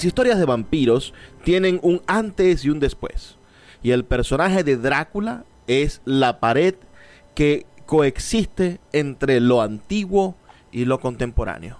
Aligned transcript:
Las 0.00 0.06
historias 0.06 0.38
de 0.38 0.46
vampiros 0.46 1.12
tienen 1.44 1.78
un 1.82 2.00
antes 2.06 2.64
y 2.64 2.70
un 2.70 2.80
después. 2.80 3.36
Y 3.82 3.90
el 3.90 4.06
personaje 4.06 4.64
de 4.64 4.78
Drácula 4.78 5.44
es 5.66 6.00
la 6.06 6.40
pared 6.40 6.74
que 7.34 7.66
coexiste 7.84 8.80
entre 8.94 9.40
lo 9.40 9.60
antiguo 9.60 10.36
y 10.72 10.86
lo 10.86 11.00
contemporáneo. 11.00 11.76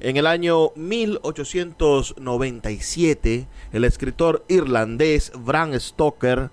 En 0.00 0.16
el 0.16 0.26
año 0.26 0.70
1897, 0.74 3.46
el 3.70 3.84
escritor 3.84 4.44
irlandés 4.48 5.30
Bram 5.38 5.78
Stoker 5.78 6.50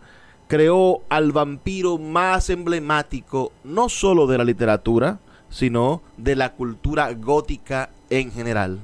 creó 0.48 1.02
al 1.10 1.32
vampiro 1.32 1.98
más 1.98 2.52
emblemático 2.52 3.54
no 3.64 3.90
solo 3.90 4.28
de 4.28 4.38
la 4.38 4.44
literatura, 4.44 5.18
sino 5.50 6.04
de 6.18 6.36
la 6.36 6.54
cultura 6.54 7.12
gótica 7.14 7.90
en 8.12 8.32
general. 8.32 8.82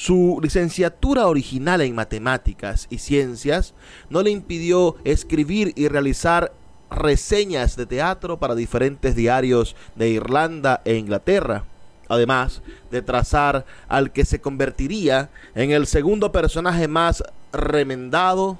Su 0.00 0.38
licenciatura 0.40 1.26
original 1.26 1.80
en 1.80 1.96
matemáticas 1.96 2.86
y 2.88 2.98
ciencias 2.98 3.74
no 4.08 4.22
le 4.22 4.30
impidió 4.30 4.94
escribir 5.02 5.72
y 5.74 5.88
realizar 5.88 6.52
reseñas 6.88 7.74
de 7.74 7.84
teatro 7.84 8.38
para 8.38 8.54
diferentes 8.54 9.16
diarios 9.16 9.74
de 9.96 10.10
Irlanda 10.10 10.82
e 10.84 10.94
Inglaterra, 10.94 11.64
además 12.08 12.62
de 12.92 13.02
trazar 13.02 13.66
al 13.88 14.12
que 14.12 14.24
se 14.24 14.40
convertiría 14.40 15.30
en 15.56 15.72
el 15.72 15.84
segundo 15.88 16.30
personaje 16.30 16.86
más 16.86 17.24
remendado, 17.52 18.56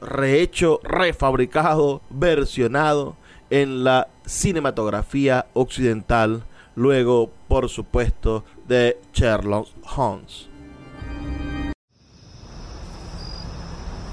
rehecho, 0.00 0.80
refabricado, 0.82 2.02
versionado 2.10 3.14
en 3.48 3.84
la 3.84 4.08
cinematografía 4.26 5.46
occidental, 5.52 6.42
luego, 6.74 7.30
por 7.46 7.68
supuesto, 7.68 8.44
de 8.66 8.98
Sherlock 9.12 9.68
Holmes. 9.96 10.48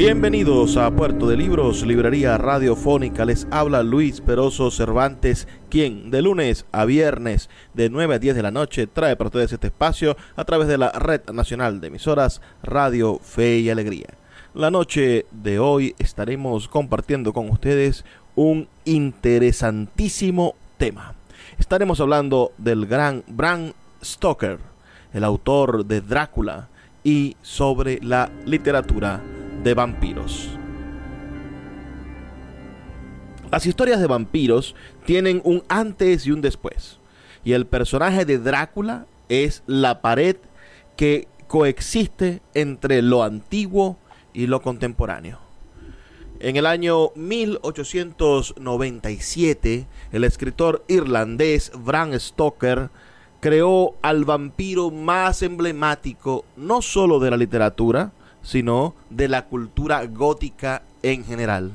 Bienvenidos 0.00 0.78
a 0.78 0.90
Puerto 0.90 1.28
de 1.28 1.36
Libros, 1.36 1.82
Librería 1.82 2.38
Radiofónica. 2.38 3.26
Les 3.26 3.46
habla 3.50 3.82
Luis 3.82 4.22
Peroso 4.22 4.70
Cervantes, 4.70 5.46
quien 5.68 6.10
de 6.10 6.22
lunes 6.22 6.64
a 6.72 6.86
viernes 6.86 7.50
de 7.74 7.90
9 7.90 8.14
a 8.14 8.18
10 8.18 8.34
de 8.34 8.42
la 8.42 8.50
noche 8.50 8.86
trae 8.86 9.14
para 9.14 9.28
ustedes 9.28 9.52
este 9.52 9.66
espacio 9.66 10.16
a 10.36 10.44
través 10.46 10.68
de 10.68 10.78
la 10.78 10.90
Red 10.92 11.28
Nacional 11.34 11.82
de 11.82 11.88
Emisoras 11.88 12.40
Radio 12.62 13.18
Fe 13.22 13.58
y 13.58 13.68
Alegría. 13.68 14.06
La 14.54 14.70
noche 14.70 15.26
de 15.32 15.58
hoy 15.58 15.94
estaremos 15.98 16.66
compartiendo 16.66 17.34
con 17.34 17.50
ustedes 17.50 18.06
un 18.36 18.68
interesantísimo 18.86 20.54
tema. 20.78 21.12
Estaremos 21.58 22.00
hablando 22.00 22.52
del 22.56 22.86
gran 22.86 23.22
Bram 23.26 23.74
Stoker, 24.02 24.60
el 25.12 25.24
autor 25.24 25.84
de 25.84 26.00
Drácula, 26.00 26.68
y 27.04 27.36
sobre 27.42 27.98
la 28.02 28.30
literatura 28.46 29.22
de 29.62 29.74
vampiros. 29.74 30.48
Las 33.50 33.66
historias 33.66 34.00
de 34.00 34.06
vampiros 34.06 34.74
tienen 35.04 35.42
un 35.44 35.62
antes 35.68 36.26
y 36.26 36.30
un 36.30 36.40
después. 36.40 36.98
Y 37.44 37.52
el 37.52 37.66
personaje 37.66 38.24
de 38.24 38.38
Drácula 38.38 39.04
es 39.28 39.62
la 39.66 40.00
pared 40.02 40.36
que 40.96 41.26
coexiste 41.48 42.40
entre 42.54 43.02
lo 43.02 43.24
antiguo 43.24 43.98
y 44.32 44.46
lo 44.46 44.62
contemporáneo. 44.62 45.40
En 46.38 46.56
el 46.56 46.64
año 46.64 47.10
1897, 47.16 49.86
el 50.12 50.24
escritor 50.24 50.84
irlandés 50.88 51.70
Bram 51.76 52.18
Stoker 52.18 52.88
creó 53.40 53.96
al 54.00 54.24
vampiro 54.24 54.90
más 54.90 55.42
emblemático 55.42 56.46
no 56.56 56.80
solo 56.82 57.18
de 57.18 57.30
la 57.30 57.36
literatura, 57.36 58.12
sino 58.42 58.94
de 59.10 59.28
la 59.28 59.46
cultura 59.46 60.04
gótica 60.06 60.82
en 61.02 61.24
general. 61.24 61.72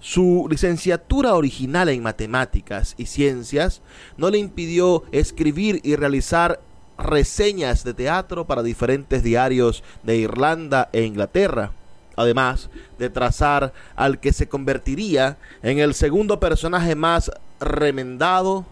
Su 0.00 0.46
licenciatura 0.50 1.34
original 1.34 1.88
en 1.88 2.02
matemáticas 2.02 2.94
y 2.98 3.06
ciencias 3.06 3.80
no 4.18 4.28
le 4.28 4.38
impidió 4.38 5.04
escribir 5.12 5.80
y 5.82 5.96
realizar 5.96 6.60
reseñas 6.98 7.84
de 7.84 7.94
teatro 7.94 8.44
para 8.46 8.62
diferentes 8.62 9.22
diarios 9.22 9.82
de 10.02 10.16
Irlanda 10.18 10.90
e 10.92 11.04
Inglaterra, 11.04 11.72
además 12.16 12.68
de 12.98 13.10
trazar 13.10 13.72
al 13.96 14.20
que 14.20 14.32
se 14.32 14.48
convertiría 14.48 15.38
en 15.62 15.78
el 15.78 15.94
segundo 15.94 16.38
personaje 16.38 16.94
más 16.94 17.30
remendado, 17.58 18.66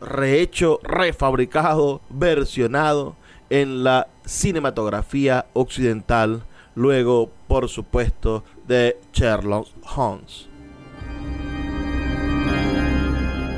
rehecho, 0.00 0.80
refabricado, 0.82 2.00
versionado 2.08 3.14
en 3.50 3.84
la 3.84 4.08
cinematografía 4.24 5.46
occidental, 5.52 6.44
luego, 6.74 7.30
por 7.48 7.68
supuesto, 7.68 8.44
de 8.66 8.98
Sherlock 9.12 9.68
Holmes. 9.96 10.48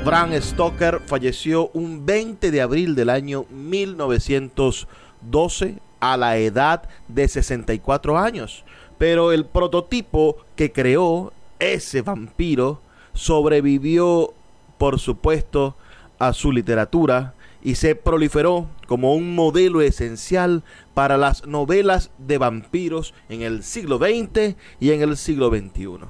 Bram 0.05 0.39
Stoker 0.39 1.01
falleció 1.05 1.71
un 1.73 2.05
20 2.05 2.51
de 2.51 2.61
abril 2.61 2.93
del 2.93 3.09
año 3.09 3.45
1912 3.49 5.79
a 5.99 6.17
la 6.17 6.37
edad 6.37 6.83
de 7.07 7.27
64 7.27 8.19
años, 8.19 8.63
pero 8.99 9.31
el 9.31 9.45
prototipo 9.45 10.37
que 10.55 10.71
creó 10.71 11.33
ese 11.57 12.03
vampiro 12.03 12.81
sobrevivió, 13.13 14.35
por 14.77 14.99
supuesto, 14.99 15.75
a 16.19 16.33
su 16.33 16.51
literatura 16.51 17.33
y 17.65 17.75
se 17.75 17.95
proliferó 17.95 18.69
como 18.85 19.15
un 19.15 19.33
modelo 19.33 19.81
esencial 19.81 20.63
para 20.93 21.17
las 21.17 21.47
novelas 21.47 22.11
de 22.19 22.37
vampiros 22.37 23.15
en 23.27 23.41
el 23.41 23.63
siglo 23.63 23.97
XX 23.97 24.55
y 24.79 24.91
en 24.91 25.01
el 25.01 25.17
siglo 25.17 25.49
XXI. 25.49 26.05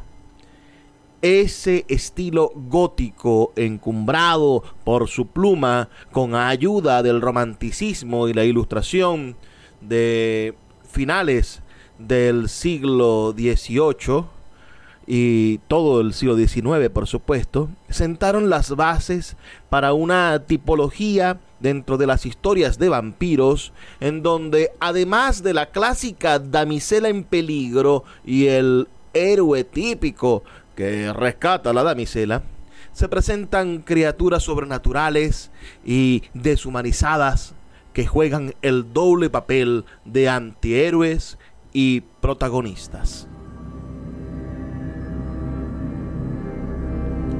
Ese 1.22 1.86
estilo 1.88 2.52
gótico 2.54 3.54
encumbrado 3.56 4.63
por 4.84 5.07
su 5.07 5.28
pluma 5.28 5.88
con 6.12 6.36
ayuda 6.36 7.02
del 7.02 7.22
romanticismo 7.22 8.28
y 8.28 8.34
la 8.34 8.44
ilustración 8.44 9.38
de 9.80 10.56
finales 10.84 11.62
del 11.98 12.50
siglo 12.50 13.34
XVIII 13.34 14.35
y 15.07 15.60
todo 15.68 16.02
el 16.02 16.13
siglo 16.13 16.36
XIX, 16.36 16.90
por 16.92 17.07
supuesto, 17.07 17.69
sentaron 17.90 18.50
las 18.50 18.75
bases 18.75 19.38
para 19.69 19.94
una 19.94 20.44
tipología 20.46 21.40
dentro 21.60 21.98
de 21.98 22.07
las 22.07 22.25
historias 22.25 22.80
de 22.80 22.90
vampiros, 22.90 23.72
en 24.00 24.24
donde 24.24 24.72
además 24.80 25.44
de 25.44 25.54
la 25.54 25.68
clásica 25.68 26.40
damisela 26.40 27.10
en 27.10 27.24
peligro 27.24 28.04
y 28.25 28.48
el 28.48 28.88
héroe 29.13 29.63
típico 29.63 30.44
que 30.75 31.13
rescata 31.13 31.69
a 31.69 31.74
la 31.74 31.84
damisela, 31.84 32.44
se 32.92 33.08
presentan 33.08 33.80
criaturas 33.80 34.44
sobrenaturales 34.44 35.51
y 35.86 36.24
deshumanizadas 36.34 37.54
que 37.94 38.06
juegan 38.08 38.54
el 38.62 38.92
doble 38.94 39.30
papel 39.30 39.86
de 40.04 40.30
antihéroes 40.30 41.38
y 41.74 42.01
protagonistas. 42.22 43.28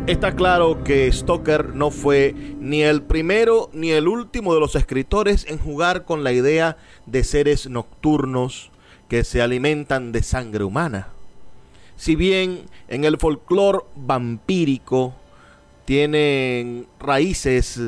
Está 0.08 0.36
claro 0.36 0.84
que 0.84 1.12
Stoker 1.12 1.74
no 1.74 1.90
fue 1.90 2.36
ni 2.60 2.84
el 2.84 3.02
primero 3.02 3.72
ni 3.74 3.90
el 3.90 4.08
último 4.08 4.54
de 4.54 4.60
los 4.60 4.76
escritores 4.76 5.48
en 5.50 5.58
jugar 5.58 6.06
con 6.06 6.24
la 6.24 6.32
idea 6.32 6.78
de 7.08 7.24
seres 7.24 7.68
nocturnos 7.68 8.70
que 9.10 9.24
se 9.24 9.42
alimentan 9.42 10.12
de 10.12 10.22
sangre 10.22 10.64
humana. 10.64 11.08
Si 11.96 12.16
bien 12.16 12.66
en 12.88 13.04
el 13.04 13.18
folclore 13.18 13.80
vampírico 13.96 15.16
tienen 15.86 16.86
raíces 17.00 17.82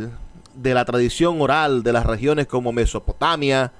de 0.56 0.74
la 0.74 0.86
tradición 0.86 1.40
oral 1.40 1.84
de 1.84 1.94
las 1.94 2.08
regiones 2.08 2.48
como 2.48 2.72
Mesopotamia, 2.72 3.74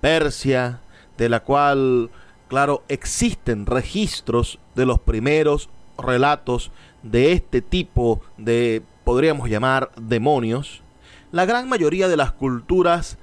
Persia, 0.00 0.80
de 1.18 1.28
la 1.28 1.40
cual, 1.40 2.08
claro, 2.48 2.82
existen 2.88 3.66
registros 3.66 4.58
de 4.74 4.86
los 4.86 5.00
primeros 5.00 5.68
relatos 5.98 6.70
de 7.04 7.32
este 7.32 7.62
tipo 7.62 8.20
de, 8.36 8.82
podríamos 9.04 9.48
llamar, 9.48 9.92
demonios, 9.96 10.82
la 11.30 11.46
gran 11.46 11.68
mayoría 11.68 12.08
de 12.08 12.16
las 12.16 12.32
culturas 12.32 13.18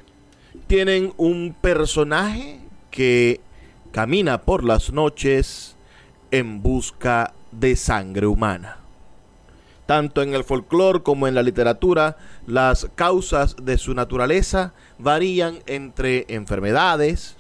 tienen 0.67 1.13
un 1.17 1.55
personaje 1.59 2.59
que 2.91 3.41
camina 3.91 4.41
por 4.41 4.63
las 4.63 4.93
noches 4.93 5.75
en 6.29 6.61
busca 6.61 7.33
de 7.51 7.75
sangre 7.75 8.27
humana. 8.27 8.77
Tanto 9.85 10.21
en 10.21 10.33
el 10.33 10.43
folclore 10.43 11.03
como 11.03 11.27
en 11.27 11.35
la 11.35 11.43
literatura, 11.43 12.17
las 12.47 12.87
causas 12.95 13.55
de 13.61 13.77
su 13.77 13.93
naturaleza 13.93 14.73
varían 14.97 15.59
entre 15.65 16.25
enfermedades, 16.29 17.35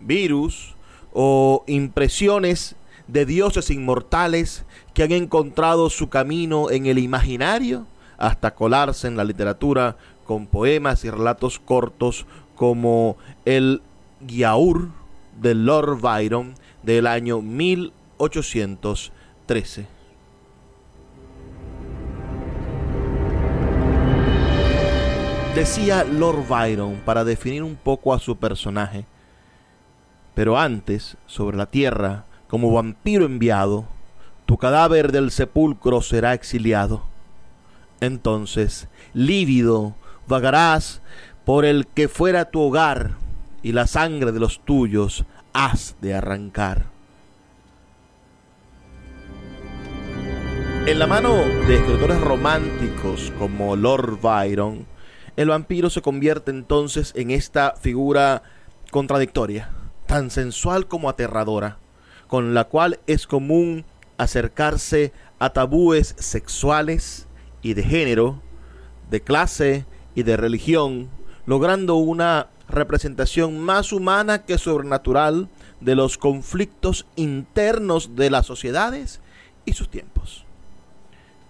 virus 0.00 0.74
o 1.12 1.64
impresiones 1.66 2.76
de 3.06 3.26
dioses 3.26 3.70
inmortales 3.70 4.64
que 4.94 5.02
han 5.02 5.12
encontrado 5.12 5.90
su 5.90 6.08
camino 6.08 6.70
en 6.70 6.86
el 6.86 6.98
imaginario 6.98 7.86
hasta 8.16 8.54
colarse 8.54 9.08
en 9.08 9.16
la 9.16 9.24
literatura 9.24 9.96
con 10.24 10.46
poemas 10.46 11.04
y 11.04 11.10
relatos 11.10 11.58
cortos 11.58 12.24
como 12.56 13.18
el 13.44 13.82
Giaur 14.26 14.88
de 15.40 15.54
Lord 15.54 16.00
Byron 16.00 16.54
del 16.82 17.06
año 17.06 17.42
1813. 17.42 19.86
Decía 25.54 26.02
Lord 26.04 26.48
Byron 26.48 27.00
para 27.04 27.22
definir 27.24 27.62
un 27.62 27.76
poco 27.76 28.12
a 28.12 28.18
su 28.18 28.36
personaje, 28.36 29.06
pero 30.34 30.58
antes, 30.58 31.16
sobre 31.26 31.56
la 31.56 31.66
tierra, 31.66 32.24
como 32.48 32.72
vampiro 32.72 33.24
enviado, 33.24 33.86
tu 34.46 34.58
cadáver 34.58 35.12
del 35.12 35.30
sepulcro 35.30 36.02
será 36.02 36.34
exiliado. 36.34 37.04
Entonces, 38.00 38.88
lívido, 39.12 39.94
vagarás 40.26 41.00
por 41.44 41.64
el 41.64 41.86
que 41.86 42.08
fuera 42.08 42.50
tu 42.50 42.60
hogar, 42.60 43.12
y 43.62 43.72
la 43.72 43.86
sangre 43.86 44.32
de 44.32 44.40
los 44.40 44.60
tuyos 44.60 45.24
has 45.54 45.96
de 46.00 46.14
arrancar. 46.14 46.86
En 50.86 50.98
la 50.98 51.06
mano 51.06 51.34
de 51.66 51.76
escritores 51.76 52.20
románticos 52.20 53.32
como 53.38 53.74
Lord 53.74 54.20
Byron, 54.20 54.86
el 55.36 55.48
vampiro 55.48 55.88
se 55.88 56.02
convierte 56.02 56.50
entonces 56.50 57.12
en 57.16 57.30
esta 57.30 57.74
figura 57.80 58.42
contradictoria, 58.90 59.70
tan 60.06 60.30
sensual 60.30 60.86
como 60.86 61.08
aterradora, 61.08 61.78
con 62.26 62.54
la 62.54 62.64
cual 62.64 62.98
es 63.06 63.26
común 63.26 63.84
acercarse 64.18 65.12
a 65.38 65.52
tabúes 65.52 66.14
sexuales 66.18 67.26
y 67.62 67.74
de 67.74 67.82
género, 67.82 68.40
de 69.10 69.20
clase 69.20 69.86
y 70.14 70.22
de 70.22 70.36
religión, 70.36 71.08
logrando 71.46 71.96
una 71.96 72.48
representación 72.68 73.60
más 73.60 73.92
humana 73.92 74.44
que 74.44 74.58
sobrenatural 74.58 75.48
de 75.80 75.94
los 75.94 76.16
conflictos 76.16 77.06
internos 77.16 78.16
de 78.16 78.30
las 78.30 78.46
sociedades 78.46 79.20
y 79.64 79.74
sus 79.74 79.88
tiempos. 79.88 80.44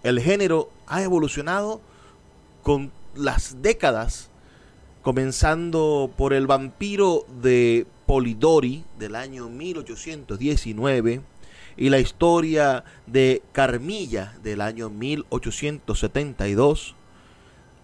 El 0.02 0.20
género 0.20 0.70
ha 0.86 1.02
evolucionado 1.02 1.80
con 2.62 2.92
las 3.14 3.62
décadas, 3.62 4.30
comenzando 5.02 6.10
por 6.16 6.32
el 6.32 6.46
vampiro 6.46 7.24
de 7.40 7.86
Polidori 8.06 8.84
del 8.98 9.14
año 9.14 9.48
1819, 9.48 11.22
y 11.76 11.90
la 11.90 11.98
historia 11.98 12.84
de 13.06 13.42
Carmilla 13.52 14.34
del 14.42 14.60
año 14.60 14.90
1872, 14.90 16.94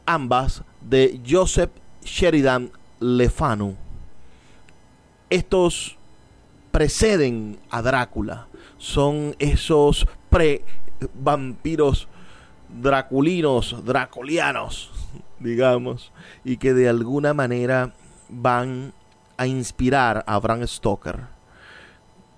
ambas 0.07 0.63
de 0.81 1.21
Joseph 1.29 1.71
Sheridan 2.05 2.71
Lefanu. 3.01 3.75
Estos 5.29 5.97
preceden 6.71 7.59
a 7.71 7.83
Drácula, 7.83 8.47
son 8.79 9.35
esos 9.39 10.07
pre-vampiros 10.31 12.09
draculinos, 12.81 13.85
dracolianos, 13.85 14.91
digamos, 15.41 16.13
y 16.45 16.57
que 16.57 16.73
de 16.75 16.89
alguna 16.89 17.35
manera 17.35 17.95
van 18.29 18.93
a 19.41 19.47
inspirar 19.47 20.23
a 20.27 20.39
Bram 20.39 20.67
Stoker 20.67 21.21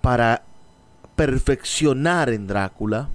para 0.00 0.44
perfeccionar 1.16 2.30
en 2.30 2.46
Drácula 2.46 3.08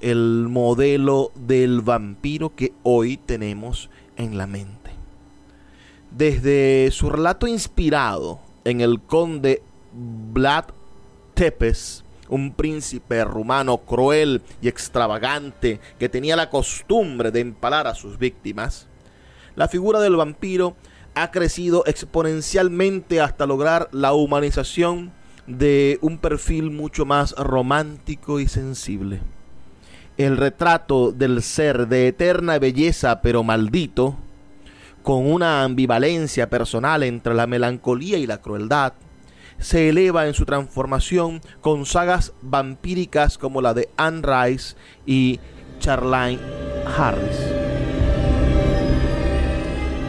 el 0.00 0.46
modelo 0.48 1.32
del 1.34 1.80
vampiro 1.80 2.54
que 2.54 2.72
hoy 2.84 3.16
tenemos 3.16 3.90
en 4.16 4.38
la 4.38 4.46
mente. 4.46 4.92
Desde 6.12 6.88
su 6.92 7.10
relato 7.10 7.48
inspirado 7.48 8.38
en 8.64 8.80
el 8.80 9.00
conde 9.00 9.60
Vlad 9.92 10.66
Tepes, 11.34 12.04
un 12.28 12.52
príncipe 12.52 13.24
rumano 13.24 13.78
cruel 13.78 14.40
y 14.62 14.68
extravagante 14.68 15.80
que 15.98 16.08
tenía 16.08 16.36
la 16.36 16.48
costumbre 16.48 17.32
de 17.32 17.40
empalar 17.40 17.88
a 17.88 17.96
sus 17.96 18.18
víctimas, 18.20 18.86
la 19.56 19.66
figura 19.66 19.98
del 19.98 20.14
vampiro 20.14 20.76
ha 21.16 21.30
crecido 21.30 21.82
exponencialmente 21.86 23.22
hasta 23.22 23.46
lograr 23.46 23.88
la 23.90 24.12
humanización 24.12 25.12
de 25.46 25.98
un 26.02 26.18
perfil 26.18 26.70
mucho 26.70 27.06
más 27.06 27.32
romántico 27.32 28.38
y 28.38 28.48
sensible. 28.48 29.20
El 30.18 30.36
retrato 30.36 31.12
del 31.12 31.42
ser 31.42 31.88
de 31.88 32.08
eterna 32.08 32.58
belleza 32.58 33.22
pero 33.22 33.42
maldito, 33.42 34.16
con 35.02 35.26
una 35.26 35.64
ambivalencia 35.64 36.50
personal 36.50 37.02
entre 37.02 37.32
la 37.32 37.46
melancolía 37.46 38.18
y 38.18 38.26
la 38.26 38.42
crueldad, 38.42 38.92
se 39.58 39.88
eleva 39.88 40.26
en 40.26 40.34
su 40.34 40.44
transformación 40.44 41.40
con 41.62 41.86
sagas 41.86 42.34
vampíricas 42.42 43.38
como 43.38 43.62
la 43.62 43.72
de 43.72 43.88
Anne 43.96 44.22
Rice 44.22 44.76
y 45.06 45.40
Charlene 45.80 46.40
Harris. 46.94 47.95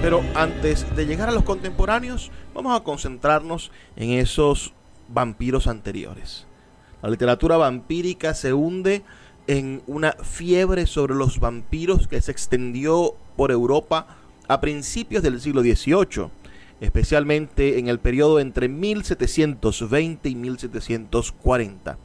Pero 0.08 0.24
antes 0.36 0.96
de 0.96 1.06
llegar 1.06 1.28
a 1.28 1.34
los 1.34 1.44
contemporáneos, 1.44 2.32
vamos 2.54 2.74
a 2.74 2.82
concentrarnos 2.82 3.72
en 3.98 4.12
esos 4.12 4.72
vampiros 5.10 5.68
anteriores. 5.68 6.48
La 7.02 7.10
literatura 7.10 7.58
vampírica 7.58 8.34
se 8.34 8.54
hunde 8.54 9.04
en 9.48 9.82
una 9.86 10.14
fiebre 10.14 10.88
sobre 10.88 11.14
los 11.14 11.42
vampiros 11.42 12.08
que 12.08 12.22
se 12.22 12.32
extendió 12.32 13.16
por 13.36 13.52
Europa 13.52 14.08
a 14.48 14.62
principios 14.62 15.24
del 15.24 15.42
siglo 15.42 15.62
XVIII, 15.62 16.30
especialmente 16.80 17.78
en 17.78 17.90
el 17.90 18.00
periodo 18.00 18.40
entre 18.40 18.70
1720 18.70 20.30
y 20.30 20.36
1740. 20.36 21.98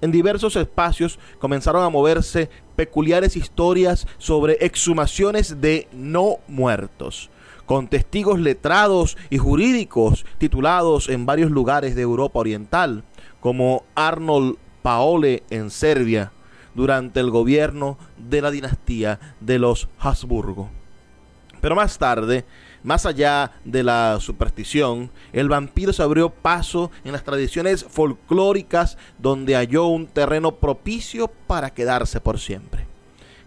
En 0.00 0.12
diversos 0.12 0.56
espacios 0.56 1.18
comenzaron 1.38 1.82
a 1.82 1.90
moverse 1.90 2.48
peculiares 2.74 3.36
historias 3.36 4.06
sobre 4.16 4.56
exhumaciones 4.62 5.60
de 5.60 5.88
no 5.92 6.38
muertos, 6.48 7.30
con 7.66 7.88
testigos 7.88 8.38
letrados 8.38 9.16
y 9.30 9.38
jurídicos 9.38 10.24
titulados 10.38 11.08
en 11.08 11.26
varios 11.26 11.50
lugares 11.50 11.94
de 11.94 12.02
Europa 12.02 12.38
Oriental, 12.38 13.04
como 13.40 13.84
Arnold 13.94 14.56
Paole 14.82 15.42
en 15.50 15.70
Serbia, 15.70 16.32
durante 16.74 17.20
el 17.20 17.30
gobierno 17.30 17.98
de 18.16 18.42
la 18.42 18.50
dinastía 18.50 19.20
de 19.40 19.58
los 19.58 19.88
Habsburgo. 19.98 20.70
Pero 21.60 21.76
más 21.76 21.96
tarde, 21.96 22.44
más 22.82 23.06
allá 23.06 23.52
de 23.64 23.82
la 23.82 24.18
superstición, 24.20 25.10
el 25.32 25.48
vampiro 25.48 25.94
se 25.94 26.02
abrió 26.02 26.28
paso 26.28 26.90
en 27.04 27.12
las 27.12 27.24
tradiciones 27.24 27.84
folclóricas 27.88 28.98
donde 29.18 29.54
halló 29.54 29.86
un 29.86 30.06
terreno 30.06 30.56
propicio 30.56 31.28
para 31.46 31.70
quedarse 31.70 32.20
por 32.20 32.38
siempre. 32.38 32.93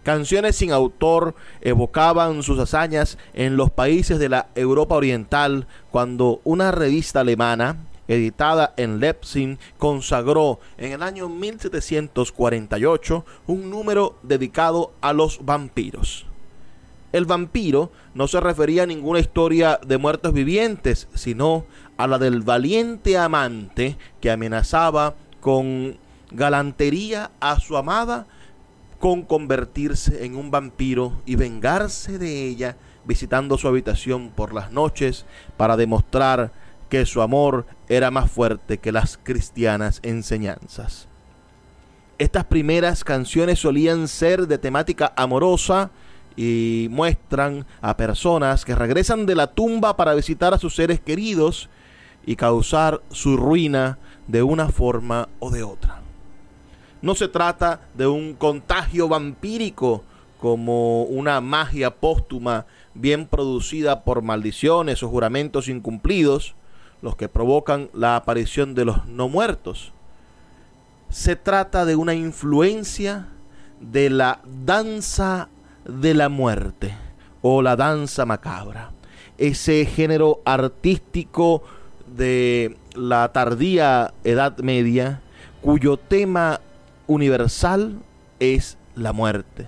Canciones 0.02 0.56
sin 0.56 0.72
autor 0.72 1.34
evocaban 1.60 2.42
sus 2.42 2.58
hazañas 2.58 3.18
en 3.34 3.56
los 3.56 3.70
países 3.70 4.18
de 4.18 4.28
la 4.28 4.48
Europa 4.54 4.94
Oriental 4.94 5.66
cuando 5.90 6.40
una 6.44 6.70
revista 6.70 7.20
alemana, 7.20 7.84
editada 8.06 8.72
en 8.76 9.00
Leipzig, 9.00 9.58
consagró 9.76 10.60
en 10.78 10.92
el 10.92 11.02
año 11.02 11.28
1748 11.28 13.24
un 13.46 13.70
número 13.70 14.18
dedicado 14.22 14.92
a 15.02 15.12
los 15.12 15.44
vampiros. 15.44 16.24
El 17.12 17.24
vampiro 17.24 17.90
no 18.14 18.28
se 18.28 18.40
refería 18.40 18.82
a 18.82 18.86
ninguna 18.86 19.18
historia 19.20 19.80
de 19.86 19.98
muertos 19.98 20.32
vivientes, 20.32 21.08
sino 21.14 21.64
a 21.96 22.06
la 22.06 22.18
del 22.18 22.42
valiente 22.42 23.16
amante 23.16 23.96
que 24.20 24.30
amenazaba 24.30 25.14
con 25.40 25.98
galantería 26.30 27.30
a 27.40 27.58
su 27.60 27.76
amada 27.76 28.26
con 28.98 29.22
convertirse 29.22 30.24
en 30.24 30.36
un 30.36 30.50
vampiro 30.50 31.20
y 31.24 31.36
vengarse 31.36 32.18
de 32.18 32.46
ella 32.46 32.76
visitando 33.04 33.56
su 33.56 33.68
habitación 33.68 34.30
por 34.30 34.52
las 34.52 34.70
noches 34.72 35.24
para 35.56 35.76
demostrar 35.76 36.52
que 36.88 37.06
su 37.06 37.22
amor 37.22 37.66
era 37.88 38.10
más 38.10 38.30
fuerte 38.30 38.78
que 38.78 38.92
las 38.92 39.18
cristianas 39.22 40.00
enseñanzas. 40.02 41.08
Estas 42.18 42.44
primeras 42.44 43.04
canciones 43.04 43.60
solían 43.60 44.08
ser 44.08 44.46
de 44.48 44.58
temática 44.58 45.12
amorosa 45.16 45.90
y 46.36 46.88
muestran 46.90 47.64
a 47.80 47.96
personas 47.96 48.64
que 48.64 48.74
regresan 48.74 49.26
de 49.26 49.34
la 49.34 49.48
tumba 49.48 49.96
para 49.96 50.14
visitar 50.14 50.52
a 50.52 50.58
sus 50.58 50.74
seres 50.74 51.00
queridos 51.00 51.68
y 52.26 52.36
causar 52.36 53.02
su 53.10 53.36
ruina 53.36 53.98
de 54.26 54.42
una 54.42 54.68
forma 54.68 55.28
o 55.38 55.50
de 55.50 55.62
otra. 55.62 55.97
No 57.00 57.14
se 57.14 57.28
trata 57.28 57.80
de 57.94 58.06
un 58.06 58.34
contagio 58.34 59.08
vampírico 59.08 60.02
como 60.40 61.04
una 61.04 61.40
magia 61.40 61.94
póstuma 61.94 62.66
bien 62.94 63.26
producida 63.26 64.04
por 64.04 64.22
maldiciones 64.22 65.02
o 65.02 65.08
juramentos 65.08 65.68
incumplidos, 65.68 66.54
los 67.02 67.16
que 67.16 67.28
provocan 67.28 67.90
la 67.92 68.16
aparición 68.16 68.74
de 68.74 68.84
los 68.84 69.06
no 69.06 69.28
muertos. 69.28 69.92
Se 71.10 71.36
trata 71.36 71.84
de 71.84 71.96
una 71.96 72.14
influencia 72.14 73.28
de 73.80 74.10
la 74.10 74.40
danza 74.64 75.48
de 75.84 76.14
la 76.14 76.28
muerte 76.28 76.94
o 77.42 77.62
la 77.62 77.76
danza 77.76 78.26
macabra. 78.26 78.90
Ese 79.38 79.86
género 79.86 80.40
artístico 80.44 81.62
de 82.16 82.76
la 82.94 83.32
tardía 83.32 84.12
Edad 84.24 84.58
Media 84.58 85.20
cuyo 85.62 85.96
tema 85.96 86.60
universal 87.08 88.00
es 88.38 88.78
la 88.94 89.12
muerte. 89.12 89.66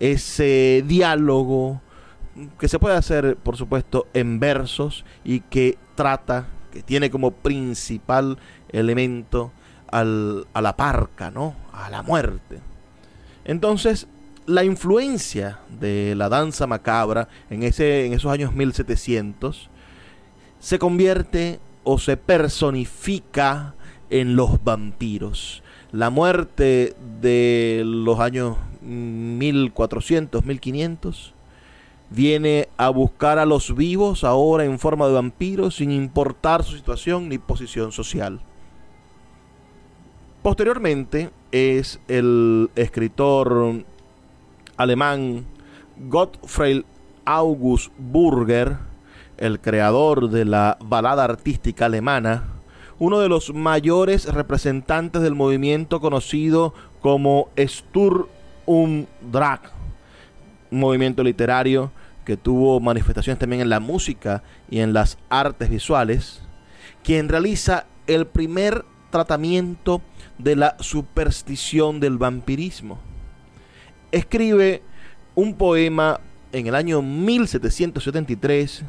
Ese 0.00 0.82
diálogo 0.84 1.80
que 2.58 2.66
se 2.66 2.80
puede 2.80 2.96
hacer, 2.96 3.36
por 3.36 3.56
supuesto, 3.56 4.08
en 4.12 4.40
versos 4.40 5.04
y 5.22 5.40
que 5.40 5.78
trata, 5.94 6.48
que 6.72 6.82
tiene 6.82 7.10
como 7.10 7.30
principal 7.30 8.38
elemento 8.72 9.52
al, 9.92 10.48
a 10.52 10.60
la 10.60 10.76
parca, 10.76 11.30
¿no? 11.30 11.54
A 11.72 11.88
la 11.90 12.02
muerte. 12.02 12.58
Entonces, 13.44 14.08
la 14.46 14.64
influencia 14.64 15.60
de 15.78 16.14
la 16.16 16.28
danza 16.28 16.66
macabra 16.66 17.28
en, 17.50 17.62
ese, 17.62 18.06
en 18.06 18.12
esos 18.14 18.32
años 18.32 18.54
1700 18.54 19.70
se 20.58 20.78
convierte 20.78 21.60
o 21.84 21.98
se 21.98 22.16
personifica 22.16 23.74
en 24.10 24.36
los 24.36 24.62
vampiros. 24.62 25.62
La 25.94 26.10
muerte 26.10 26.96
de 27.20 27.82
los 27.86 28.18
años 28.18 28.56
1400, 28.82 30.44
1500 30.44 31.34
viene 32.10 32.68
a 32.76 32.88
buscar 32.88 33.38
a 33.38 33.46
los 33.46 33.76
vivos 33.76 34.24
ahora 34.24 34.64
en 34.64 34.80
forma 34.80 35.06
de 35.06 35.12
vampiros 35.12 35.76
sin 35.76 35.92
importar 35.92 36.64
su 36.64 36.74
situación 36.74 37.28
ni 37.28 37.38
posición 37.38 37.92
social. 37.92 38.40
Posteriormente 40.42 41.30
es 41.52 42.00
el 42.08 42.70
escritor 42.74 43.84
alemán 44.76 45.44
Gottfried 46.08 46.82
August 47.24 47.92
Burger, 47.98 48.78
el 49.36 49.60
creador 49.60 50.28
de 50.28 50.44
la 50.44 50.76
balada 50.80 51.22
artística 51.22 51.86
alemana, 51.86 52.53
uno 52.98 53.18
de 53.18 53.28
los 53.28 53.52
mayores 53.52 54.26
representantes 54.26 55.22
del 55.22 55.34
movimiento 55.34 56.00
conocido 56.00 56.74
como 57.00 57.48
Sturm 57.58 58.26
und 58.66 59.06
Drag, 59.32 59.60
un 60.70 60.80
movimiento 60.80 61.22
literario 61.22 61.90
que 62.24 62.36
tuvo 62.36 62.80
manifestaciones 62.80 63.38
también 63.38 63.62
en 63.62 63.68
la 63.68 63.80
música 63.80 64.42
y 64.70 64.78
en 64.80 64.92
las 64.92 65.18
artes 65.28 65.68
visuales, 65.68 66.42
quien 67.02 67.28
realiza 67.28 67.86
el 68.06 68.26
primer 68.26 68.84
tratamiento 69.10 70.00
de 70.38 70.56
la 70.56 70.76
superstición 70.80 72.00
del 72.00 72.18
vampirismo. 72.18 72.98
Escribe 74.10 74.82
un 75.34 75.54
poema 75.54 76.20
en 76.52 76.66
el 76.66 76.74
año 76.74 77.02
1773 77.02 78.84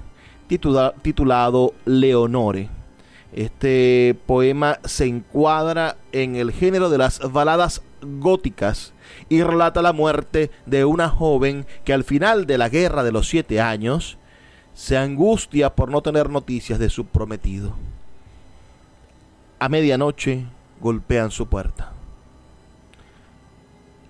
titulado 0.47 1.74
Leonore. 1.85 2.69
Este 3.36 4.18
poema 4.25 4.80
se 4.86 5.08
encuadra 5.08 5.98
en 6.13 6.38
el 6.38 6.54
género 6.54 6.89
de 6.89 6.98
las 6.98 7.20
baladas 7.34 7.82
góticas 8.01 8.94
y 9.27 9.44
relata 9.44 9.82
la 9.82 9.92
muerte 9.92 10.51
de 10.65 10.86
una 10.86 11.10
joven 11.10 11.65
que 11.84 11.92
al 11.92 12.06
final 12.06 12.46
de 12.48 12.58
la 12.58 12.70
guerra 12.70 13.04
de 13.04 13.12
los 13.12 13.27
siete 13.27 13.60
años 13.60 14.18
se 14.74 14.98
angustia 14.98 15.75
por 15.75 15.92
no 15.92 16.01
tener 16.01 16.30
noticias 16.30 16.80
de 16.80 16.89
su 16.89 17.08
prometido. 17.08 17.75
A 19.60 19.68
medianoche 19.68 20.46
golpean 20.80 21.30
su 21.30 21.48
puerta. 21.48 21.92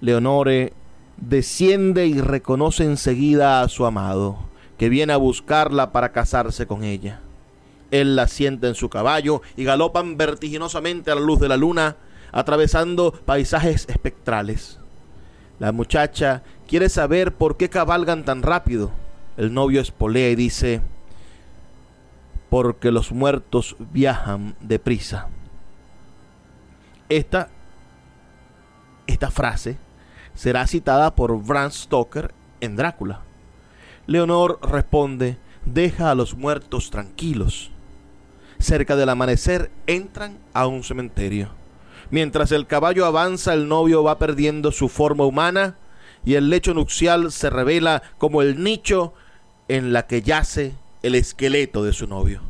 Leonore 0.02 0.74
desciende 1.18 2.06
y 2.06 2.22
reconoce 2.22 2.84
enseguida 2.84 3.64
a 3.64 3.70
su 3.70 3.88
amado, 3.88 4.38
que 4.78 4.88
viene 4.88 5.14
a 5.14 5.18
buscarla 5.18 5.92
para 5.92 6.12
casarse 6.12 6.68
con 6.68 6.84
ella. 6.84 7.22
Él 8.02 8.16
la 8.16 8.28
sienta 8.28 8.68
en 8.68 8.76
su 8.76 8.90
caballo 8.90 9.42
y 9.56 9.64
galopan 9.64 10.18
vertiginosamente 10.18 11.12
a 11.12 11.16
la 11.16 11.22
luz 11.22 11.40
de 11.40 11.50
la 11.50 11.58
luna, 11.58 11.98
atravesando 12.32 13.12
paisajes 13.12 13.88
espectrales. 13.90 14.80
La 15.60 15.72
muchacha 15.72 16.44
quiere 16.68 16.90
saber 16.90 17.34
por 17.34 17.58
qué 17.58 17.70
cabalgan 17.70 18.26
tan 18.26 18.44
rápido. 18.44 18.92
El 19.38 19.54
novio 19.54 19.82
espolea 19.82 20.30
y 20.30 20.36
dice, 20.36 20.82
porque 22.50 22.92
los 22.92 23.12
muertos 23.12 23.76
viajan 23.80 24.56
deprisa. 24.60 25.30
Esta, 27.10 27.50
esta 29.08 29.32
frase 29.32 29.78
será 30.34 30.68
citada 30.68 31.16
por 31.16 31.42
Bram 31.42 31.72
Stoker 31.72 32.34
en 32.62 32.76
Drácula. 32.76 33.22
Leonor 34.08 34.60
responde, 34.62 35.38
deja 35.66 36.12
a 36.12 36.16
los 36.16 36.36
muertos 36.36 36.90
tranquilos. 36.90 37.72
Cerca 38.60 38.96
del 38.96 39.10
amanecer 39.10 39.72
entran 39.88 40.38
a 40.54 40.68
un 40.68 40.84
cementerio. 40.84 41.50
Mientras 42.12 42.52
el 42.52 42.68
caballo 42.68 43.06
avanza, 43.06 43.54
el 43.54 43.68
novio 43.68 44.04
va 44.04 44.18
perdiendo 44.18 44.72
su 44.72 44.90
forma 44.90 45.26
humana 45.26 45.76
y 46.24 46.36
el 46.36 46.50
lecho 46.50 46.74
nupcial 46.74 47.32
se 47.32 47.50
revela 47.50 48.02
como 48.18 48.42
el 48.42 48.64
nicho 48.64 49.14
en 49.68 49.94
la 49.94 50.08
que 50.08 50.22
yace 50.22 50.74
el 51.04 51.16
esqueleto 51.16 51.84
de 51.84 51.94
su 51.94 52.08
novio. 52.08 52.42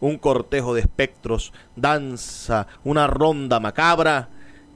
Un 0.00 0.18
cortejo 0.18 0.74
de 0.74 0.82
espectros 0.82 1.52
danza 1.74 2.66
una 2.84 3.06
ronda 3.06 3.60
macabra 3.60 4.28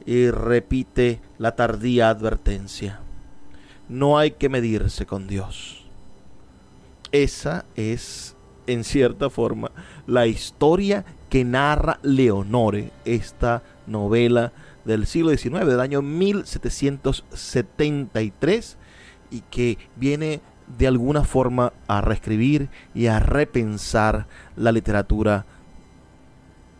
y 0.07 0.31
repite 0.31 1.21
la 1.39 1.57
tardía 1.57 2.09
advertencia. 2.09 3.01
No 3.89 4.19
hay 4.19 4.33
que 4.33 4.49
medirse 4.49 5.05
con 5.05 5.27
Dios. 5.27 5.85
Esa 7.13 7.65
es, 7.75 8.37
en 8.73 8.85
cierta 8.85 9.31
forma, 9.31 9.71
la 10.07 10.27
historia 10.27 11.07
que 11.29 11.45
narra 11.45 11.99
Leonore, 12.03 12.93
esta 13.05 13.63
novela 13.87 14.53
del 14.85 15.07
siglo 15.07 15.31
XIX, 15.31 15.67
del 15.67 15.81
año 15.81 16.03
1773, 16.03 18.77
y 19.31 19.41
que 19.43 19.79
viene 19.97 20.41
de 20.79 20.87
alguna 20.87 21.25
forma 21.25 21.73
a 21.89 22.01
reescribir 22.01 22.69
y 22.95 23.07
a 23.07 23.19
repensar 23.19 24.27
la 24.57 24.73
literatura 24.73 25.45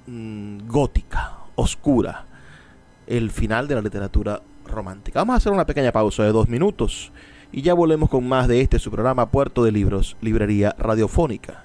mm, 0.07 0.69
gótica, 0.69 1.39
oscura, 1.55 2.27
el 3.07 3.31
final 3.31 3.69
de 3.69 3.75
la 3.75 3.83
literatura 3.83 4.43
romántica. 4.65 5.21
Vamos 5.21 5.35
a 5.35 5.37
hacer 5.39 5.53
una 5.53 5.67
pequeña 5.67 5.93
pausa 5.93 6.23
de 6.23 6.33
dos 6.33 6.49
minutos 6.49 7.13
y 7.53 7.63
ya 7.63 7.75
volvemos 7.75 8.09
con 8.09 8.29
más 8.29 8.47
de 8.47 8.61
este 8.61 8.79
su 8.79 8.91
programa 8.91 9.31
Puerto 9.31 9.65
de 9.65 9.73
Libros, 9.73 10.17
Librería 10.21 10.75
Radiofónica. 10.79 11.65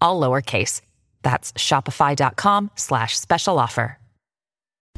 all 0.00 0.20
lowercase. 0.20 0.82
That's 1.22 1.52
shopify.com 1.54 2.70
slash 2.76 3.18
special 3.18 3.58
offer. 3.58 3.96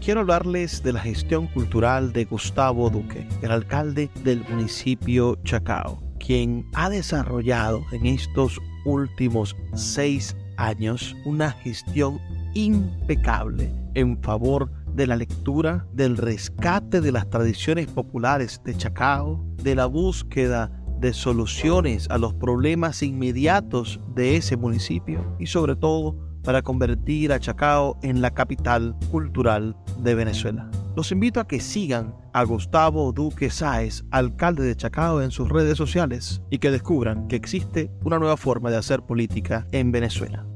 Quiero 0.00 0.23
hablarles 0.23 0.82
de 0.82 0.92
la 0.94 1.00
gestión 1.00 1.47
cultural 1.47 2.12
de 2.12 2.25
Gustavo 2.25 2.90
Duque, 2.90 3.25
el 3.40 3.52
alcalde 3.52 4.11
del 4.25 4.42
municipio 4.49 5.37
Chacao, 5.44 6.02
quien 6.18 6.66
ha 6.75 6.90
desarrollado 6.90 7.85
en 7.92 8.06
estos 8.06 8.59
últimos 8.85 9.54
seis 9.75 10.37
años 10.56 11.14
una 11.25 11.52
gestión 11.52 12.21
impecable 12.54 13.73
en 13.94 14.21
favor 14.23 14.73
de 14.87 15.06
la 15.06 15.14
lectura, 15.14 15.87
del 15.92 16.16
rescate 16.16 17.00
de 17.00 17.12
las 17.12 17.30
tradiciones 17.30 17.87
populares 17.87 18.61
de 18.64 18.76
Chacao, 18.76 19.40
de 19.62 19.76
la 19.76 19.87
búsqueda 19.87 20.82
de 21.02 21.12
soluciones 21.12 22.09
a 22.11 22.16
los 22.16 22.32
problemas 22.32 23.02
inmediatos 23.02 24.00
de 24.14 24.37
ese 24.37 24.56
municipio 24.56 25.37
y 25.38 25.49
sobre 25.49 25.75
todo 25.76 26.16
para 26.44 26.62
convertir 26.62 27.32
a 27.32 27.40
Chacao 27.40 27.99
en 28.02 28.23
la 28.23 28.32
capital 28.32 28.97
cultural 29.11 29.76
de 29.99 30.14
Venezuela. 30.14 30.71
Los 30.94 31.11
invito 31.11 31.40
a 31.40 31.49
que 31.49 31.59
sigan 31.59 32.14
a 32.32 32.44
Gustavo 32.44 33.12
Duque 33.12 33.50
Sáez, 33.50 34.04
alcalde 34.12 34.62
de 34.62 34.76
Chacao, 34.76 35.21
en 35.23 35.32
sus 35.32 35.49
redes 35.49 35.76
sociales 35.76 36.40
y 36.50 36.59
que 36.59 36.71
descubran 36.71 37.26
que 37.26 37.37
existe 37.37 37.90
una 38.04 38.18
nueva 38.18 38.37
forma 38.37 38.71
de 38.71 38.76
hacer 38.76 39.02
política 39.02 39.66
en 39.73 39.90
Venezuela. 39.90 40.47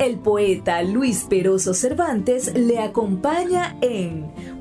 El 0.00 0.18
poeta 0.18 0.82
Luis 0.82 1.26
Peroso 1.28 1.74
Cervantes 1.74 2.54
le 2.54 2.78
acompaña 2.78 3.76
en 3.82 4.32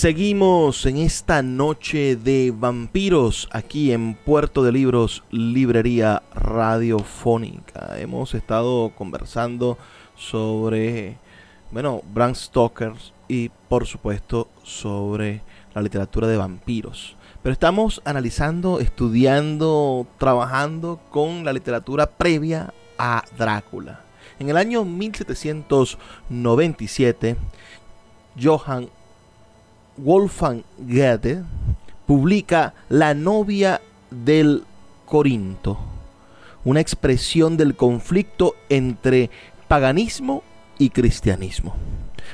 Seguimos 0.00 0.86
en 0.86 0.96
esta 0.96 1.42
noche 1.42 2.16
de 2.16 2.54
vampiros 2.56 3.50
aquí 3.52 3.92
en 3.92 4.14
Puerto 4.14 4.64
de 4.64 4.72
Libros, 4.72 5.22
Librería 5.30 6.22
Radiofónica. 6.34 7.98
Hemos 7.98 8.32
estado 8.32 8.92
conversando 8.96 9.76
sobre, 10.16 11.18
bueno, 11.70 12.00
Bram 12.14 12.34
Stoker 12.34 12.94
y 13.28 13.50
por 13.68 13.86
supuesto 13.86 14.48
sobre 14.62 15.42
la 15.74 15.82
literatura 15.82 16.26
de 16.28 16.38
vampiros. 16.38 17.14
Pero 17.42 17.52
estamos 17.52 18.00
analizando, 18.06 18.80
estudiando, 18.80 20.06
trabajando 20.16 20.98
con 21.10 21.44
la 21.44 21.52
literatura 21.52 22.06
previa 22.06 22.72
a 22.96 23.22
Drácula. 23.36 24.00
En 24.38 24.48
el 24.48 24.56
año 24.56 24.86
1797, 24.86 27.36
Johann 28.42 28.88
Wolfgang 30.02 30.64
Goethe 30.78 31.42
publica 32.06 32.74
La 32.88 33.12
novia 33.12 33.80
del 34.10 34.64
Corinto, 35.04 35.78
una 36.64 36.80
expresión 36.80 37.56
del 37.56 37.76
conflicto 37.76 38.54
entre 38.68 39.30
paganismo 39.68 40.42
y 40.78 40.90
cristianismo. 40.90 41.76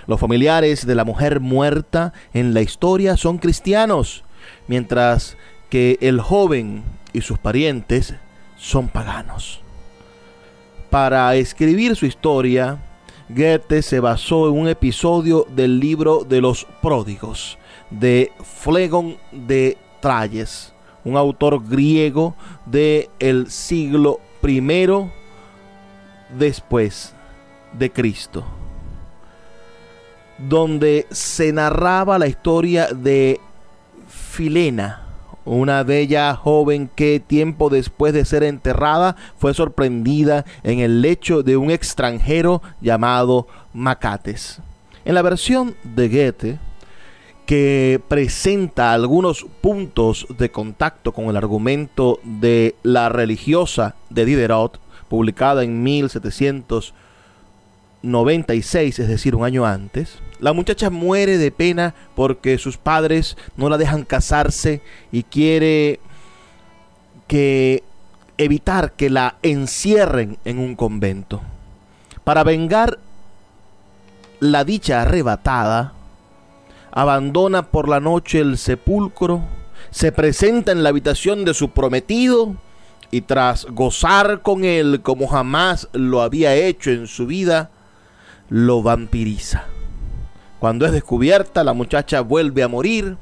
Los 0.06 0.20
familiares 0.20 0.86
de 0.86 0.94
la 0.94 1.04
mujer 1.04 1.40
muerta 1.40 2.12
en 2.32 2.54
la 2.54 2.60
historia 2.60 3.16
son 3.16 3.38
cristianos, 3.38 4.22
mientras 4.68 5.36
que 5.68 5.98
el 6.00 6.20
joven 6.20 6.84
y 7.12 7.22
sus 7.22 7.38
parientes 7.38 8.14
son 8.56 8.88
paganos. 8.88 9.60
Para 10.90 11.34
escribir 11.34 11.96
su 11.96 12.06
historia, 12.06 12.78
Goethe 13.28 13.82
se 13.82 13.98
basó 13.98 14.48
en 14.48 14.58
un 14.58 14.68
episodio 14.68 15.46
del 15.50 15.80
libro 15.80 16.24
de 16.24 16.40
los 16.40 16.64
pródigos 16.80 17.58
de 17.90 18.30
Flegon 18.42 19.16
de 19.32 19.76
Tralles, 20.00 20.72
un 21.04 21.16
autor 21.16 21.66
griego 21.66 22.34
del 22.64 23.08
el 23.18 23.50
siglo 23.50 24.20
I 24.42 24.60
después 26.38 27.14
de 27.72 27.90
Cristo, 27.90 28.44
donde 30.38 31.06
se 31.10 31.52
narraba 31.52 32.18
la 32.18 32.28
historia 32.28 32.88
de 32.88 33.40
Filena, 34.08 35.05
una 35.46 35.82
bella 35.84 36.34
joven 36.34 36.90
que 36.94 37.20
tiempo 37.20 37.70
después 37.70 38.12
de 38.12 38.24
ser 38.24 38.42
enterrada 38.42 39.16
fue 39.38 39.54
sorprendida 39.54 40.44
en 40.62 40.80
el 40.80 41.00
lecho 41.00 41.42
de 41.42 41.56
un 41.56 41.70
extranjero 41.70 42.60
llamado 42.80 43.46
Macates. 43.72 44.60
En 45.04 45.14
la 45.14 45.22
versión 45.22 45.76
de 45.84 46.08
Goethe, 46.08 46.58
que 47.46 48.00
presenta 48.08 48.92
algunos 48.92 49.46
puntos 49.60 50.26
de 50.36 50.50
contacto 50.50 51.12
con 51.12 51.26
el 51.26 51.36
argumento 51.36 52.18
de 52.24 52.74
la 52.82 53.08
religiosa 53.08 53.94
de 54.10 54.24
Diderot, 54.24 54.80
publicada 55.08 55.62
en 55.62 55.84
1796, 58.06 58.98
es 59.00 59.08
decir, 59.08 59.34
un 59.34 59.44
año 59.44 59.66
antes, 59.66 60.18
la 60.38 60.52
muchacha 60.52 60.90
muere 60.90 61.38
de 61.38 61.50
pena 61.50 61.94
porque 62.14 62.58
sus 62.58 62.76
padres 62.76 63.36
no 63.56 63.68
la 63.68 63.78
dejan 63.78 64.04
casarse 64.04 64.80
y 65.10 65.22
quiere 65.24 66.00
que 67.26 67.82
evitar 68.38 68.92
que 68.92 69.10
la 69.10 69.36
encierren 69.42 70.38
en 70.44 70.58
un 70.58 70.76
convento. 70.76 71.40
Para 72.24 72.44
vengar 72.44 72.98
la 74.40 74.64
dicha 74.64 75.02
arrebatada, 75.02 75.94
abandona 76.92 77.70
por 77.70 77.88
la 77.88 78.00
noche 78.00 78.40
el 78.40 78.58
sepulcro, 78.58 79.42
se 79.90 80.12
presenta 80.12 80.72
en 80.72 80.82
la 80.82 80.90
habitación 80.90 81.44
de 81.44 81.54
su 81.54 81.70
prometido 81.70 82.56
y 83.10 83.22
tras 83.22 83.66
gozar 83.66 84.42
con 84.42 84.64
él 84.64 85.00
como 85.02 85.26
jamás 85.26 85.88
lo 85.92 86.22
había 86.22 86.54
hecho 86.54 86.90
en 86.90 87.06
su 87.06 87.26
vida, 87.26 87.70
lo 88.48 88.82
vampiriza. 88.82 89.64
Cuando 90.58 90.86
es 90.86 90.92
descubierta, 90.92 91.64
la 91.64 91.74
muchacha 91.74 92.20
vuelve 92.20 92.62
a 92.62 92.68
morir 92.68 93.16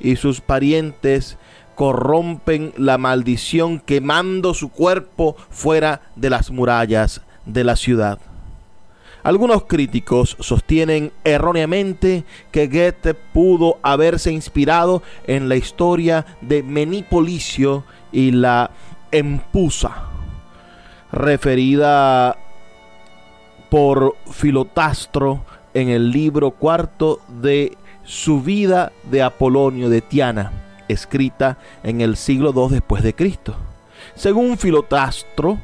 y 0.00 0.16
sus 0.16 0.40
parientes 0.40 1.36
corrompen 1.74 2.72
la 2.76 2.98
maldición 2.98 3.78
quemando 3.78 4.54
su 4.54 4.70
cuerpo 4.70 5.36
fuera 5.50 6.00
de 6.16 6.30
las 6.30 6.50
murallas 6.50 7.20
de 7.46 7.64
la 7.64 7.76
ciudad. 7.76 8.18
Algunos 9.22 9.64
críticos 9.64 10.36
sostienen 10.40 11.12
erróneamente 11.24 12.24
que 12.50 12.66
Goethe 12.66 13.14
pudo 13.14 13.78
haberse 13.82 14.32
inspirado 14.32 15.02
en 15.26 15.48
la 15.48 15.56
historia 15.56 16.24
de 16.40 16.62
Menipolicio 16.62 17.84
y 18.10 18.30
la 18.30 18.70
Empusa, 19.10 20.04
referida 21.12 22.36
por 23.70 24.16
Filotastro 24.30 25.44
en 25.74 25.88
el 25.88 26.10
libro 26.10 26.50
cuarto 26.52 27.20
de 27.28 27.76
su 28.04 28.40
vida 28.40 28.92
de 29.10 29.22
Apolonio 29.22 29.90
de 29.90 30.00
Tiana, 30.00 30.52
escrita 30.88 31.58
en 31.82 32.00
el 32.00 32.16
siglo 32.16 32.52
II 32.54 32.74
después 32.74 33.02
de 33.02 33.14
Cristo. 33.14 33.54
Según 34.14 34.56
Filotastro, 34.56 35.58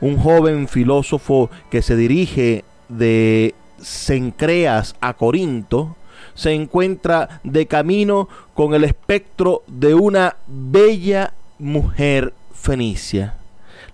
un 0.00 0.18
joven 0.18 0.66
filósofo 0.66 1.50
que 1.70 1.82
se 1.82 1.96
dirige 1.96 2.64
de 2.88 3.54
Cencreas 3.82 4.96
a 5.00 5.14
Corinto, 5.14 5.96
se 6.34 6.52
encuentra 6.52 7.40
de 7.44 7.66
camino 7.66 8.28
con 8.54 8.74
el 8.74 8.84
espectro 8.84 9.62
de 9.66 9.94
una 9.94 10.36
bella 10.46 11.34
mujer 11.58 12.32
fenicia. 12.54 13.39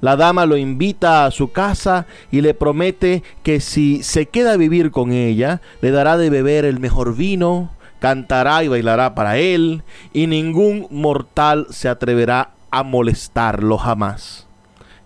La 0.06 0.14
dama 0.14 0.46
lo 0.46 0.56
invita 0.56 1.24
a 1.24 1.32
su 1.32 1.50
casa 1.50 2.06
y 2.30 2.40
le 2.40 2.54
promete 2.54 3.24
que 3.42 3.58
si 3.58 4.04
se 4.04 4.26
queda 4.26 4.52
a 4.52 4.56
vivir 4.56 4.92
con 4.92 5.10
ella, 5.10 5.60
le 5.80 5.90
dará 5.90 6.16
de 6.16 6.30
beber 6.30 6.64
el 6.64 6.78
mejor 6.78 7.16
vino, 7.16 7.72
cantará 7.98 8.62
y 8.62 8.68
bailará 8.68 9.16
para 9.16 9.38
él, 9.38 9.82
y 10.12 10.28
ningún 10.28 10.86
mortal 10.92 11.66
se 11.70 11.88
atreverá 11.88 12.50
a 12.70 12.84
molestarlo 12.84 13.78
jamás. 13.78 14.46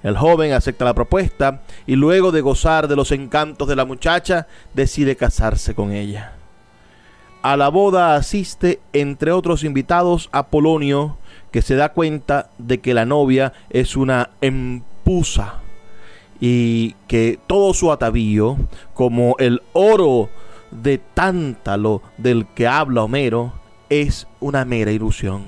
El 0.02 0.18
joven 0.18 0.52
acepta 0.52 0.84
la 0.84 0.92
propuesta 0.92 1.62
y 1.86 1.96
luego 1.96 2.30
de 2.30 2.42
gozar 2.42 2.86
de 2.86 2.96
los 2.96 3.10
encantos 3.10 3.68
de 3.68 3.76
la 3.76 3.86
muchacha, 3.86 4.48
decide 4.74 5.16
casarse 5.16 5.74
con 5.74 5.92
ella. 5.92 6.34
A 7.40 7.56
la 7.56 7.70
boda 7.70 8.16
asiste, 8.16 8.80
entre 8.92 9.32
otros 9.32 9.64
invitados, 9.64 10.28
Apolonio, 10.30 11.16
que 11.52 11.62
se 11.62 11.74
da 11.74 11.94
cuenta 11.94 12.50
de 12.58 12.80
que 12.80 12.92
la 12.92 13.06
novia 13.06 13.54
es 13.70 13.96
una 13.96 14.28
y 16.40 16.94
que 17.06 17.38
todo 17.46 17.74
su 17.74 17.92
atavío, 17.92 18.56
como 18.94 19.36
el 19.38 19.62
oro 19.72 20.30
de 20.70 20.98
tántalo 20.98 22.02
del 22.16 22.46
que 22.46 22.66
habla 22.66 23.04
Homero, 23.04 23.52
es 23.88 24.26
una 24.38 24.64
mera 24.64 24.92
ilusión. 24.92 25.44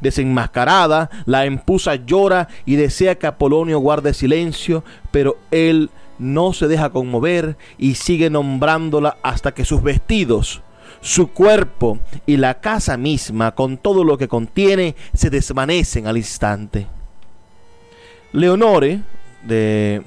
Desenmascarada, 0.00 1.10
la 1.26 1.44
empusa 1.44 1.96
llora 1.96 2.48
y 2.64 2.76
desea 2.76 3.16
que 3.16 3.26
Apolonio 3.26 3.78
guarde 3.78 4.14
silencio, 4.14 4.84
pero 5.10 5.36
él 5.50 5.90
no 6.18 6.52
se 6.52 6.68
deja 6.68 6.90
conmover 6.90 7.56
y 7.78 7.94
sigue 7.94 8.30
nombrándola 8.30 9.16
hasta 9.22 9.52
que 9.52 9.64
sus 9.64 9.82
vestidos 9.82 10.62
su 11.00 11.32
cuerpo 11.32 11.98
y 12.26 12.36
la 12.36 12.60
casa 12.60 12.96
misma, 12.96 13.56
con 13.56 13.76
todo 13.76 14.04
lo 14.04 14.16
que 14.16 14.28
contiene, 14.28 14.94
se 15.12 15.30
desvanecen 15.30 16.06
al 16.06 16.16
instante. 16.16 16.86
Leonore, 18.32 19.00
de 19.42 20.02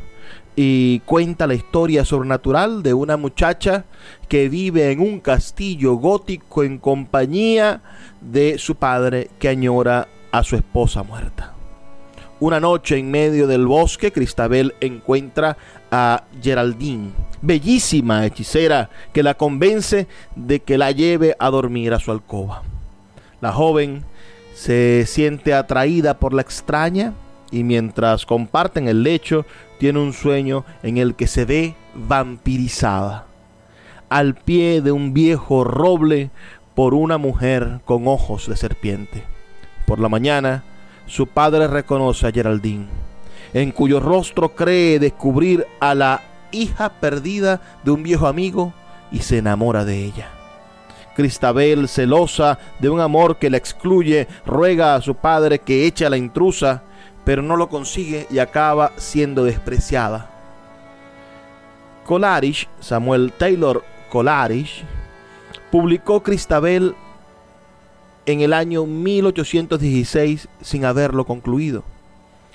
y 0.55 0.99
cuenta 1.01 1.47
la 1.47 1.55
historia 1.55 2.05
sobrenatural 2.05 2.83
de 2.83 2.93
una 2.93 3.17
muchacha 3.17 3.85
que 4.27 4.49
vive 4.49 4.91
en 4.91 4.99
un 4.99 5.19
castillo 5.19 5.95
gótico 5.95 6.63
en 6.63 6.77
compañía 6.77 7.81
de 8.21 8.57
su 8.57 8.75
padre 8.75 9.29
que 9.39 9.49
añora 9.49 10.07
a 10.31 10.43
su 10.43 10.55
esposa 10.55 11.03
muerta. 11.03 11.53
Una 12.39 12.59
noche 12.59 12.97
en 12.97 13.09
medio 13.09 13.47
del 13.47 13.65
bosque, 13.65 14.11
Cristabel 14.11 14.75
encuentra 14.81 15.57
a 15.91 16.23
Geraldine, 16.41 17.11
bellísima 17.41 18.25
hechicera, 18.25 18.89
que 19.13 19.23
la 19.23 19.35
convence 19.35 20.07
de 20.35 20.59
que 20.59 20.77
la 20.77 20.91
lleve 20.91 21.35
a 21.39 21.49
dormir 21.49 21.93
a 21.93 21.99
su 21.99 22.11
alcoba. 22.11 22.63
La 23.39 23.51
joven 23.53 24.03
se 24.55 25.05
siente 25.07 25.53
atraída 25.53 26.19
por 26.19 26.33
la 26.33 26.41
extraña 26.41 27.13
y 27.53 27.63
mientras 27.63 28.25
comparten 28.25 28.87
el 28.87 29.03
lecho, 29.03 29.45
tiene 29.77 29.99
un 29.99 30.11
sueño 30.11 30.65
en 30.81 30.97
el 30.97 31.13
que 31.13 31.27
se 31.27 31.45
ve 31.45 31.75
vampirizada, 31.93 33.27
al 34.09 34.33
pie 34.33 34.81
de 34.81 34.91
un 34.91 35.13
viejo 35.13 35.63
roble 35.63 36.31
por 36.73 36.95
una 36.95 37.19
mujer 37.19 37.81
con 37.85 38.07
ojos 38.07 38.49
de 38.49 38.57
serpiente. 38.57 39.23
Por 39.85 39.99
la 39.99 40.09
mañana, 40.09 40.63
su 41.05 41.27
padre 41.27 41.67
reconoce 41.67 42.25
a 42.25 42.31
Geraldine, 42.31 42.87
en 43.53 43.71
cuyo 43.71 43.99
rostro 43.99 44.55
cree 44.55 44.97
descubrir 44.97 45.67
a 45.79 45.93
la 45.93 46.21
hija 46.51 46.89
perdida 46.99 47.61
de 47.83 47.91
un 47.91 48.01
viejo 48.01 48.25
amigo 48.25 48.73
y 49.11 49.19
se 49.19 49.37
enamora 49.37 49.85
de 49.85 50.03
ella. 50.03 50.31
Cristabel, 51.15 51.87
celosa 51.87 52.57
de 52.79 52.89
un 52.89 52.99
amor 52.99 53.37
que 53.37 53.51
la 53.51 53.57
excluye, 53.57 54.27
ruega 54.43 54.95
a 54.95 55.01
su 55.01 55.13
padre 55.13 55.59
que 55.59 55.85
eche 55.85 56.07
a 56.07 56.09
la 56.09 56.17
intrusa, 56.17 56.81
pero 57.25 57.41
no 57.41 57.55
lo 57.55 57.69
consigue 57.69 58.27
y 58.29 58.39
acaba 58.39 58.91
siendo 58.97 59.43
despreciada. 59.43 60.29
Coleridge, 62.05 62.67
Samuel 62.79 63.31
Taylor 63.31 63.83
Coleridge, 64.09 64.83
publicó 65.71 66.21
Cristabel 66.21 66.95
en 68.25 68.41
el 68.41 68.53
año 68.53 68.85
1816 68.85 70.47
sin 70.61 70.85
haberlo 70.85 71.25
concluido. 71.25 71.83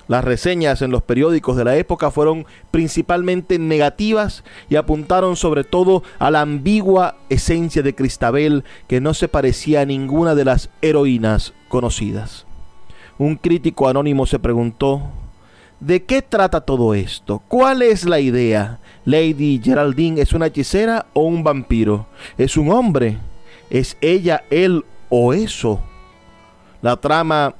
Las 0.07 0.23
reseñas 0.23 0.81
en 0.81 0.89
los 0.89 1.03
periódicos 1.03 1.55
de 1.55 1.63
la 1.63 1.75
época 1.75 2.09
fueron 2.09 2.47
principalmente 2.71 3.59
negativas 3.59 4.43
y 4.67 4.75
apuntaron 4.75 5.35
sobre 5.35 5.63
todo 5.63 6.01
a 6.17 6.31
la 6.31 6.41
ambigua 6.41 7.17
esencia 7.29 7.83
de 7.83 7.93
Cristabel 7.93 8.63
que 8.87 9.01
no 9.01 9.13
se 9.13 9.27
parecía 9.27 9.81
a 9.81 9.85
ninguna 9.85 10.33
de 10.33 10.45
las 10.45 10.71
heroínas 10.81 11.53
conocidas. 11.67 12.47
Un 13.19 13.35
crítico 13.35 13.89
anónimo 13.89 14.25
se 14.25 14.39
preguntó, 14.39 15.01
¿de 15.81 16.03
qué 16.05 16.21
trata 16.21 16.61
todo 16.61 16.93
esto? 16.93 17.43
¿Cuál 17.49 17.81
es 17.81 18.05
la 18.05 18.21
idea? 18.21 18.79
¿Lady 19.03 19.59
Geraldine 19.61 20.21
es 20.21 20.31
una 20.31 20.45
hechicera 20.45 21.05
o 21.11 21.23
un 21.23 21.43
vampiro? 21.43 22.07
¿Es 22.37 22.55
un 22.55 22.71
hombre? 22.71 23.17
¿Es 23.69 23.97
ella, 23.99 24.45
él 24.49 24.85
o 25.09 25.33
eso. 25.33 25.81
La 26.81 26.95
trama, 26.95 27.55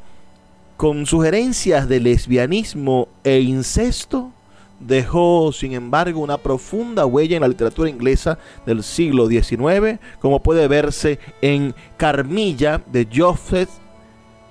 con 0.78 1.06
sugerencias 1.06 1.90
de 1.90 2.00
lesbianismo 2.00 3.10
e 3.26 3.42
incesto, 3.42 4.32
dejó, 4.80 5.52
sin 5.52 5.74
embargo, 5.74 6.22
una 6.22 6.38
profunda 6.38 7.06
huella 7.06 7.36
en 7.36 7.42
la 7.42 7.50
literatura 7.50 7.90
inglesa 7.90 8.40
del 8.66 8.82
siglo 8.82 9.28
XIX, 9.28 10.00
como 10.22 10.42
puede 10.42 10.70
verse 10.70 11.20
en 11.42 11.76
Carmilla 11.98 12.82
de 12.90 13.06
Joseph 13.14 13.70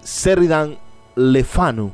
Sheridan 0.04 0.76
Le 1.18 1.42
Fanu 1.42 1.90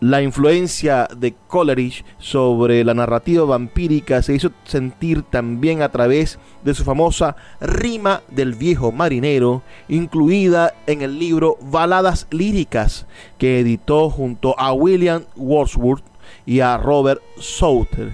la 0.00 0.20
influencia 0.20 1.08
de 1.16 1.34
Coleridge 1.46 2.04
sobre 2.18 2.84
la 2.84 2.92
narrativa 2.92 3.46
vampírica 3.46 4.20
se 4.20 4.34
hizo 4.34 4.50
sentir 4.64 5.22
también 5.22 5.80
a 5.80 5.88
través 5.88 6.38
de 6.62 6.74
su 6.74 6.84
famosa 6.84 7.34
Rima 7.62 8.20
del 8.28 8.54
viejo 8.54 8.92
marinero, 8.92 9.62
incluida 9.88 10.74
en 10.86 11.00
el 11.00 11.18
libro 11.18 11.56
Baladas 11.62 12.26
líricas 12.30 13.06
que 13.38 13.60
editó 13.60 14.10
junto 14.10 14.54
a 14.60 14.74
William 14.74 15.24
Wordsworth 15.34 16.04
y 16.44 16.60
a 16.60 16.76
Robert 16.76 17.22
Souter, 17.38 18.12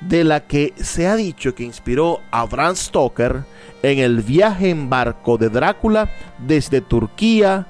de 0.00 0.24
la 0.24 0.48
que 0.48 0.74
se 0.76 1.06
ha 1.06 1.14
dicho 1.14 1.54
que 1.54 1.62
inspiró 1.62 2.18
a 2.32 2.44
Bram 2.44 2.74
Stoker 2.74 3.44
en 3.84 4.00
el 4.00 4.22
viaje 4.22 4.70
en 4.70 4.90
barco 4.90 5.38
de 5.38 5.48
Drácula 5.48 6.10
desde 6.44 6.80
Turquía 6.80 7.68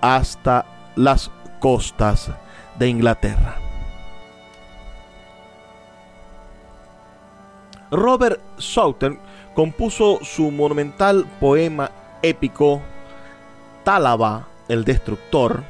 hasta 0.00 0.64
las 0.94 1.30
costas 1.60 2.30
de 2.78 2.88
Inglaterra. 2.88 3.56
Robert 7.90 8.40
Southern 8.58 9.18
compuso 9.54 10.18
su 10.22 10.50
monumental 10.50 11.24
poema 11.40 11.90
épico 12.22 12.82
Tálava 13.84 14.48
el 14.68 14.84
Destructor, 14.84 15.62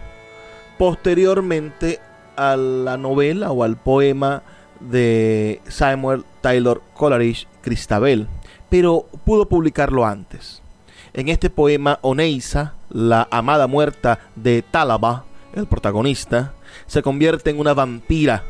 posteriormente 0.79 2.01
a 2.37 2.57
la 2.57 2.97
novela 2.97 3.53
o 3.53 3.63
al 3.63 3.77
poema 3.77 4.43
de 4.81 5.61
Samuel 5.69 6.25
Taylor 6.41 6.83
Coleridge, 6.95 7.47
Cristabel, 7.63 8.27
pero 8.69 9.07
pudo 9.25 9.49
publicarlo 9.49 10.05
antes. 10.07 10.63
En 11.17 11.31
este 11.31 11.49
poema, 11.49 11.99
Oneisa, 12.03 12.75
la 12.91 13.27
amada 13.31 13.67
muerta 13.67 14.19
de 14.37 14.61
Tálava, 14.61 15.25
el 15.55 15.67
protagonista, 15.67 16.53
se 16.87 17.03
convierte 17.03 17.49
en 17.49 17.59
una 17.59 17.73
vampira. 17.73 18.45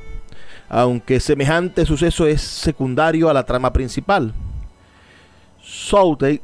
aunque 0.68 1.20
semejante 1.20 1.86
suceso 1.86 2.26
es 2.26 2.42
secundario 2.42 3.30
a 3.30 3.32
la 3.32 3.46
trama 3.46 3.72
principal. 3.72 4.34
Southey 5.62 6.40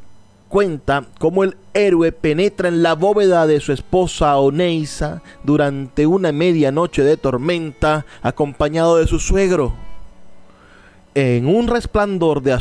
cuenta 0.49 1.07
cómo 1.19 1.43
el 1.43 1.57
héroe 1.75 2.13
penetra 2.13 2.69
en 2.69 2.85
la 2.85 2.95
bóveda 2.95 3.49
de 3.49 3.59
su 3.59 3.73
esposa 3.73 4.37
Oneisa 4.37 5.23
durante 5.43 6.07
una 6.07 6.31
medianoche 6.31 7.03
de 7.03 7.17
tormenta 7.17 8.07
acompañado 8.23 8.99
de 8.99 9.09
su 9.09 9.19
suegro. 9.19 9.75
En 11.17 11.49
un 11.49 11.67
resplandor 11.67 12.43
de 12.43 12.53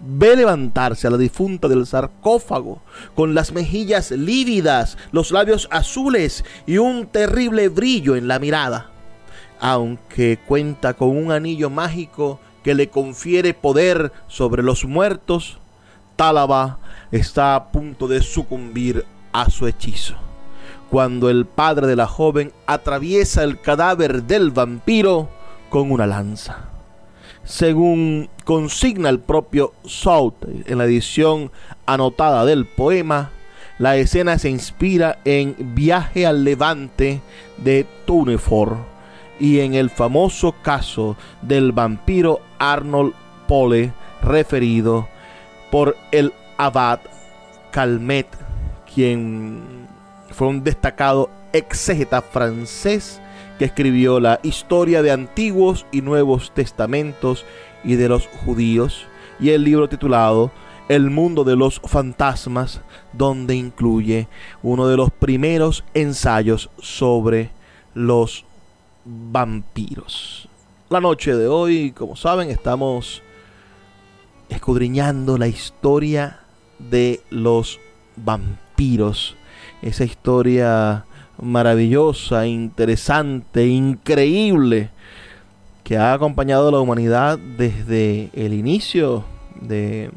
ve 0.00 0.36
levantarse 0.36 1.06
a 1.06 1.10
la 1.10 1.16
difunta 1.16 1.68
del 1.68 1.86
sarcófago 1.86 2.80
con 3.14 3.34
las 3.34 3.52
mejillas 3.52 4.10
lívidas, 4.10 4.96
los 5.12 5.30
labios 5.30 5.68
azules 5.70 6.44
y 6.66 6.78
un 6.78 7.06
terrible 7.06 7.68
brillo 7.68 8.16
en 8.16 8.28
la 8.28 8.38
mirada. 8.38 8.90
Aunque 9.60 10.38
cuenta 10.46 10.94
con 10.94 11.16
un 11.16 11.32
anillo 11.32 11.70
mágico 11.70 12.38
que 12.62 12.74
le 12.74 12.88
confiere 12.88 13.54
poder 13.54 14.12
sobre 14.28 14.62
los 14.62 14.84
muertos, 14.84 15.58
Tálava 16.16 16.78
está 17.10 17.54
a 17.54 17.70
punto 17.70 18.08
de 18.08 18.22
sucumbir 18.22 19.04
a 19.32 19.50
su 19.50 19.66
hechizo. 19.66 20.14
Cuando 20.90 21.28
el 21.28 21.44
padre 21.44 21.86
de 21.86 21.96
la 21.96 22.06
joven 22.06 22.52
atraviesa 22.66 23.44
el 23.44 23.60
cadáver 23.60 24.22
del 24.24 24.50
vampiro 24.50 25.28
con 25.70 25.90
una 25.90 26.06
lanza. 26.06 26.67
Según 27.48 28.28
consigna 28.44 29.08
el 29.08 29.20
propio 29.20 29.72
South 29.86 30.34
en 30.66 30.76
la 30.76 30.84
edición 30.84 31.50
anotada 31.86 32.44
del 32.44 32.66
poema, 32.66 33.30
la 33.78 33.96
escena 33.96 34.38
se 34.38 34.50
inspira 34.50 35.20
en 35.24 35.56
Viaje 35.74 36.26
al 36.26 36.44
Levante 36.44 37.22
de 37.56 37.86
Tunefort 38.04 38.76
y 39.40 39.60
en 39.60 39.72
el 39.72 39.88
famoso 39.88 40.56
caso 40.60 41.16
del 41.40 41.72
vampiro 41.72 42.42
Arnold 42.58 43.14
Pole 43.46 43.94
referido 44.20 45.08
por 45.70 45.96
el 46.12 46.34
abad 46.58 47.00
Calmet, 47.70 48.28
quien 48.94 49.62
fue 50.32 50.48
un 50.48 50.62
destacado 50.62 51.30
exégeta 51.54 52.20
francés 52.20 53.22
que 53.58 53.64
escribió 53.64 54.20
la 54.20 54.40
historia 54.42 55.02
de 55.02 55.10
antiguos 55.10 55.86
y 55.90 56.00
nuevos 56.00 56.52
testamentos 56.54 57.44
y 57.84 57.96
de 57.96 58.08
los 58.08 58.26
judíos, 58.26 59.06
y 59.40 59.50
el 59.50 59.64
libro 59.64 59.88
titulado 59.88 60.50
El 60.88 61.10
mundo 61.10 61.44
de 61.44 61.56
los 61.56 61.80
fantasmas, 61.84 62.80
donde 63.12 63.54
incluye 63.54 64.28
uno 64.62 64.86
de 64.86 64.96
los 64.96 65.10
primeros 65.10 65.84
ensayos 65.94 66.70
sobre 66.78 67.50
los 67.94 68.44
vampiros. 69.04 70.48
La 70.88 71.00
noche 71.00 71.34
de 71.34 71.48
hoy, 71.48 71.92
como 71.92 72.16
saben, 72.16 72.50
estamos 72.50 73.22
escudriñando 74.48 75.36
la 75.36 75.48
historia 75.48 76.40
de 76.78 77.20
los 77.30 77.80
vampiros. 78.16 79.36
Esa 79.82 80.04
historia 80.04 81.04
maravillosa, 81.40 82.46
interesante, 82.46 83.66
increíble, 83.66 84.90
que 85.84 85.96
ha 85.96 86.12
acompañado 86.12 86.68
a 86.68 86.72
la 86.72 86.80
humanidad 86.80 87.38
desde 87.38 88.30
el 88.34 88.52
inicio 88.52 89.24
de, 89.60 90.10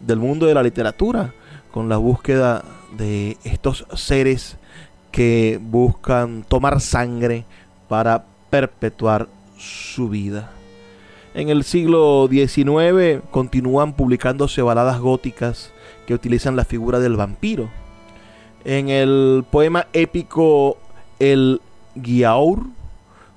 del 0.00 0.18
mundo 0.18 0.46
de 0.46 0.54
la 0.54 0.62
literatura, 0.62 1.34
con 1.70 1.88
la 1.88 1.96
búsqueda 1.96 2.64
de 2.96 3.36
estos 3.44 3.86
seres 3.94 4.56
que 5.10 5.60
buscan 5.60 6.44
tomar 6.44 6.80
sangre 6.80 7.44
para 7.88 8.24
perpetuar 8.50 9.28
su 9.58 10.08
vida. 10.08 10.50
En 11.34 11.48
el 11.48 11.64
siglo 11.64 12.28
XIX 12.30 13.22
continúan 13.30 13.94
publicándose 13.94 14.62
baladas 14.62 15.00
góticas 15.00 15.72
que 16.06 16.14
utilizan 16.14 16.54
la 16.54 16.64
figura 16.64 17.00
del 17.00 17.16
vampiro. 17.16 17.68
En 18.64 18.88
el 18.88 19.44
poema 19.50 19.86
épico 19.92 20.78
El 21.18 21.60
Giaour 22.02 22.64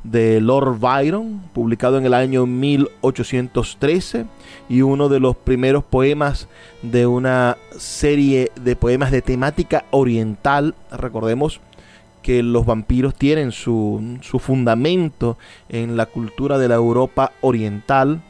de 0.03 0.39
Lord 0.39 0.79
Byron, 0.79 1.41
publicado 1.53 1.97
en 1.97 2.05
el 2.05 2.13
año 2.13 2.45
1813, 2.45 4.25
y 4.69 4.81
uno 4.81 5.09
de 5.09 5.19
los 5.19 5.35
primeros 5.35 5.83
poemas 5.83 6.47
de 6.81 7.07
una 7.07 7.57
serie 7.77 8.51
de 8.55 8.77
poemas 8.77 9.11
de 9.11 9.21
temática 9.21 9.83
oriental, 9.91 10.75
recordemos 10.91 11.59
que 12.21 12.41
los 12.41 12.65
vampiros 12.65 13.15
tienen 13.15 13.51
su, 13.51 14.19
fundamento 14.39 15.37
en 15.69 15.97
la 15.97 16.05
cultura 16.05 16.57
de 16.57 16.69
la 16.69 16.75
Europa 16.75 17.33
oriental. 17.41 18.21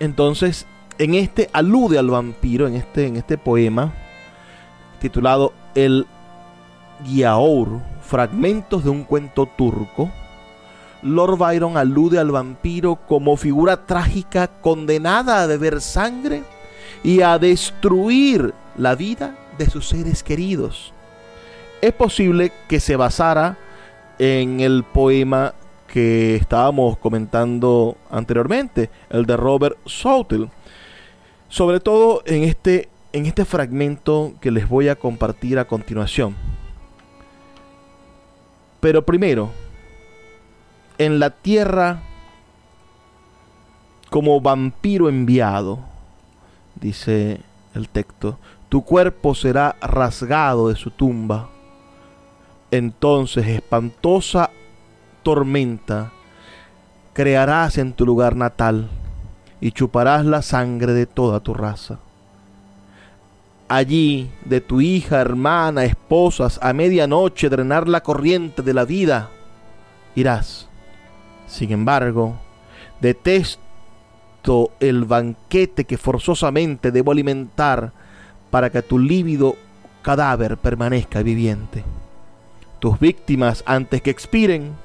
Entonces, 0.00 0.66
en 0.98 1.14
este 1.14 1.48
alude 1.52 1.98
al 1.98 2.10
vampiro, 2.10 2.66
en 2.66 2.74
este, 2.74 3.06
en 3.06 3.16
este 3.16 3.38
poema, 3.38 3.94
titulado 5.08 5.52
El 5.74 6.06
Giaour, 7.04 7.80
fragmentos 8.02 8.84
de 8.84 8.90
un 8.90 9.04
cuento 9.04 9.46
turco. 9.46 10.10
Lord 11.02 11.38
Byron 11.38 11.76
alude 11.76 12.18
al 12.18 12.30
vampiro 12.30 12.96
como 13.06 13.36
figura 13.36 13.86
trágica 13.86 14.48
condenada 14.48 15.42
a 15.42 15.46
beber 15.46 15.80
sangre 15.80 16.42
y 17.04 17.20
a 17.20 17.38
destruir 17.38 18.54
la 18.76 18.94
vida 18.94 19.36
de 19.58 19.70
sus 19.70 19.88
seres 19.88 20.22
queridos 20.22 20.92
es 21.80 21.92
posible 21.92 22.52
que 22.68 22.80
se 22.80 22.96
basara 22.96 23.56
en 24.18 24.60
el 24.60 24.84
poema 24.84 25.54
que 25.86 26.36
estábamos 26.36 26.98
comentando 26.98 27.96
anteriormente, 28.10 28.90
el 29.10 29.26
de 29.26 29.36
Robert 29.36 29.78
Southwell. 29.86 30.50
Sobre 31.48 31.80
todo 31.80 32.22
en 32.26 32.42
este, 32.42 32.88
en 33.16 33.26
este 33.26 33.44
fragmento 33.44 34.34
que 34.40 34.50
les 34.50 34.68
voy 34.68 34.88
a 34.88 34.96
compartir 34.96 35.58
a 35.58 35.66
continuación. 35.66 36.36
Pero 38.80 39.04
primero, 39.06 39.50
en 40.98 41.18
la 41.18 41.30
tierra 41.30 42.02
como 44.10 44.40
vampiro 44.40 45.08
enviado, 45.08 45.80
dice 46.74 47.40
el 47.74 47.88
texto, 47.88 48.38
tu 48.68 48.84
cuerpo 48.84 49.34
será 49.34 49.76
rasgado 49.80 50.68
de 50.68 50.76
su 50.76 50.90
tumba 50.90 51.48
entonces 52.70 53.46
espantosa 53.46 54.50
tormenta 55.22 56.12
crearás 57.12 57.78
en 57.78 57.92
tu 57.92 58.04
lugar 58.04 58.36
natal 58.36 58.88
y 59.60 59.70
chuparás 59.70 60.26
la 60.26 60.42
sangre 60.42 60.92
de 60.92 61.06
toda 61.06 61.40
tu 61.40 61.54
raza. 61.54 61.98
Allí, 63.68 64.30
de 64.44 64.60
tu 64.60 64.80
hija, 64.80 65.20
hermana, 65.20 65.84
esposas, 65.84 66.60
a 66.62 66.72
medianoche 66.72 67.48
drenar 67.48 67.88
la 67.88 68.02
corriente 68.02 68.62
de 68.62 68.72
la 68.72 68.84
vida, 68.84 69.30
irás. 70.14 70.68
Sin 71.48 71.72
embargo, 71.72 72.36
detesto 73.00 74.70
el 74.78 75.04
banquete 75.04 75.84
que 75.84 75.98
forzosamente 75.98 76.92
debo 76.92 77.10
alimentar 77.10 77.92
para 78.50 78.70
que 78.70 78.82
tu 78.82 79.00
lívido 79.00 79.56
cadáver 80.02 80.56
permanezca 80.58 81.22
viviente. 81.22 81.82
Tus 82.78 83.00
víctimas 83.00 83.64
antes 83.66 84.00
que 84.00 84.10
expiren 84.10 84.76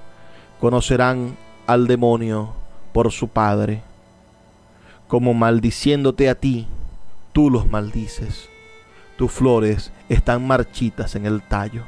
conocerán 0.60 1.38
al 1.67 1.86
demonio 1.86 2.54
por 2.94 3.12
su 3.12 3.28
padre. 3.28 3.84
Como 5.08 5.36
maldiciéndote 5.36 6.30
a 6.30 6.36
ti, 6.36 6.67
tú 7.34 7.52
los 7.52 7.70
maldices. 7.70 8.51
Tus 9.21 9.31
flores 9.31 9.91
están 10.10 10.47
marchitas 10.47 11.13
en 11.13 11.27
el 11.27 11.43
tallo. 11.43 11.84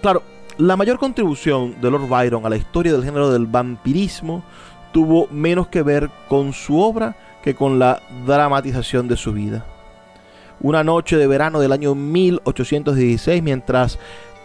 Claro, 0.00 0.22
la 0.56 0.78
mayor 0.78 0.98
contribución 0.98 1.78
de 1.78 1.90
Lord 1.90 2.08
Byron 2.08 2.46
a 2.46 2.48
la 2.48 2.56
historia 2.56 2.90
del 2.90 3.04
género 3.04 3.30
del 3.30 3.44
vampirismo 3.44 4.44
tuvo 4.94 5.26
menos 5.26 5.68
que 5.68 5.82
ver 5.82 6.08
con 6.26 6.54
su 6.54 6.80
obra 6.80 7.16
que 7.42 7.54
con 7.54 7.78
la 7.78 8.00
dramatización 8.24 9.08
de 9.08 9.18
su 9.18 9.34
vida 9.34 9.66
una 10.60 10.82
noche 10.82 11.18
de 11.18 11.26
verano 11.26 11.60
del 11.60 11.72
año 11.72 11.94
1816 11.94 13.42
mientras 13.42 13.98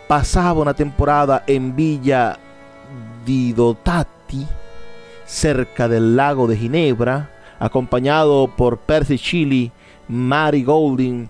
pasaba 0.10 0.60
una 0.60 0.74
temporada 0.74 1.46
en 1.48 1.74
Villa 1.74 2.38
Didotati, 3.26 4.46
cerca 5.26 5.88
del 5.88 6.18
lago 6.18 6.48
de 6.48 6.58
Ginebra, 6.58 7.30
acompañado 7.60 8.52
por 8.58 8.80
Percy 8.80 9.16
Shelley, 9.16 9.72
Mary 10.08 10.64
Golding 10.64 11.30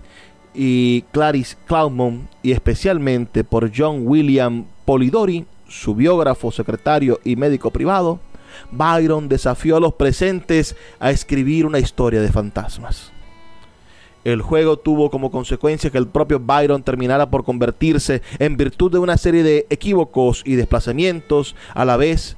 y 0.54 1.02
Clarice 1.12 1.56
Claremont 1.66 2.28
y 2.42 2.52
especialmente 2.52 3.44
por 3.44 3.70
John 3.74 4.02
William 4.06 4.64
Polidori, 4.84 5.44
su 5.68 5.94
biógrafo, 5.94 6.50
secretario 6.50 7.20
y 7.24 7.36
médico 7.36 7.70
privado, 7.70 8.20
Byron 8.70 9.28
desafió 9.28 9.76
a 9.76 9.80
los 9.80 9.94
presentes 9.94 10.76
a 10.98 11.10
escribir 11.10 11.66
una 11.66 11.78
historia 11.78 12.20
de 12.20 12.32
fantasmas. 12.32 13.12
El 14.24 14.42
juego 14.42 14.78
tuvo 14.78 15.10
como 15.10 15.30
consecuencia 15.30 15.90
que 15.90 15.98
el 15.98 16.08
propio 16.08 16.40
Byron 16.40 16.82
terminara 16.82 17.30
por 17.30 17.44
convertirse, 17.44 18.20
en 18.38 18.56
virtud 18.56 18.90
de 18.90 18.98
una 18.98 19.16
serie 19.16 19.42
de 19.42 19.66
equívocos 19.70 20.42
y 20.44 20.56
desplazamientos, 20.56 21.54
a 21.72 21.84
la 21.84 21.96
vez 21.96 22.36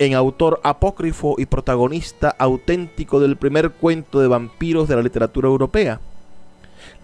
en 0.00 0.14
autor 0.14 0.60
apócrifo 0.64 1.34
y 1.36 1.44
protagonista 1.44 2.34
auténtico 2.38 3.20
del 3.20 3.36
primer 3.36 3.70
cuento 3.70 4.18
de 4.18 4.28
vampiros 4.28 4.88
de 4.88 4.96
la 4.96 5.02
literatura 5.02 5.46
europea. 5.46 6.00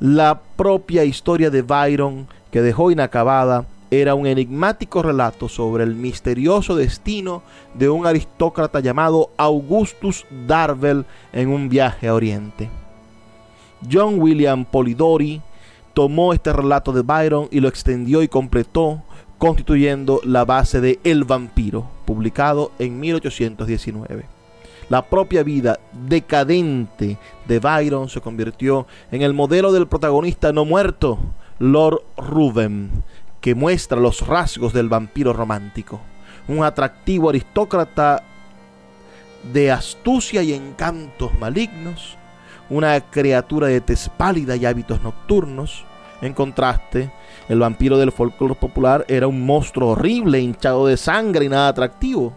La 0.00 0.40
propia 0.56 1.04
historia 1.04 1.50
de 1.50 1.60
Byron, 1.60 2.26
que 2.50 2.62
dejó 2.62 2.90
inacabada, 2.90 3.66
era 3.90 4.14
un 4.14 4.26
enigmático 4.26 5.02
relato 5.02 5.46
sobre 5.46 5.84
el 5.84 5.94
misterioso 5.94 6.74
destino 6.74 7.42
de 7.74 7.90
un 7.90 8.06
aristócrata 8.06 8.80
llamado 8.80 9.28
Augustus 9.36 10.24
Darvel 10.46 11.04
en 11.34 11.50
un 11.50 11.68
viaje 11.68 12.08
a 12.08 12.14
Oriente. 12.14 12.70
John 13.92 14.18
William 14.18 14.64
Polidori 14.64 15.42
tomó 15.92 16.32
este 16.32 16.50
relato 16.50 16.92
de 16.92 17.02
Byron 17.02 17.48
y 17.50 17.60
lo 17.60 17.68
extendió 17.68 18.22
y 18.22 18.28
completó, 18.28 19.02
constituyendo 19.38 20.20
la 20.24 20.44
base 20.44 20.80
de 20.80 20.98
El 21.04 21.24
vampiro, 21.24 21.88
publicado 22.04 22.72
en 22.78 22.98
1819. 23.00 24.24
La 24.88 25.02
propia 25.02 25.42
vida 25.42 25.80
decadente 25.92 27.18
de 27.46 27.58
Byron 27.58 28.08
se 28.08 28.20
convirtió 28.20 28.86
en 29.10 29.22
el 29.22 29.34
modelo 29.34 29.72
del 29.72 29.88
protagonista 29.88 30.52
no 30.52 30.64
muerto, 30.64 31.18
Lord 31.58 32.02
Ruben, 32.16 32.90
que 33.40 33.54
muestra 33.54 33.98
los 34.00 34.26
rasgos 34.26 34.72
del 34.72 34.88
vampiro 34.88 35.32
romántico. 35.32 36.00
Un 36.46 36.64
atractivo 36.64 37.30
aristócrata 37.30 38.22
de 39.52 39.72
astucia 39.72 40.42
y 40.42 40.52
encantos 40.52 41.36
malignos, 41.38 42.16
una 42.70 43.00
criatura 43.00 43.66
de 43.68 43.80
tez 43.80 44.08
pálida 44.16 44.56
y 44.56 44.66
hábitos 44.66 45.02
nocturnos. 45.02 45.84
En 46.22 46.32
contraste, 46.32 47.10
el 47.48 47.58
vampiro 47.60 47.98
del 47.98 48.12
folclore 48.12 48.54
popular 48.54 49.04
era 49.08 49.26
un 49.26 49.44
monstruo 49.46 49.90
horrible, 49.90 50.40
hinchado 50.40 50.86
de 50.86 50.96
sangre 50.96 51.44
y 51.44 51.48
nada 51.48 51.68
atractivo. 51.68 52.32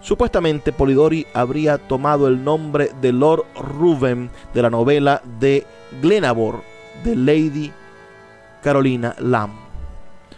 Supuestamente 0.00 0.72
Polidori 0.72 1.26
habría 1.34 1.78
tomado 1.78 2.26
el 2.28 2.42
nombre 2.42 2.90
de 3.02 3.12
Lord 3.12 3.44
Ruben 3.54 4.30
de 4.54 4.62
la 4.62 4.70
novela 4.70 5.20
de 5.38 5.66
Glenavor 6.00 6.62
de 7.04 7.16
Lady 7.16 7.72
Carolina 8.62 9.14
Lamb. 9.18 9.52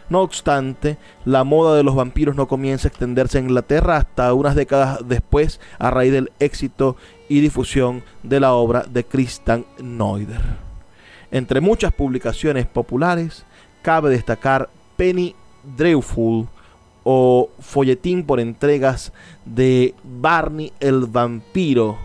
No 0.08 0.20
obstante, 0.20 0.98
la 1.24 1.44
moda 1.44 1.76
de 1.76 1.82
los 1.82 1.94
vampiros 1.94 2.36
no 2.36 2.46
comienza 2.46 2.86
a 2.86 2.90
extenderse 2.90 3.38
en 3.38 3.44
Inglaterra 3.44 3.96
hasta 3.96 4.34
unas 4.34 4.54
décadas 4.54 4.98
después 5.06 5.60
a 5.78 5.90
raíz 5.90 6.12
del 6.12 6.32
éxito 6.38 6.96
y 7.28 7.40
difusión 7.40 8.02
de 8.22 8.40
la 8.40 8.52
obra 8.52 8.84
de 8.88 9.04
Christian 9.04 9.64
Neuder. 9.82 10.42
Entre 11.30 11.62
muchas 11.62 11.94
publicaciones 11.94 12.66
populares, 12.66 13.46
cabe 13.82 14.10
destacar 14.10 14.68
Penny 14.96 15.34
Dreadful 15.76 16.48
o 17.04 17.50
folletín 17.58 18.24
por 18.24 18.38
entregas 18.40 19.12
de 19.44 19.94
Barney 20.04 20.72
el 20.80 21.06
vampiro 21.06 21.98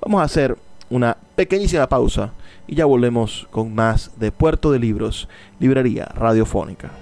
Vamos 0.00 0.20
a 0.20 0.24
hacer 0.24 0.56
una 0.90 1.16
pequeñísima 1.36 1.88
pausa 1.88 2.32
y 2.66 2.74
ya 2.76 2.86
volvemos 2.86 3.46
con 3.50 3.74
más 3.74 4.10
de 4.18 4.32
Puerto 4.32 4.72
de 4.72 4.78
Libros, 4.78 5.28
Librería 5.58 6.06
Radiofónica. 6.06 7.01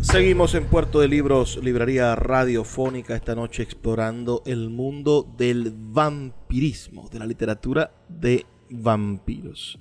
Seguimos 0.00 0.56
en 0.56 0.64
Puerto 0.64 0.98
de 0.98 1.06
Libros, 1.06 1.60
Librería 1.62 2.16
Radiofónica, 2.16 3.14
esta 3.14 3.36
noche 3.36 3.62
explorando 3.62 4.42
el 4.46 4.68
mundo 4.68 5.32
del 5.36 5.72
vampirismo, 5.72 7.08
de 7.08 7.20
la 7.20 7.26
literatura 7.26 7.92
de 8.08 8.46
vampiros. 8.68 9.78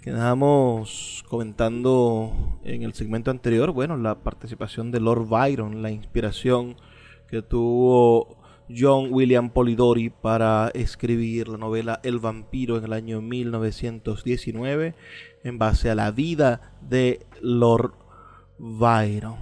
Quedamos 0.00 1.24
comentando 1.28 2.60
en 2.62 2.82
el 2.82 2.94
segmento 2.94 3.32
anterior, 3.32 3.72
bueno, 3.72 3.96
la 3.96 4.20
participación 4.20 4.92
de 4.92 5.00
Lord 5.00 5.26
Byron, 5.26 5.82
la 5.82 5.90
inspiración 5.90 6.76
que 7.28 7.42
tuvo 7.42 8.38
John 8.70 9.08
William 9.10 9.50
Polidori 9.50 10.10
para 10.10 10.70
escribir 10.74 11.48
la 11.48 11.58
novela 11.58 12.00
El 12.04 12.20
vampiro 12.20 12.76
en 12.76 12.84
el 12.84 12.92
año 12.92 13.20
1919 13.20 14.94
en 15.42 15.58
base 15.58 15.90
a 15.90 15.94
la 15.94 16.12
vida 16.12 16.74
de 16.80 17.26
Lord 17.40 17.94
Byron 18.58 19.36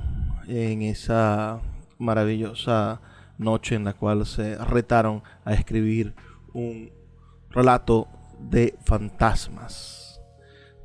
en 0.48 0.82
esa 0.82 1.60
maravillosa 1.98 3.02
noche 3.36 3.74
en 3.74 3.84
la 3.84 3.92
cual 3.92 4.24
se 4.24 4.56
retaron 4.56 5.22
a 5.44 5.52
escribir 5.52 6.14
un 6.54 6.90
relato 7.50 8.08
de 8.38 8.74
fantasmas. 8.84 10.05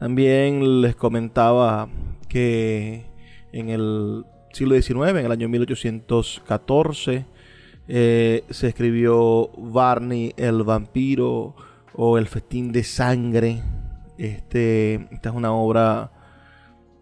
También 0.01 0.81
les 0.81 0.95
comentaba 0.95 1.87
que 2.27 3.05
en 3.51 3.69
el 3.69 4.25
siglo 4.51 4.73
XIX, 4.73 5.11
en 5.11 5.25
el 5.27 5.31
año 5.31 5.47
1814, 5.47 7.27
eh, 7.87 8.43
se 8.49 8.67
escribió 8.67 9.51
Barney 9.59 10.33
el 10.37 10.63
vampiro 10.63 11.55
o 11.93 12.17
El 12.17 12.25
festín 12.25 12.71
de 12.71 12.83
sangre. 12.83 13.61
Este, 14.17 15.07
esta 15.11 15.29
es 15.29 15.35
una 15.35 15.53
obra 15.53 16.11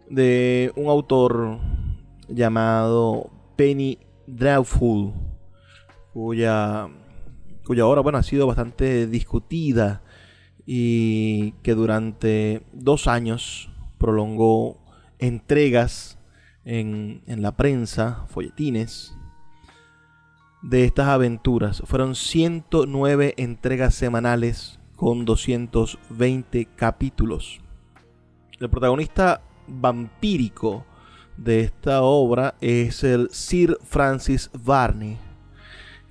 de 0.10 0.74
un 0.76 0.90
autor 0.90 1.58
llamado 2.28 3.30
Penny 3.56 3.98
Dreadful, 4.28 5.14
cuya, 6.12 6.90
cuya 7.66 7.86
obra 7.86 8.02
bueno, 8.02 8.18
ha 8.18 8.24
sido 8.24 8.46
bastante 8.46 9.08
discutida 9.08 10.02
y 10.72 11.54
que 11.64 11.74
durante 11.74 12.62
dos 12.74 13.08
años 13.08 13.72
prolongó 13.98 14.78
entregas 15.18 16.20
en, 16.64 17.24
en 17.26 17.42
la 17.42 17.58
prensa, 17.58 18.28
folletines, 18.28 19.18
de 20.62 20.84
estas 20.86 21.08
aventuras. 21.08 21.82
Fueron 21.88 22.14
109 22.14 23.34
entregas 23.38 23.96
semanales 23.96 24.80
con 24.96 25.26
220 25.26 26.66
capítulos. 26.76 27.62
El 28.60 28.70
protagonista 28.70 29.42
vampírico 29.68 30.86
de 31.36 31.62
esta 31.62 32.04
obra 32.04 32.54
es 32.62 33.04
el 33.04 33.32
Sir 33.32 33.76
Francis 33.84 34.52
Varney. 34.54 35.18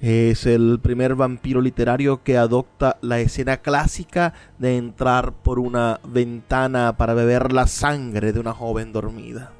Es 0.01 0.47
el 0.47 0.79
primer 0.81 1.17
vampiro 1.17 1.61
literario 1.61 2.23
que 2.23 2.37
adopta 2.37 2.99
la 3.03 3.19
escena 3.19 3.57
clásica 3.57 4.33
de 4.61 4.77
entrar 4.77 5.33
por 5.33 5.59
una 5.59 5.99
ventana 6.07 6.97
para 6.97 7.15
beber 7.15 7.53
la 7.53 7.67
sangre 7.67 8.33
de 8.33 8.39
una 8.39 8.53
joven 8.53 8.93
dormida. 8.93 9.53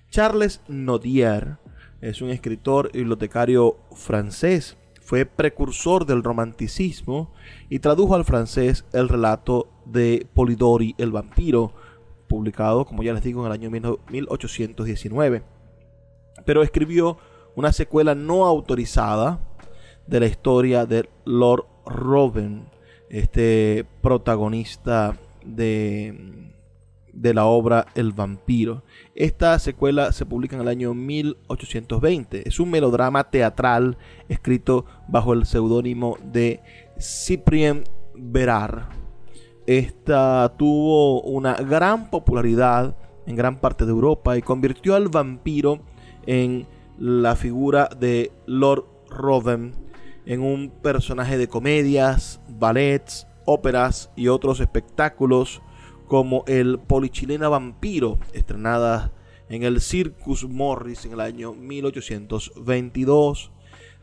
Charles 0.09 0.61
Nodier 0.67 1.57
es 2.01 2.21
un 2.21 2.29
escritor 2.29 2.91
y 2.93 2.99
bibliotecario 2.99 3.77
francés. 3.95 4.77
Fue 5.01 5.25
precursor 5.25 6.05
del 6.05 6.23
romanticismo 6.23 7.33
y 7.69 7.79
tradujo 7.79 8.15
al 8.15 8.25
francés 8.25 8.85
el 8.93 9.09
relato 9.09 9.69
de 9.85 10.27
Polidori 10.33 10.95
el 10.97 11.11
vampiro, 11.11 11.73
publicado, 12.31 12.85
como 12.85 13.03
ya 13.03 13.13
les 13.13 13.23
digo, 13.23 13.41
en 13.41 13.47
el 13.47 13.51
año 13.51 13.69
1819. 13.69 15.43
Pero 16.45 16.63
escribió 16.63 17.17
una 17.55 17.73
secuela 17.73 18.15
no 18.15 18.45
autorizada 18.45 19.41
de 20.07 20.19
la 20.21 20.27
historia 20.27 20.85
de 20.85 21.09
Lord 21.25 21.65
Robin, 21.85 22.69
este 23.09 23.85
protagonista 24.01 25.17
de, 25.45 26.53
de 27.11 27.33
la 27.33 27.45
obra 27.45 27.87
El 27.95 28.13
vampiro. 28.13 28.83
Esta 29.13 29.59
secuela 29.59 30.13
se 30.13 30.25
publica 30.25 30.55
en 30.55 30.61
el 30.61 30.69
año 30.69 30.93
1820. 30.93 32.47
Es 32.47 32.61
un 32.61 32.71
melodrama 32.71 33.29
teatral 33.29 33.97
escrito 34.29 34.85
bajo 35.09 35.33
el 35.33 35.45
seudónimo 35.45 36.17
de 36.23 36.61
Cyprien 36.97 37.83
Berar. 38.15 39.00
Esta 39.67 40.53
tuvo 40.57 41.21
una 41.21 41.53
gran 41.53 42.09
popularidad 42.09 42.95
en 43.25 43.35
gran 43.35 43.59
parte 43.59 43.85
de 43.85 43.91
Europa 43.91 44.37
y 44.37 44.41
convirtió 44.41 44.95
al 44.95 45.07
vampiro 45.07 45.81
en 46.25 46.67
la 46.97 47.35
figura 47.35 47.89
de 47.99 48.31
Lord 48.47 48.85
Robin 49.09 49.75
en 50.25 50.41
un 50.41 50.71
personaje 50.81 51.37
de 51.37 51.47
comedias, 51.47 52.41
ballets, 52.47 53.27
óperas 53.45 54.11
y 54.15 54.27
otros 54.27 54.59
espectáculos 54.59 55.61
como 56.07 56.43
el 56.47 56.79
Polichilena 56.79 57.47
Vampiro, 57.49 58.19
estrenada 58.33 59.13
en 59.49 59.63
el 59.63 59.79
Circus 59.81 60.47
Morris 60.47 61.05
en 61.05 61.13
el 61.13 61.21
año 61.21 61.53
1822, 61.53 63.51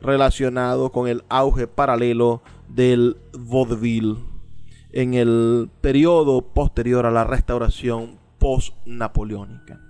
relacionado 0.00 0.90
con 0.90 1.08
el 1.08 1.24
auge 1.28 1.66
paralelo 1.66 2.42
del 2.68 3.16
vaudeville 3.32 4.27
en 4.92 5.14
el 5.14 5.70
periodo 5.80 6.42
posterior 6.42 7.06
a 7.06 7.10
la 7.10 7.24
restauración 7.24 8.18
post-napoleónica. 8.38 9.80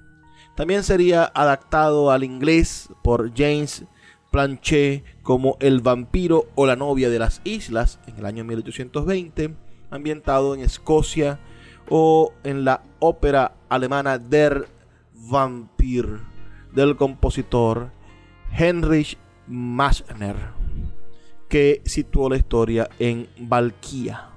También 0.56 0.82
sería 0.82 1.24
adaptado 1.34 2.10
al 2.10 2.24
inglés 2.24 2.88
por 3.02 3.32
James 3.36 3.84
Planchet 4.30 5.04
como 5.22 5.56
El 5.60 5.80
vampiro 5.80 6.46
o 6.54 6.66
la 6.66 6.76
novia 6.76 7.10
de 7.10 7.18
las 7.18 7.40
islas 7.44 8.00
en 8.06 8.18
el 8.18 8.26
año 8.26 8.44
1820, 8.44 9.54
ambientado 9.90 10.54
en 10.54 10.60
Escocia, 10.60 11.38
o 11.88 12.32
en 12.44 12.64
la 12.64 12.82
ópera 12.98 13.54
alemana 13.68 14.18
Der 14.18 14.68
Vampir 15.14 16.20
del 16.74 16.96
compositor 16.96 17.90
Heinrich 18.52 19.16
Maschner, 19.46 20.36
que 21.48 21.82
situó 21.84 22.28
la 22.28 22.36
historia 22.36 22.88
en 22.98 23.28
Valquía. 23.38 24.28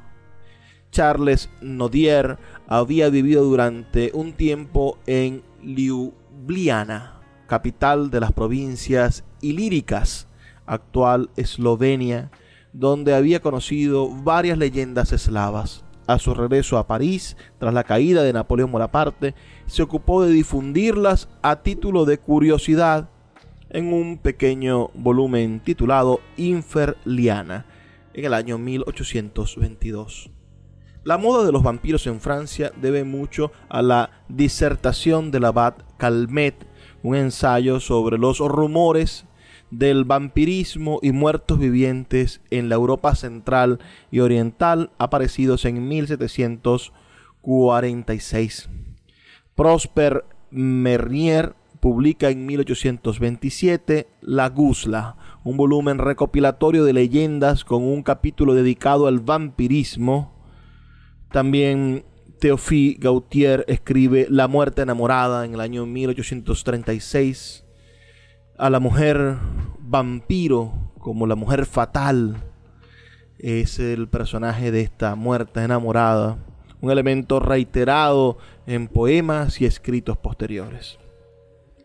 Charles 0.92 1.50
Nodier 1.62 2.38
había 2.68 3.10
vivido 3.10 3.44
durante 3.44 4.12
un 4.14 4.34
tiempo 4.34 4.98
en 5.08 5.42
Ljubljana, 5.64 7.22
capital 7.48 8.12
de 8.12 8.20
las 8.20 8.34
provincias 8.34 9.24
ilíricas, 9.42 10.28
actual 10.66 11.30
Eslovenia, 11.38 12.30
donde 12.74 13.14
había 13.14 13.42
conocido 13.42 14.10
varias 14.10 14.58
leyendas 14.58 15.12
eslavas. 15.14 15.84
A 16.08 16.20
su 16.20 16.34
regreso 16.34 16.78
a 16.78 16.88
París, 16.88 17.38
tras 17.58 17.74
la 17.74 17.84
caída 17.84 18.24
de 18.24 18.34
Napoleón 18.34 18.72
Bonaparte, 18.72 19.34
se 19.66 19.84
ocupó 19.84 20.24
de 20.24 20.32
difundirlas 20.32 21.30
a 21.42 21.62
título 21.64 22.06
de 22.06 22.18
curiosidad 22.18 23.10
en 23.70 23.94
un 23.94 24.18
pequeño 24.18 24.90
volumen 24.94 25.62
titulado 25.62 26.20
Inferliana 26.36 27.66
en 28.14 28.26
el 28.26 28.34
año 28.34 28.58
1822. 28.58 30.32
La 31.04 31.18
moda 31.18 31.44
de 31.44 31.52
los 31.52 31.64
vampiros 31.64 32.06
en 32.06 32.22
Francia 32.22 32.72
debe 32.80 33.04
mucho 33.04 33.52
a 33.70 33.82
la 33.82 34.12
disertación 34.30 35.32
del 35.32 35.46
abad 35.46 35.74
Calmet 35.98 36.68
un 37.02 37.16
ensayo 37.16 37.80
sobre 37.80 38.20
los 38.20 38.38
rumores 38.38 39.26
del 39.72 40.06
vampirismo 40.06 41.00
y 41.02 41.12
muertos 41.12 41.58
vivientes 41.58 42.42
en 42.52 42.70
la 42.70 42.76
Europa 42.76 43.16
central 43.16 43.80
y 44.12 44.20
oriental 44.20 44.92
aparecidos 45.00 45.66
en 45.66 45.88
1746. 45.88 48.70
Prosper 49.56 50.24
Mernier 50.52 51.56
publica 51.80 52.30
en 52.30 52.46
1827 52.46 54.08
La 54.22 54.50
Gusla, 54.50 55.16
un 55.44 55.58
volumen 55.58 55.98
recopilatorio 55.98 56.84
de 56.84 56.94
leyendas 56.94 57.66
con 57.66 57.82
un 57.82 58.04
capítulo 58.04 58.54
dedicado 58.54 59.08
al 59.08 59.20
vampirismo. 59.20 60.41
También 61.32 62.04
Théophile 62.40 62.98
Gautier 63.00 63.64
escribe 63.70 64.28
La 64.30 64.50
muerte 64.50 64.82
enamorada 64.82 65.46
en 65.46 65.54
el 65.54 65.62
año 65.62 65.86
1836. 65.86 67.64
A 68.58 68.70
la 68.70 68.80
mujer 68.80 69.38
vampiro 69.80 70.74
como 71.00 71.26
la 71.28 71.36
mujer 71.36 71.66
fatal 71.66 72.44
es 73.40 73.80
el 73.80 74.10
personaje 74.10 74.72
de 74.72 74.82
esta 74.82 75.16
muerte 75.16 75.64
enamorada. 75.64 76.38
un 76.82 76.90
elemento 76.90 77.40
reiterado 77.40 78.40
en 78.66 78.88
poemas 78.88 79.62
y 79.62 79.66
escritos 79.66 80.18
posteriores. 80.18 80.98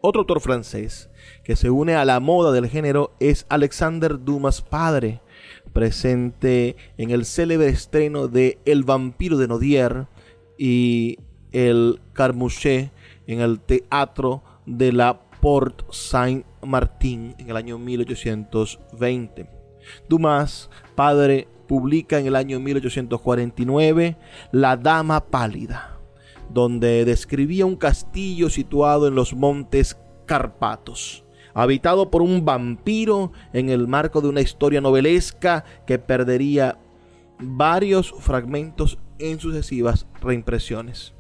Otro 0.01 0.21
autor 0.21 0.41
francés 0.41 1.11
que 1.45 1.55
se 1.55 1.69
une 1.69 1.95
a 1.97 2.07
la 2.07 2.19
moda 2.19 2.51
del 2.51 2.67
género 2.67 3.15
es 3.21 3.45
Alexander 3.51 4.19
Dumas 4.19 4.63
padre, 4.63 5.21
presente 5.77 6.75
en 6.97 7.11
el 7.11 7.27
célebre 7.27 7.69
estreno 7.69 8.29
de 8.29 8.59
El 8.65 8.83
vampiro 8.83 9.37
de 9.37 9.47
Nodier 9.47 10.07
y 10.57 11.19
El 11.53 12.01
Carmouchet 12.15 12.93
en 13.27 13.41
el 13.41 13.61
Teatro 13.61 14.43
de 14.65 14.91
la 14.95 15.21
Porte 15.43 15.85
Saint-Martin 15.91 17.35
en 17.39 17.51
el 17.51 17.59
año 17.59 17.79
1820. 17.79 19.51
Dumas, 20.09 20.71
padre, 20.95 21.47
publica 21.69 22.19
en 22.19 22.27
el 22.27 22.37
año 22.37 22.59
1849 22.59 24.17
La 24.53 24.79
Dama 24.79 25.27
Pálida, 25.27 26.01
donde 26.49 27.05
describía 27.05 27.67
un 27.67 27.77
castillo 27.77 28.49
situado 28.49 29.09
en 29.09 29.15
los 29.15 29.35
montes 29.35 29.99
Carpatos, 30.25 31.26
habitado 31.57 32.11
por 32.11 32.21
un 32.21 32.45
vampiro 32.45 33.33
en 33.55 33.71
el 33.71 33.89
marco 33.89 34.21
de 34.21 34.29
una 34.29 34.43
historia 34.43 34.83
novelesca 34.83 35.65
que 35.87 35.99
perdería 35.99 36.79
varios 37.41 38.13
fragmentos 38.19 38.99
en 39.19 39.41
sucesivas 39.41 40.07
reimpresiones. 40.21 41.15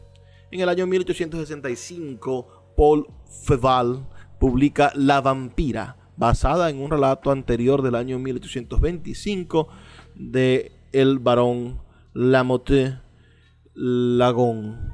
En 0.50 0.60
el 0.60 0.68
año 0.68 0.86
1865, 0.86 2.74
Paul 2.76 3.06
Feval 3.46 4.06
publica 4.38 4.92
La 4.94 5.22
vampira, 5.22 5.96
basada 6.18 6.68
en 6.68 6.82
un 6.82 6.90
relato 6.90 7.30
anterior 7.30 7.80
del 7.80 7.94
año 7.94 8.18
1825 8.18 9.68
de 10.16 10.70
el 10.92 11.18
barón 11.18 11.80
Lamotte 12.12 13.00
Lagon. 13.72 14.92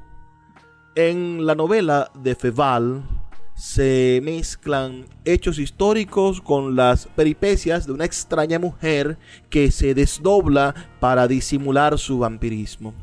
En 0.94 1.46
la 1.46 1.56
novela 1.56 2.12
de 2.14 2.36
Feval 2.36 3.21
se 3.54 4.20
mezclan 4.22 5.06
hechos 5.24 5.58
históricos 5.58 6.40
con 6.40 6.74
las 6.76 7.06
peripecias 7.06 7.86
de 7.86 7.92
una 7.92 8.04
extraña 8.04 8.58
mujer 8.58 9.18
que 9.50 9.70
se 9.70 9.94
desdobla 9.94 10.74
para 11.00 11.28
disimular 11.28 11.98
su 11.98 12.18
vampirismo. 12.18 12.94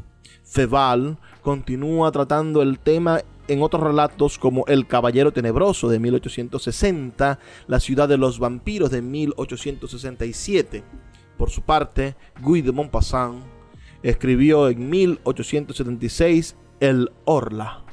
Feval 0.43 1.17
continúa 1.41 2.11
tratando 2.11 2.61
el 2.61 2.79
tema 2.79 3.21
en 3.47 3.61
otros 3.61 3.83
relatos 3.83 4.37
como 4.37 4.65
El 4.67 4.87
Caballero 4.87 5.31
Tenebroso 5.31 5.89
de 5.89 5.99
1860, 5.99 7.39
La 7.67 7.79
Ciudad 7.79 8.07
de 8.07 8.17
los 8.17 8.39
Vampiros 8.39 8.91
de 8.91 9.01
1867. 9.01 10.83
Por 11.37 11.49
su 11.49 11.61
parte, 11.61 12.15
Guy 12.41 12.61
de 12.61 12.71
Maupassant 12.71 13.43
escribió 14.03 14.69
en 14.69 14.89
1876 14.89 16.55
El 16.79 17.11
Orla, 17.25 17.83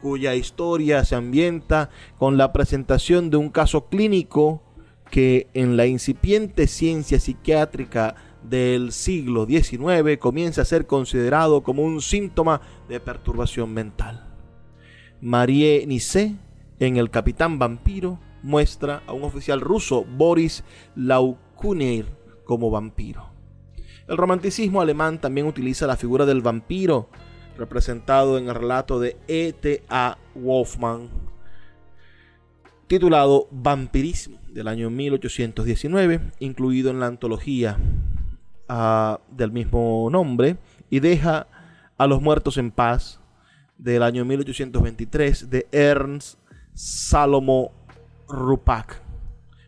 cuya 0.00 0.34
historia 0.34 1.04
se 1.04 1.14
ambienta 1.16 1.90
con 2.18 2.36
la 2.36 2.52
presentación 2.52 3.30
de 3.30 3.36
un 3.36 3.48
caso 3.50 3.86
clínico 3.86 4.62
que 5.10 5.48
en 5.54 5.76
la 5.76 5.86
incipiente 5.86 6.66
ciencia 6.66 7.20
psiquiátrica 7.20 8.14
del 8.42 8.92
siglo 8.92 9.46
XIX 9.46 10.18
comienza 10.18 10.62
a 10.62 10.66
ser 10.66 10.86
considerado 10.86 11.62
como 11.62 11.82
un 11.82 12.00
síntoma 12.00 12.60
de 12.88 13.00
perturbación 13.00 13.72
mental. 13.72 14.26
Marie 15.20 15.84
Nissé, 15.86 16.36
en 16.78 16.96
El 16.96 17.10
Capitán 17.10 17.58
Vampiro, 17.58 18.20
muestra 18.42 19.02
a 19.06 19.12
un 19.12 19.24
oficial 19.24 19.60
ruso, 19.60 20.04
Boris 20.04 20.62
Laukunir, 20.94 22.06
como 22.44 22.70
vampiro. 22.70 23.30
El 24.08 24.16
romanticismo 24.16 24.80
alemán 24.80 25.20
también 25.20 25.46
utiliza 25.46 25.86
la 25.86 25.96
figura 25.96 26.26
del 26.26 26.42
vampiro, 26.42 27.08
representado 27.56 28.38
en 28.38 28.48
el 28.48 28.54
relato 28.54 29.00
de 29.00 29.16
E.T.A. 29.28 30.18
Wolfman, 30.34 31.08
titulado 32.86 33.48
Vampirismo, 33.50 34.38
del 34.48 34.68
año 34.68 34.90
1819, 34.90 36.20
incluido 36.40 36.90
en 36.90 37.00
la 37.00 37.06
antología 37.06 37.78
uh, 38.68 39.16
del 39.34 39.52
mismo 39.52 40.08
nombre, 40.10 40.56
y 40.88 41.00
deja 41.00 41.46
a 41.98 42.06
los 42.06 42.22
muertos 42.22 42.58
en 42.58 42.70
paz, 42.70 43.20
del 43.78 44.02
año 44.02 44.24
1823 44.24 45.50
de 45.50 45.66
Ernst 45.70 46.38
Salomo 46.74 47.72
Rupak. 48.28 49.02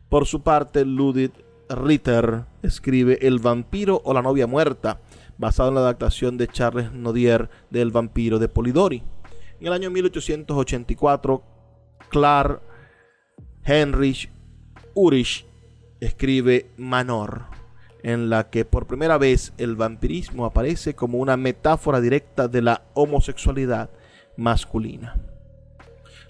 Por 0.08 0.26
su 0.26 0.42
parte, 0.42 0.84
Ludwig 0.84 1.32
Ritter 1.68 2.44
escribe 2.62 3.18
El 3.20 3.38
vampiro 3.38 4.00
o 4.04 4.14
la 4.14 4.22
novia 4.22 4.46
muerta, 4.46 5.00
basado 5.38 5.70
en 5.70 5.76
la 5.76 5.80
adaptación 5.80 6.36
de 6.36 6.48
Charles 6.48 6.92
Nodier 6.92 7.48
del 7.70 7.90
vampiro 7.90 8.38
de 8.38 8.48
Polidori. 8.48 9.02
En 9.60 9.66
el 9.68 9.72
año 9.72 9.90
1884, 9.90 11.42
Clark 12.10 12.62
Heinrich 13.64 14.30
Urich 14.94 15.46
escribe 16.00 16.70
Manor, 16.76 17.46
en 18.02 18.30
la 18.30 18.50
que 18.50 18.64
por 18.64 18.86
primera 18.86 19.18
vez 19.18 19.52
el 19.58 19.76
vampirismo 19.76 20.44
aparece 20.44 20.94
como 20.94 21.18
una 21.18 21.36
metáfora 21.36 22.00
directa 22.00 22.48
de 22.48 22.62
la 22.62 22.82
homosexualidad 22.94 23.90
masculina. 24.36 25.16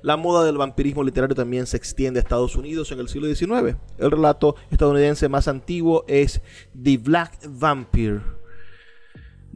La 0.03 0.17
moda 0.17 0.45
del 0.45 0.59
vampirismo 0.59 1.03
literario 1.03 1.35
también 1.35 1.67
se 1.67 1.77
extiende 1.77 2.21
a 2.21 2.23
Estados 2.23 2.57
Unidos 2.57 2.93
en 2.93 3.01
el 3.01 3.09
siglo 3.09 3.27
XIX. 3.27 3.77
El 3.99 4.11
relato 4.11 4.55
estadounidense 4.71 5.29
más 5.29 5.49
antiguo 5.49 6.05
es 6.07 6.41
The 6.81 6.99
Black 6.99 7.33
Vampire 7.49 8.38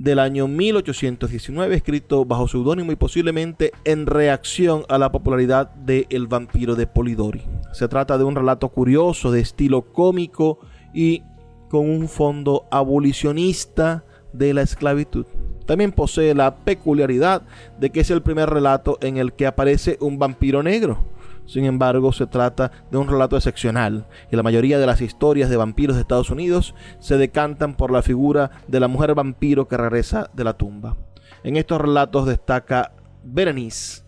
del 0.03 0.19
año 0.19 0.49
1819, 0.49 1.77
escrito 1.77 2.25
bajo 2.25 2.49
seudónimo 2.49 2.91
y 2.91 2.97
posiblemente 2.97 3.71
en 3.85 4.07
reacción 4.07 4.83
a 4.89 4.99
la 4.99 5.13
popularidad 5.13 5.71
de 5.77 6.09
El 6.11 6.27
vampiro 6.27 6.75
de 6.75 6.89
Polidori. 6.89 7.43
Se 7.73 7.87
trata 7.87 8.19
de 8.19 8.25
un 8.25 8.35
relato 8.35 8.69
curioso 8.71 9.31
de 9.31 9.41
estilo 9.41 9.93
cómico 9.93 10.59
y 10.93 11.23
con 11.71 11.89
un 11.89 12.09
fondo 12.09 12.67
abolicionista 12.73 14.05
de 14.33 14.53
la 14.55 14.63
esclavitud. 14.63 15.25
También 15.67 15.93
posee 15.93 16.35
la 16.35 16.57
peculiaridad 16.57 17.43
de 17.79 17.91
que 17.91 18.01
es 18.01 18.11
el 18.11 18.23
primer 18.23 18.51
relato 18.51 18.99
en 19.03 19.19
el 19.19 19.33
que 19.33 19.47
aparece 19.47 19.99
un 20.01 20.19
vampiro 20.19 20.65
negro. 20.65 21.12
Sin 21.53 21.67
embargo, 21.67 22.15
se 22.15 22.27
trata 22.27 22.73
de 22.91 22.97
un 22.97 23.09
relato 23.09 23.37
excepcional 23.37 24.07
y 24.31 24.37
la 24.37 24.43
mayoría 24.43 24.79
de 24.79 24.87
las 24.87 25.03
historias 25.03 25.51
de 25.51 25.59
vampiros 25.59 25.97
de 25.97 26.01
Estados 26.01 26.31
Unidos 26.31 26.75
se 26.99 27.19
decantan 27.19 27.77
por 27.77 27.91
la 27.91 28.01
figura 28.01 28.53
de 28.69 28.81
la 28.81 28.89
mujer 28.89 29.15
vampiro 29.15 29.69
que 29.69 29.77
regresa 29.77 30.31
de 30.33 30.45
la 30.45 30.55
tumba. 30.55 30.97
En 31.45 31.59
estos 31.59 31.79
relatos 31.79 32.25
destaca 32.25 32.95
Berenice, 33.23 34.03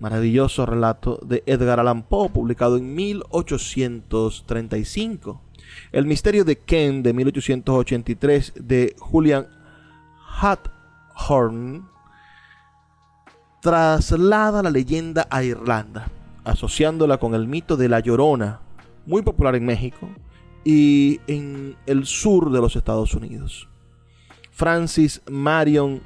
maravilloso 0.00 0.66
relato 0.66 1.18
de 1.24 1.42
Edgar 1.46 1.80
Allan 1.80 2.02
Poe, 2.02 2.28
publicado 2.28 2.76
en 2.76 2.94
1835. 2.94 5.40
El 5.92 6.04
misterio 6.04 6.44
de 6.44 6.58
Ken 6.58 7.02
de 7.02 7.14
1883 7.14 8.52
de 8.54 8.94
Julian 8.98 9.46
Hutt 10.42 10.68
Horn 11.26 11.88
traslada 13.62 14.62
la 14.62 14.70
leyenda 14.70 15.26
a 15.30 15.42
Irlanda, 15.42 16.10
asociándola 16.44 17.18
con 17.18 17.34
el 17.34 17.46
mito 17.46 17.76
de 17.76 17.88
la 17.88 18.00
Llorona, 18.00 18.60
muy 19.06 19.22
popular 19.22 19.54
en 19.54 19.64
México 19.64 20.08
y 20.64 21.20
en 21.26 21.76
el 21.86 22.06
sur 22.06 22.50
de 22.50 22.60
los 22.60 22.76
Estados 22.76 23.14
Unidos. 23.14 23.68
Francis 24.50 25.22
Marion 25.30 26.00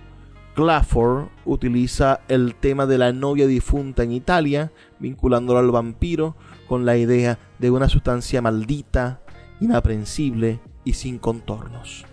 Clafford 0.55 1.29
utiliza 1.45 2.21
el 2.29 2.55
tema 2.55 2.87
de 2.87 2.97
la 2.97 3.13
novia 3.13 3.47
difunta 3.47 4.03
en 4.03 4.13
Italia, 4.13 4.73
vinculándolo 4.99 5.59
al 5.59 5.71
vampiro 5.71 6.37
con 6.67 6.87
la 6.87 6.97
idea 6.97 7.39
de 7.59 7.71
una 7.71 7.89
sustancia 7.89 8.41
maldita, 8.41 9.21
inaprensible 9.61 10.61
y 10.85 10.95
sin 10.95 11.19
contornos. 11.19 12.07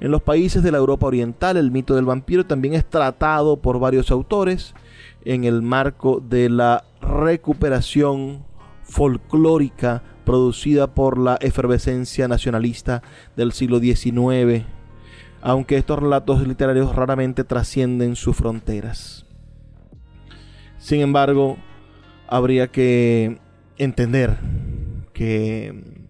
En 0.00 0.10
los 0.10 0.22
países 0.22 0.62
de 0.62 0.72
la 0.72 0.78
Europa 0.78 1.06
Oriental, 1.06 1.56
el 1.56 1.70
mito 1.70 1.94
del 1.94 2.04
vampiro 2.04 2.46
también 2.46 2.74
es 2.74 2.88
tratado 2.88 3.58
por 3.58 3.78
varios 3.78 4.10
autores 4.10 4.74
en 5.26 5.42
el 5.42 5.60
marco 5.60 6.20
de 6.20 6.48
la 6.48 6.84
recuperación 7.02 8.44
folclórica 8.84 10.02
producida 10.24 10.94
por 10.94 11.18
la 11.18 11.36
efervescencia 11.40 12.28
nacionalista 12.28 13.02
del 13.36 13.50
siglo 13.52 13.80
XIX, 13.80 14.64
aunque 15.42 15.78
estos 15.78 15.98
relatos 15.98 16.46
literarios 16.46 16.94
raramente 16.94 17.42
trascienden 17.42 18.14
sus 18.14 18.36
fronteras. 18.36 19.26
Sin 20.78 21.00
embargo, 21.00 21.56
habría 22.28 22.68
que 22.68 23.40
entender 23.78 24.38
que, 25.12 26.06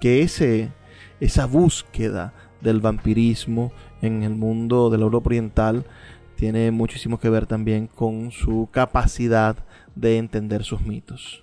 que 0.00 0.22
ese, 0.22 0.72
esa 1.20 1.46
búsqueda 1.46 2.34
del 2.60 2.80
vampirismo 2.80 3.72
en 4.02 4.24
el 4.24 4.34
mundo 4.34 4.90
de 4.90 4.98
la 4.98 5.04
Europa 5.04 5.28
Oriental 5.28 5.84
tiene 6.36 6.70
muchísimo 6.70 7.18
que 7.18 7.30
ver 7.30 7.46
también 7.46 7.86
con 7.86 8.30
su 8.30 8.68
capacidad 8.70 9.56
de 9.94 10.18
entender 10.18 10.62
sus 10.64 10.82
mitos. 10.82 11.42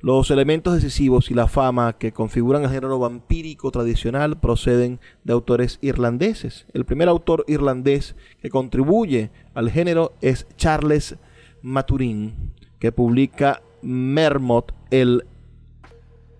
Los 0.00 0.30
elementos 0.30 0.74
decisivos 0.74 1.30
y 1.30 1.34
la 1.34 1.48
fama 1.48 1.94
que 1.94 2.12
configuran 2.12 2.64
el 2.64 2.68
género 2.68 2.98
vampírico 2.98 3.70
tradicional 3.70 4.38
proceden 4.38 5.00
de 5.24 5.32
autores 5.32 5.78
irlandeses. 5.80 6.66
El 6.74 6.84
primer 6.84 7.08
autor 7.08 7.44
irlandés 7.48 8.14
que 8.42 8.50
contribuye 8.50 9.30
al 9.54 9.70
género 9.70 10.12
es 10.20 10.46
Charles 10.58 11.16
Maturin, 11.62 12.52
que 12.78 12.92
publica 12.92 13.62
Mermot 13.80 14.74
el 14.90 15.24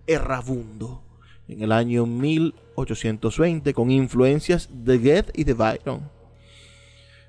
Errabundo 0.06 1.00
en 1.48 1.62
el 1.62 1.72
año 1.72 2.04
1820 2.04 3.72
con 3.72 3.90
influencias 3.90 4.68
de 4.70 4.98
Goethe 4.98 5.32
y 5.34 5.44
de 5.44 5.54
Byron. 5.54 6.10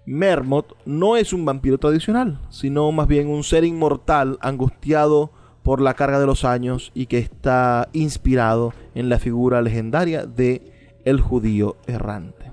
Mermot 0.06 0.78
no 0.86 1.18
es 1.18 1.34
un 1.34 1.46
vampiro 1.46 1.78
tradicional, 1.78 2.40
sino 2.50 2.92
más 2.92 3.08
bien 3.08 3.28
un 3.28 3.44
ser 3.44 3.64
inmortal 3.64 4.38
angustiado 4.42 5.32
por 5.64 5.82
la 5.82 5.96
carga 5.96 6.20
de 6.20 6.28
los 6.28 6.46
años 6.46 6.92
y 6.94 7.08
que 7.08 7.18
está 7.18 7.90
inspirado 7.92 8.74
en 8.94 9.10
la 9.10 9.18
figura 9.18 9.62
legendaria 9.62 10.26
de 10.26 10.72
el 11.06 11.22
judío 11.22 11.78
errante. 11.88 12.52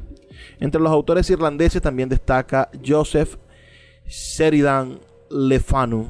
Entre 0.60 0.80
los 0.80 0.90
autores 0.90 1.28
irlandeses 1.28 1.82
también 1.82 2.08
destaca 2.08 2.70
Joseph 2.84 3.36
Sheridan 4.06 5.00
Le 5.30 5.60
Fanu, 5.60 6.06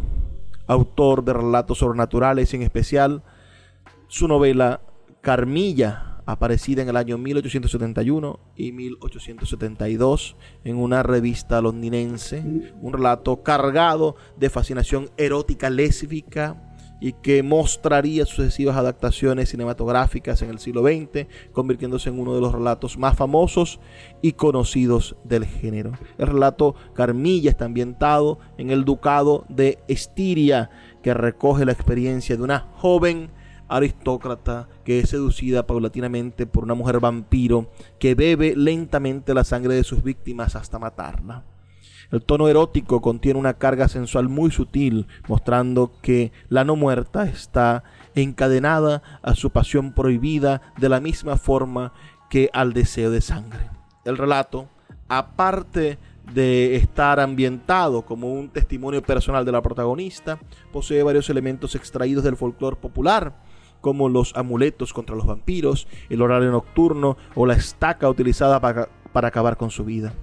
autor 0.66 1.24
de 1.24 1.32
relatos 1.32 1.78
sobrenaturales 1.78 2.52
en 2.54 2.62
especial 2.62 3.22
su 4.08 4.28
novela 4.28 4.80
Carmilla, 5.20 6.11
aparecida 6.26 6.82
en 6.82 6.88
el 6.88 6.96
año 6.96 7.18
1871 7.18 8.40
y 8.56 8.72
1872 8.72 10.36
en 10.64 10.76
una 10.76 11.02
revista 11.02 11.60
londinense, 11.60 12.42
un 12.80 12.92
relato 12.92 13.42
cargado 13.42 14.16
de 14.36 14.50
fascinación 14.50 15.10
erótica 15.16 15.70
lésbica 15.70 16.68
y 17.02 17.14
que 17.14 17.42
mostraría 17.42 18.24
sucesivas 18.24 18.76
adaptaciones 18.76 19.48
cinematográficas 19.48 20.40
en 20.42 20.50
el 20.50 20.60
siglo 20.60 20.82
XX, 20.82 21.26
convirtiéndose 21.50 22.10
en 22.10 22.20
uno 22.20 22.32
de 22.32 22.40
los 22.40 22.52
relatos 22.52 22.96
más 22.96 23.16
famosos 23.16 23.80
y 24.22 24.34
conocidos 24.34 25.16
del 25.24 25.44
género. 25.44 25.90
El 26.16 26.28
relato 26.28 26.76
Carmilla 26.94 27.50
está 27.50 27.64
ambientado 27.64 28.38
en 28.56 28.70
el 28.70 28.84
ducado 28.84 29.44
de 29.48 29.80
Estiria, 29.88 30.70
que 31.02 31.12
recoge 31.12 31.64
la 31.64 31.72
experiencia 31.72 32.36
de 32.36 32.42
una 32.44 32.68
joven 32.76 33.32
aristócrata 33.76 34.68
que 34.84 35.00
es 35.00 35.10
seducida 35.10 35.66
paulatinamente 35.66 36.46
por 36.46 36.64
una 36.64 36.74
mujer 36.74 37.00
vampiro 37.00 37.70
que 37.98 38.14
bebe 38.14 38.54
lentamente 38.56 39.34
la 39.34 39.44
sangre 39.44 39.74
de 39.74 39.84
sus 39.84 40.02
víctimas 40.02 40.56
hasta 40.56 40.78
matarla. 40.78 41.44
El 42.10 42.22
tono 42.22 42.48
erótico 42.48 43.00
contiene 43.00 43.40
una 43.40 43.54
carga 43.54 43.88
sensual 43.88 44.28
muy 44.28 44.50
sutil, 44.50 45.06
mostrando 45.28 45.92
que 46.02 46.30
la 46.50 46.62
no 46.62 46.76
muerta 46.76 47.24
está 47.24 47.84
encadenada 48.14 49.02
a 49.22 49.34
su 49.34 49.48
pasión 49.48 49.94
prohibida 49.94 50.60
de 50.78 50.90
la 50.90 51.00
misma 51.00 51.38
forma 51.38 51.94
que 52.28 52.50
al 52.52 52.74
deseo 52.74 53.10
de 53.10 53.22
sangre. 53.22 53.70
El 54.04 54.18
relato, 54.18 54.68
aparte 55.08 55.98
de 56.34 56.76
estar 56.76 57.18
ambientado 57.18 58.02
como 58.02 58.32
un 58.32 58.50
testimonio 58.50 59.02
personal 59.02 59.44
de 59.46 59.52
la 59.52 59.62
protagonista, 59.62 60.38
posee 60.70 61.02
varios 61.02 61.30
elementos 61.30 61.74
extraídos 61.74 62.24
del 62.24 62.36
folclore 62.36 62.76
popular, 62.76 63.32
como 63.82 64.08
los 64.08 64.34
amuletos 64.34 64.94
contra 64.94 65.14
los 65.14 65.26
vampiros, 65.26 65.86
el 66.08 66.22
horario 66.22 66.50
nocturno 66.50 67.18
o 67.34 67.44
la 67.44 67.52
estaca 67.52 68.08
utilizada 68.08 68.58
para, 68.60 68.88
para 69.12 69.28
acabar 69.28 69.58
con 69.58 69.70
su 69.70 69.84
vida. 69.84 70.14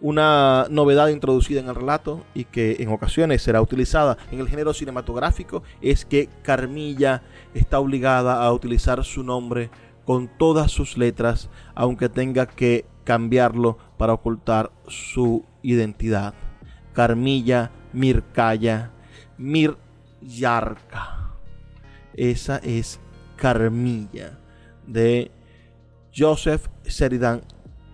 Una 0.00 0.66
novedad 0.70 1.08
introducida 1.08 1.60
en 1.60 1.68
el 1.68 1.74
relato 1.74 2.24
y 2.34 2.44
que 2.44 2.76
en 2.80 2.90
ocasiones 2.90 3.42
será 3.42 3.62
utilizada 3.62 4.18
en 4.30 4.38
el 4.38 4.48
género 4.48 4.74
cinematográfico 4.74 5.62
es 5.80 6.04
que 6.04 6.28
Carmilla 6.42 7.22
está 7.54 7.80
obligada 7.80 8.44
a 8.44 8.52
utilizar 8.52 9.02
su 9.02 9.24
nombre 9.24 9.70
con 10.04 10.28
todas 10.38 10.70
sus 10.70 10.98
letras, 10.98 11.48
aunque 11.74 12.08
tenga 12.08 12.46
que 12.46 12.84
cambiarlo 13.04 13.78
para 13.96 14.12
ocultar 14.12 14.70
su 14.88 15.44
identidad. 15.62 16.34
Carmilla 16.92 17.70
Mircaya 17.92 18.90
Miryarka. 19.38 21.13
Esa 22.16 22.58
es 22.58 23.00
Carmilla 23.36 24.38
de 24.86 25.30
Joseph 26.16 26.68
Sheridan 26.84 27.42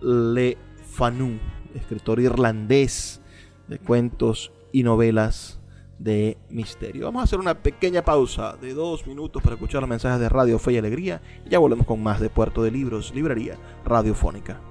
Le 0.01 0.57
Fanu 0.85 1.39
escritor 1.75 2.19
irlandés 2.19 3.21
de 3.67 3.79
cuentos 3.79 4.51
y 4.71 4.83
novelas 4.83 5.59
de 5.99 6.37
misterio. 6.49 7.05
Vamos 7.05 7.21
a 7.21 7.23
hacer 7.25 7.39
una 7.39 7.61
pequeña 7.61 8.03
pausa 8.03 8.57
de 8.59 8.73
dos 8.73 9.05
minutos 9.05 9.41
para 9.41 9.55
escuchar 9.55 9.81
los 9.81 9.89
mensajes 9.89 10.19
de 10.19 10.29
Radio 10.29 10.57
Fe 10.57 10.73
y 10.73 10.77
Alegría 10.77 11.21
y 11.45 11.49
ya 11.49 11.59
volvemos 11.59 11.85
con 11.85 12.01
más 12.01 12.19
de 12.19 12.29
Puerto 12.29 12.63
de 12.63 12.71
Libros, 12.71 13.13
Librería 13.13 13.57
Radiofónica. 13.85 14.70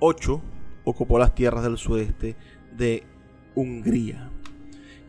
VIII 0.00 0.40
ocupó 0.84 1.20
las 1.20 1.36
tierras 1.36 1.62
del 1.62 1.78
sudeste 1.78 2.34
de 2.76 3.04
Hungría. 3.54 4.30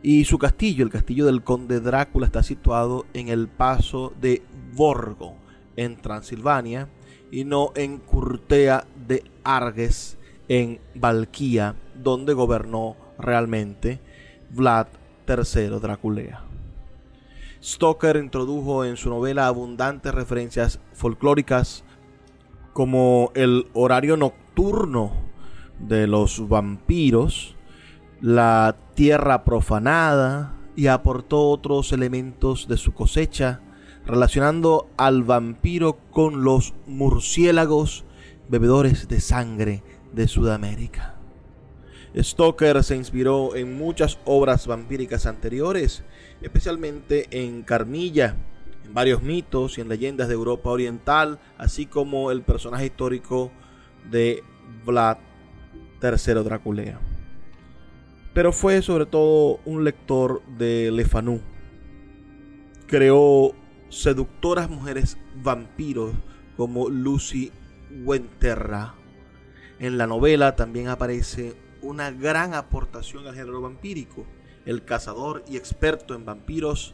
Y 0.04 0.26
su 0.26 0.38
castillo, 0.38 0.84
el 0.84 0.92
castillo 0.92 1.26
del 1.26 1.44
conde 1.44 1.80
Drácula, 1.80 2.28
está 2.28 2.44
situado 2.44 3.08
en 3.14 3.30
el 3.30 3.48
paso 3.48 4.14
de 4.22 4.44
Borgo, 4.76 5.38
en 5.76 5.98
Transilvania, 5.98 6.88
y 7.32 7.46
no 7.46 7.72
en 7.76 7.98
Curtea 7.98 8.86
de 9.08 9.24
Arges, 9.44 10.19
en 10.50 10.82
Valquía, 10.96 11.76
donde 11.96 12.34
gobernó 12.34 12.98
realmente 13.18 14.02
Vlad 14.50 14.88
III 15.28 15.80
Draculea. 15.80 16.44
Stoker 17.64 18.18
introdujo 18.18 18.84
en 18.84 18.98
su 18.98 19.10
novela 19.10 19.48
abundantes 19.48 20.14
referencias 20.14 20.80
folclóricas 20.94 21.84
como 22.74 23.32
el 23.36 23.68
horario 23.74 24.18
nocturno 24.18 25.12
de 25.80 26.08
los 26.08 26.48
vampiros, 26.48 27.56
la 28.22 28.76
tierra 28.96 29.44
profanada 29.44 30.56
y 30.76 30.88
aportó 30.88 31.50
otros 31.50 31.92
elementos 31.92 32.68
de 32.68 32.78
su 32.78 32.94
cosecha, 32.94 33.62
relacionando 34.06 34.90
al 34.98 35.24
vampiro 35.24 35.98
con 36.12 36.44
los 36.44 36.74
murciélagos 36.88 38.06
bebedores 38.48 39.08
de 39.08 39.20
sangre 39.20 39.84
de 40.14 40.28
Sudamérica. 40.28 41.16
Stoker 42.18 42.84
se 42.84 42.96
inspiró 42.96 43.56
en 43.56 43.78
muchas 43.78 44.20
obras 44.26 44.66
vampíricas 44.68 45.26
anteriores, 45.26 46.04
especialmente 46.42 47.28
en 47.32 47.62
Carmilla, 47.62 48.36
en 48.86 48.94
varios 48.94 49.22
mitos 49.22 49.78
y 49.78 49.82
en 49.82 49.90
leyendas 49.90 50.28
de 50.28 50.34
Europa 50.34 50.70
Oriental, 50.70 51.40
así 51.58 51.86
como 51.86 52.32
el 52.32 52.42
personaje 52.42 52.88
histórico 52.88 53.52
de 54.10 54.44
Vlad 54.86 55.18
III 56.02 56.44
Draculea. 56.44 57.00
Pero 58.34 58.52
fue 58.54 58.82
sobre 58.82 59.06
todo 59.06 59.60
un 59.66 59.84
lector 59.84 60.42
de 60.58 60.92
Le 60.92 61.06
Fanu. 61.06 61.42
Creó 62.88 63.54
seductoras 63.90 64.70
mujeres 64.70 65.18
vampiros 65.44 66.14
como 66.58 66.90
Lucy 66.90 67.52
Wenterra 68.04 68.99
en 69.80 69.98
la 69.98 70.08
novela 70.08 70.56
también 70.56 70.90
aparece 70.90 71.56
una 71.82 72.12
gran 72.12 72.54
aportación 72.54 73.28
al 73.28 73.36
género 73.36 73.62
vampírico, 73.62 74.26
el 74.66 74.84
cazador 74.84 75.44
y 75.48 75.58
experto 75.58 76.14
en 76.14 76.26
vampiros 76.26 76.94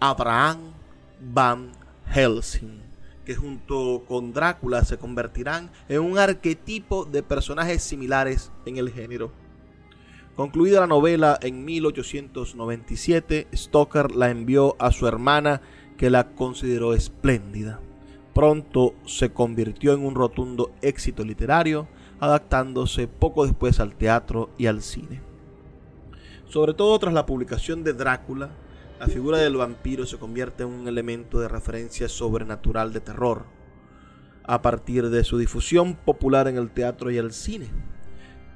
Abraham 0.00 0.72
Van 1.20 1.72
Helsing, 2.06 2.80
que 3.24 3.36
junto 3.36 4.04
con 4.08 4.32
Drácula 4.32 4.84
se 4.84 4.98
convertirán 4.98 5.70
en 5.88 6.00
un 6.00 6.18
arquetipo 6.18 7.04
de 7.04 7.22
personajes 7.22 7.82
similares 7.82 8.50
en 8.66 8.78
el 8.78 8.90
género. 8.90 9.30
Concluida 10.34 10.80
la 10.80 10.86
novela 10.86 11.38
en 11.42 11.64
1897, 11.64 13.48
Stoker 13.54 14.12
la 14.12 14.30
envió 14.30 14.76
a 14.78 14.90
su 14.90 15.06
hermana 15.06 15.60
que 15.98 16.08
la 16.08 16.30
consideró 16.30 16.94
espléndida. 16.94 17.80
Pronto 18.34 18.94
se 19.04 19.30
convirtió 19.30 19.92
en 19.92 20.04
un 20.06 20.14
rotundo 20.14 20.72
éxito 20.80 21.22
literario 21.22 21.86
adaptándose 22.22 23.08
poco 23.08 23.44
después 23.44 23.80
al 23.80 23.96
teatro 23.96 24.50
y 24.56 24.66
al 24.66 24.80
cine. 24.80 25.20
Sobre 26.46 26.72
todo 26.72 26.96
tras 27.00 27.12
la 27.12 27.26
publicación 27.26 27.82
de 27.82 27.94
Drácula, 27.94 28.50
la 29.00 29.08
figura 29.08 29.38
del 29.38 29.56
vampiro 29.56 30.06
se 30.06 30.18
convierte 30.18 30.62
en 30.62 30.68
un 30.68 30.86
elemento 30.86 31.40
de 31.40 31.48
referencia 31.48 32.08
sobrenatural 32.08 32.92
de 32.92 33.00
terror, 33.00 33.46
a 34.44 34.62
partir 34.62 35.10
de 35.10 35.24
su 35.24 35.36
difusión 35.36 35.96
popular 35.96 36.46
en 36.46 36.58
el 36.58 36.70
teatro 36.70 37.10
y 37.10 37.16
el 37.16 37.32
cine, 37.32 37.66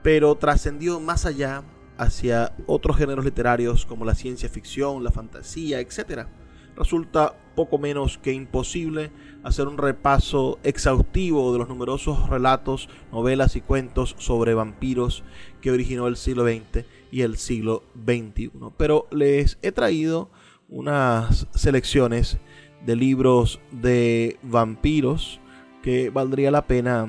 pero 0.01 0.37
trascendió 0.37 1.01
más 1.01 1.27
allá 1.27 1.65
hacia 1.99 2.55
otros 2.67 2.97
géneros 2.97 3.25
literarios 3.25 3.85
como 3.85 4.05
la 4.05 4.15
ciencia 4.15 4.49
ficción, 4.49 5.03
la 5.03 5.11
fantasía, 5.11 5.81
etc. 5.81 6.29
Resulta 6.77 7.35
poco 7.57 7.79
menos 7.79 8.17
que 8.17 8.33
imposible 8.33 9.11
hacer 9.47 9.69
un 9.69 9.79
repaso 9.79 10.59
exhaustivo 10.65 11.53
de 11.53 11.61
los 11.61 11.69
numerosos 11.69 12.29
relatos, 12.29 12.89
novelas 13.13 13.55
y 13.55 13.61
cuentos 13.61 14.17
sobre 14.19 14.55
vampiros 14.55 15.23
que 15.61 15.71
originó 15.71 16.09
el 16.09 16.17
siglo 16.17 16.45
XX 16.45 16.85
y 17.13 17.21
el 17.21 17.37
siglo 17.37 17.85
XXI. 17.95 18.51
Pero 18.77 19.07
les 19.13 19.57
he 19.63 19.71
traído 19.71 20.31
unas 20.69 21.47
selecciones 21.55 22.39
de 22.85 22.97
libros 22.97 23.61
de 23.71 24.37
vampiros 24.43 25.39
que 25.81 26.11
valdría 26.11 26.51
la 26.51 26.67
pena 26.67 27.07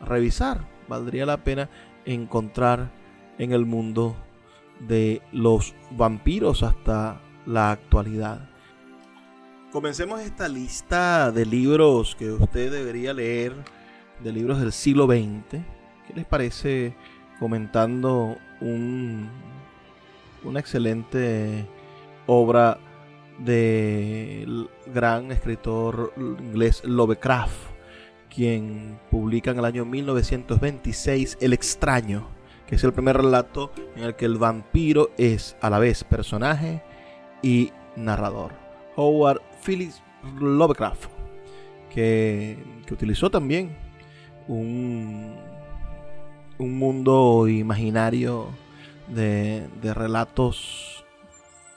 revisar. 0.00 0.68
valdría 0.88 1.26
la 1.26 1.44
pena 1.44 1.70
encontrar 2.04 2.90
en 3.38 3.52
el 3.52 3.66
mundo 3.66 4.16
de 4.80 5.22
los 5.30 5.76
vampiros 5.92 6.64
hasta 6.64 7.20
la 7.46 7.70
actualidad. 7.70 8.51
Comencemos 9.72 10.20
esta 10.20 10.50
lista 10.50 11.32
de 11.32 11.46
libros 11.46 12.14
que 12.14 12.30
usted 12.30 12.70
debería 12.70 13.14
leer, 13.14 13.54
de 14.22 14.30
libros 14.30 14.60
del 14.60 14.70
siglo 14.70 15.06
XX. 15.06 15.62
¿Qué 16.06 16.12
les 16.14 16.26
parece 16.26 16.94
comentando 17.38 18.36
un, 18.60 19.30
una 20.44 20.60
excelente 20.60 21.66
obra 22.26 22.78
del 23.38 24.68
gran 24.92 25.32
escritor 25.32 26.12
inglés 26.18 26.84
Lovecraft, 26.84 27.70
quien 28.28 29.00
publica 29.10 29.52
en 29.52 29.58
el 29.58 29.64
año 29.64 29.86
1926 29.86 31.38
El 31.40 31.54
extraño, 31.54 32.28
que 32.66 32.74
es 32.74 32.84
el 32.84 32.92
primer 32.92 33.16
relato 33.16 33.72
en 33.96 34.04
el 34.04 34.16
que 34.16 34.26
el 34.26 34.36
vampiro 34.36 35.12
es 35.16 35.56
a 35.62 35.70
la 35.70 35.78
vez 35.78 36.04
personaje 36.04 36.82
y 37.40 37.72
narrador. 37.96 38.52
Howard 38.96 39.40
Phillips 39.64 40.02
Lovecraft, 40.38 41.06
que, 41.90 42.58
utilizó 42.90 43.30
también 43.30 43.74
un, 44.48 45.34
un 46.58 46.78
mundo 46.78 47.48
imaginario 47.48 48.48
de, 49.08 49.66
de 49.80 49.94
relatos 49.94 51.06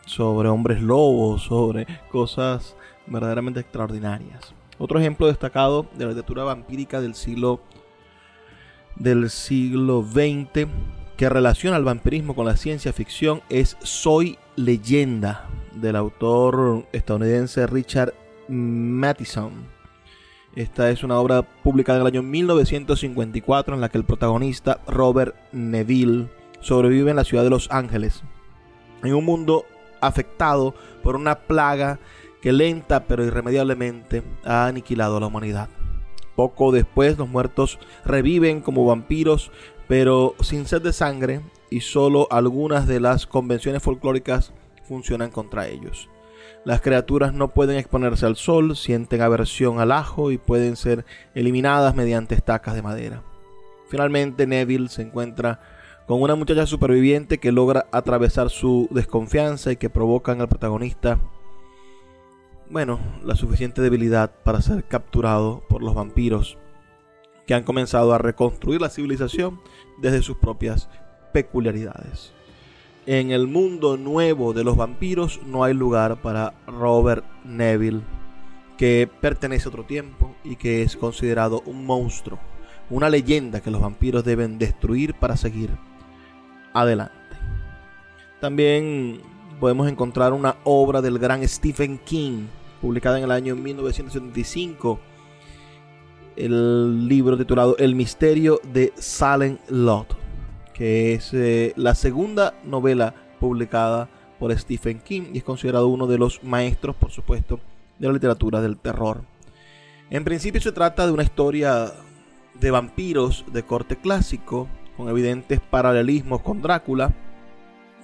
sobre 0.05 0.49
hombres 0.49 0.81
lobos, 0.81 1.43
sobre 1.43 1.87
cosas 2.11 2.75
verdaderamente 3.07 3.61
extraordinarias. 3.61 4.53
Otro 4.77 4.99
ejemplo 4.99 5.27
destacado 5.27 5.85
de 5.93 6.03
la 6.03 6.11
literatura 6.11 6.43
vampírica 6.43 6.99
del 6.99 7.15
siglo 7.15 7.61
del 8.97 9.29
siglo 9.29 10.03
XX 10.03 10.67
que 11.17 11.29
relaciona 11.29 11.77
el 11.77 11.83
vampirismo 11.83 12.35
con 12.35 12.45
la 12.45 12.57
ciencia 12.57 12.91
ficción 12.91 13.41
es 13.49 13.77
Soy 13.81 14.37
leyenda 14.55 15.47
del 15.73 15.95
autor 15.95 16.85
estadounidense 16.91 17.67
Richard 17.67 18.13
Matheson. 18.49 19.53
Esta 20.55 20.89
es 20.89 21.03
una 21.03 21.19
obra 21.19 21.41
publicada 21.41 21.99
en 21.99 22.01
el 22.01 22.13
año 22.13 22.23
1954 22.23 23.75
en 23.75 23.81
la 23.81 23.89
que 23.89 23.97
el 23.97 24.05
protagonista 24.05 24.79
Robert 24.87 25.35
Neville 25.51 26.27
sobrevive 26.59 27.11
en 27.11 27.17
la 27.17 27.23
ciudad 27.23 27.43
de 27.43 27.49
Los 27.49 27.71
Ángeles, 27.71 28.23
en 29.03 29.13
un 29.13 29.25
mundo 29.25 29.65
afectado 30.01 30.75
por 31.01 31.15
una 31.15 31.35
plaga 31.35 31.99
que 32.41 32.51
lenta 32.51 33.05
pero 33.05 33.25
irremediablemente 33.25 34.23
ha 34.43 34.67
aniquilado 34.67 35.17
a 35.17 35.19
la 35.21 35.27
humanidad. 35.27 35.69
Poco 36.35 36.73
después 36.73 37.17
los 37.17 37.29
muertos 37.29 37.79
reviven 38.03 38.61
como 38.61 38.85
vampiros 38.85 39.51
pero 39.87 40.35
sin 40.41 40.65
sed 40.65 40.81
de 40.81 40.93
sangre 40.93 41.41
y 41.69 41.81
solo 41.81 42.27
algunas 42.31 42.87
de 42.87 42.99
las 42.99 43.25
convenciones 43.27 43.83
folclóricas 43.83 44.53
funcionan 44.87 45.31
contra 45.31 45.67
ellos. 45.67 46.09
Las 46.63 46.81
criaturas 46.81 47.33
no 47.33 47.49
pueden 47.49 47.77
exponerse 47.77 48.25
al 48.25 48.35
sol, 48.35 48.75
sienten 48.75 49.21
aversión 49.21 49.79
al 49.79 49.91
ajo 49.91 50.31
y 50.31 50.37
pueden 50.37 50.75
ser 50.75 51.05
eliminadas 51.35 51.95
mediante 51.95 52.33
estacas 52.33 52.75
de 52.75 52.81
madera. 52.81 53.23
Finalmente 53.87 54.47
Neville 54.47 54.89
se 54.89 55.03
encuentra 55.03 55.59
con 56.07 56.21
una 56.21 56.35
muchacha 56.35 56.65
superviviente 56.65 57.39
que 57.39 57.51
logra 57.51 57.85
atravesar 57.91 58.49
su 58.49 58.87
desconfianza 58.91 59.71
y 59.71 59.77
que 59.77 59.89
provoca 59.89 60.31
en 60.31 60.41
el 60.41 60.47
protagonista, 60.47 61.19
bueno, 62.69 62.99
la 63.23 63.35
suficiente 63.35 63.81
debilidad 63.81 64.31
para 64.43 64.61
ser 64.61 64.83
capturado 64.85 65.63
por 65.69 65.83
los 65.83 65.93
vampiros 65.93 66.57
que 67.45 67.53
han 67.53 67.63
comenzado 67.63 68.13
a 68.13 68.17
reconstruir 68.17 68.81
la 68.81 68.89
civilización 68.89 69.59
desde 69.97 70.21
sus 70.21 70.37
propias 70.37 70.89
peculiaridades. 71.33 72.33
En 73.05 73.31
el 73.31 73.47
mundo 73.47 73.97
nuevo 73.97 74.53
de 74.53 74.63
los 74.63 74.75
vampiros 74.75 75.39
no 75.45 75.63
hay 75.63 75.73
lugar 75.73 76.21
para 76.21 76.55
Robert 76.65 77.23
Neville, 77.43 78.01
que 78.77 79.07
pertenece 79.21 79.67
a 79.67 79.69
otro 79.69 79.83
tiempo 79.83 80.35
y 80.43 80.55
que 80.55 80.81
es 80.81 80.95
considerado 80.95 81.61
un 81.65 81.85
monstruo, 81.85 82.39
una 82.89 83.09
leyenda 83.09 83.61
que 83.61 83.71
los 83.71 83.81
vampiros 83.81 84.23
deben 84.23 84.57
destruir 84.57 85.13
para 85.13 85.37
seguir 85.37 85.69
adelante. 86.73 87.13
También 88.41 89.21
podemos 89.59 89.87
encontrar 89.87 90.33
una 90.33 90.57
obra 90.63 91.01
del 91.01 91.19
gran 91.19 91.47
Stephen 91.47 91.99
King, 91.99 92.47
publicada 92.81 93.17
en 93.17 93.23
el 93.23 93.31
año 93.31 93.55
1975, 93.55 94.99
el 96.35 97.07
libro 97.07 97.37
titulado 97.37 97.77
El 97.77 97.95
misterio 97.95 98.59
de 98.63 98.93
Salem 98.95 99.57
Lot, 99.69 100.17
que 100.73 101.13
es 101.13 101.33
eh, 101.33 101.73
la 101.75 101.95
segunda 101.95 102.53
novela 102.63 103.13
publicada 103.39 104.09
por 104.39 104.57
Stephen 104.57 104.99
King 104.99 105.23
y 105.33 105.39
es 105.39 105.43
considerado 105.43 105.87
uno 105.87 106.07
de 106.07 106.17
los 106.17 106.43
maestros, 106.43 106.95
por 106.95 107.11
supuesto, 107.11 107.59
de 107.99 108.07
la 108.07 108.13
literatura 108.13 108.61
del 108.61 108.77
terror. 108.77 109.21
En 110.09 110.23
principio 110.23 110.61
se 110.61 110.71
trata 110.71 111.05
de 111.05 111.13
una 111.13 111.23
historia 111.23 111.91
de 112.59 112.71
vampiros 112.71 113.45
de 113.51 113.63
corte 113.63 113.95
clásico, 113.95 114.67
con 114.97 115.09
evidentes 115.09 115.59
paralelismos 115.59 116.41
con 116.41 116.61
Drácula, 116.61 117.13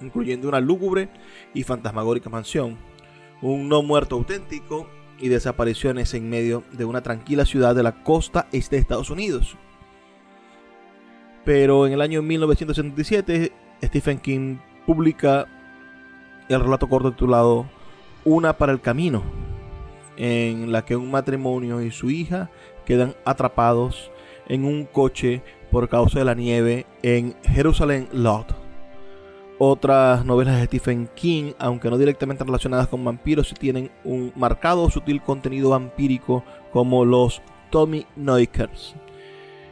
incluyendo 0.00 0.48
una 0.48 0.60
lúgubre 0.60 1.08
y 1.54 1.62
fantasmagórica 1.62 2.28
mansión, 2.28 2.76
un 3.40 3.68
no 3.68 3.82
muerto 3.82 4.16
auténtico 4.16 4.86
y 5.22 5.28
desapariciones 5.28 6.12
en 6.14 6.28
medio 6.28 6.64
de 6.72 6.84
una 6.84 7.00
tranquila 7.00 7.46
ciudad 7.46 7.76
de 7.76 7.84
la 7.84 8.02
costa 8.02 8.48
este 8.52 8.76
de 8.76 8.82
Estados 8.82 9.08
Unidos. 9.08 9.56
Pero 11.44 11.86
en 11.86 11.92
el 11.92 12.00
año 12.00 12.22
1977, 12.22 13.52
Stephen 13.84 14.18
King 14.18 14.58
publica 14.84 15.46
el 16.48 16.60
relato 16.60 16.88
corto 16.88 17.12
titulado 17.12 17.66
Una 18.24 18.58
para 18.58 18.72
el 18.72 18.80
Camino, 18.80 19.22
en 20.16 20.72
la 20.72 20.84
que 20.84 20.96
un 20.96 21.10
matrimonio 21.10 21.80
y 21.80 21.92
su 21.92 22.10
hija 22.10 22.50
quedan 22.84 23.14
atrapados 23.24 24.10
en 24.48 24.64
un 24.64 24.84
coche 24.86 25.42
por 25.70 25.88
causa 25.88 26.18
de 26.18 26.24
la 26.24 26.34
nieve 26.34 26.84
en 27.02 27.36
Jerusalén 27.44 28.08
Lot. 28.12 28.61
Otras 29.58 30.24
novelas 30.24 30.58
de 30.58 30.66
Stephen 30.66 31.08
King, 31.14 31.52
aunque 31.58 31.88
no 31.88 31.98
directamente 31.98 32.42
relacionadas 32.42 32.88
con 32.88 33.04
vampiros, 33.04 33.54
tienen 33.58 33.90
un 34.02 34.32
marcado 34.34 34.82
o 34.82 34.90
sutil 34.90 35.22
contenido 35.22 35.70
vampírico 35.70 36.42
como 36.72 37.04
los 37.04 37.42
Tommy 37.70 38.06
Knockers, 38.16 38.94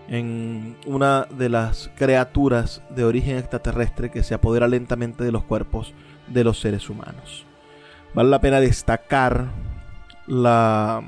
en 0.08 0.76
una 0.86 1.26
de 1.30 1.48
las 1.48 1.90
criaturas 1.96 2.82
de 2.90 3.04
origen 3.04 3.36
extraterrestre 3.38 4.10
que 4.10 4.22
se 4.22 4.34
apodera 4.34 4.68
lentamente 4.68 5.24
de 5.24 5.32
los 5.32 5.44
cuerpos 5.44 5.92
de 6.28 6.44
los 6.44 6.60
seres 6.60 6.88
humanos. 6.88 7.44
Vale 8.14 8.30
la 8.30 8.40
pena 8.40 8.60
destacar 8.60 9.48
la, 10.26 11.02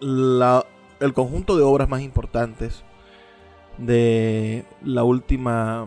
la, 0.00 0.64
el 1.00 1.12
conjunto 1.12 1.56
de 1.56 1.62
obras 1.62 1.88
más 1.88 2.00
importantes 2.02 2.84
de 3.76 4.64
la 4.82 5.04
última 5.04 5.86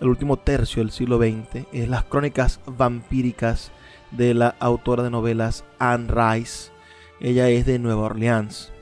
el 0.00 0.08
último 0.08 0.38
tercio 0.38 0.82
del 0.82 0.90
siglo 0.90 1.18
XX 1.18 1.66
es 1.72 1.88
las 1.88 2.04
crónicas 2.04 2.60
vampíricas 2.66 3.70
de 4.10 4.32
la 4.34 4.56
autora 4.58 5.02
de 5.02 5.10
novelas 5.10 5.64
Anne 5.78 6.08
Rice. 6.08 6.72
Ella 7.20 7.50
es 7.50 7.66
de 7.66 7.78
Nueva 7.78 8.02
Orleans. 8.02 8.72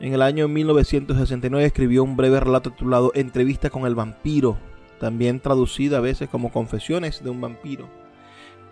En 0.00 0.14
el 0.14 0.22
año 0.22 0.48
1969 0.48 1.64
escribió 1.64 2.02
un 2.02 2.16
breve 2.16 2.40
relato 2.40 2.72
titulado 2.72 3.12
Entrevista 3.14 3.70
con 3.70 3.86
el 3.86 3.94
vampiro, 3.94 4.58
también 4.98 5.38
traducida 5.38 5.98
a 5.98 6.00
veces 6.00 6.28
como 6.28 6.50
Confesiones 6.50 7.22
de 7.22 7.30
un 7.30 7.40
vampiro, 7.40 7.88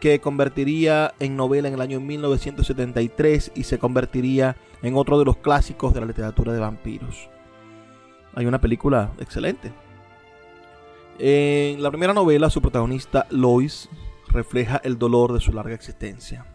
que 0.01 0.21
convertiría 0.21 1.15
en 1.21 1.37
novela 1.37 1.69
en 1.69 1.75
el 1.75 1.81
año 1.81 2.01
1973 2.01 3.53
y 3.55 3.63
se 3.63 3.79
convertiría 3.79 4.57
en 4.83 4.97
otro 4.97 5.21
de 5.21 5.25
los 5.25 5.37
clásicos 5.37 5.95
de 5.95 6.01
la 6.01 6.07
literatura 6.07 6.53
de 6.53 6.59
vampiros. 6.59 7.29
Hay 8.35 8.47
una 8.47 8.61
película 8.61 9.13
excelente 9.21 9.73
en 11.23 11.83
la 11.83 11.91
primera 11.91 12.15
novela, 12.15 12.49
su 12.49 12.63
protagonista 12.63 13.27
Lois 13.29 13.91
refleja 14.29 14.81
el 14.83 14.99
dolor 14.99 15.35
de 15.35 15.41
su 15.41 15.53
larga 15.53 15.75
existencia. 15.75 16.47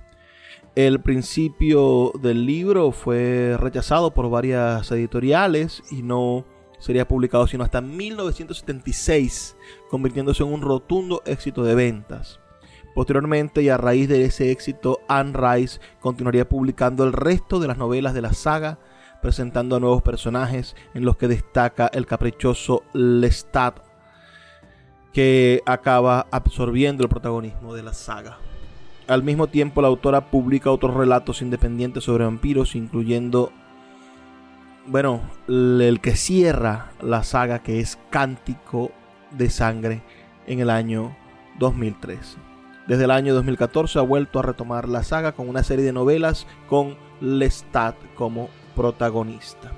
El 0.74 1.02
principio 1.02 2.12
del 2.20 2.48
libro 2.48 2.92
fue 2.92 3.58
rechazado 3.60 4.12
por 4.16 4.30
varias 4.32 4.92
editoriales 4.92 5.84
y 5.92 6.02
no 6.02 6.46
sería 6.80 7.08
publicado 7.08 7.46
sino 7.46 7.64
hasta 7.64 7.80
1976, 7.80 9.56
convirtiéndose 9.92 10.42
en 10.42 10.52
un 10.52 10.62
rotundo 10.62 11.22
éxito 11.28 11.64
de 11.64 11.76
ventas. 11.76 12.40
Posteriormente 12.96 13.62
y 13.62 13.70
a 13.70 13.78
raíz 13.78 14.10
de 14.10 14.26
ese 14.26 14.50
éxito, 14.50 15.00
Anne 15.08 15.38
Rice 15.38 15.80
continuaría 16.00 16.50
publicando 16.50 17.04
el 17.04 17.14
resto 17.14 17.60
de 17.60 17.68
las 17.68 17.78
novelas 17.78 18.16
de 18.16 18.22
la 18.22 18.34
saga, 18.34 18.80
presentando 19.22 19.76
a 19.76 19.80
nuevos 19.80 20.02
personajes 20.02 20.76
en 20.96 21.06
los 21.06 21.18
que 21.18 21.28
destaca 21.28 21.86
el 21.94 22.08
caprichoso 22.08 22.84
Lestat 22.94 23.85
que 25.16 25.64
acaba 25.66 26.28
absorbiendo 26.30 27.02
el 27.02 27.10
protagonismo 27.10 27.74
de 27.74 27.84
la 27.84 27.94
saga. 27.94 28.38
Al 29.08 29.24
mismo 29.24 29.48
tiempo, 29.48 29.82
la 29.82 29.88
autora 29.88 30.30
publica 30.30 30.70
otros 30.70 30.94
relatos 30.94 31.42
independientes 31.42 32.04
sobre 32.04 32.26
vampiros, 32.26 32.76
incluyendo 32.76 33.54
bueno, 34.88 35.22
el 35.48 36.00
que 36.02 36.18
cierra 36.18 36.92
la 37.02 37.24
saga 37.24 37.64
que 37.64 37.80
es 37.80 37.98
Cántico 38.10 38.92
de 39.32 39.50
Sangre 39.50 40.04
en 40.48 40.60
el 40.60 40.70
año 40.70 41.16
2003. 41.60 42.38
Desde 42.86 43.06
el 43.06 43.12
año 43.12 43.34
2014 43.34 44.00
ha 44.00 44.02
vuelto 44.02 44.40
a 44.40 44.44
retomar 44.44 44.90
la 44.90 45.04
saga 45.04 45.32
con 45.32 45.48
una 45.48 45.64
serie 45.64 45.86
de 45.86 45.94
novelas 45.94 46.46
con 46.68 46.98
Lestat 47.22 47.96
como 48.16 48.50
protagonista. 48.76 49.72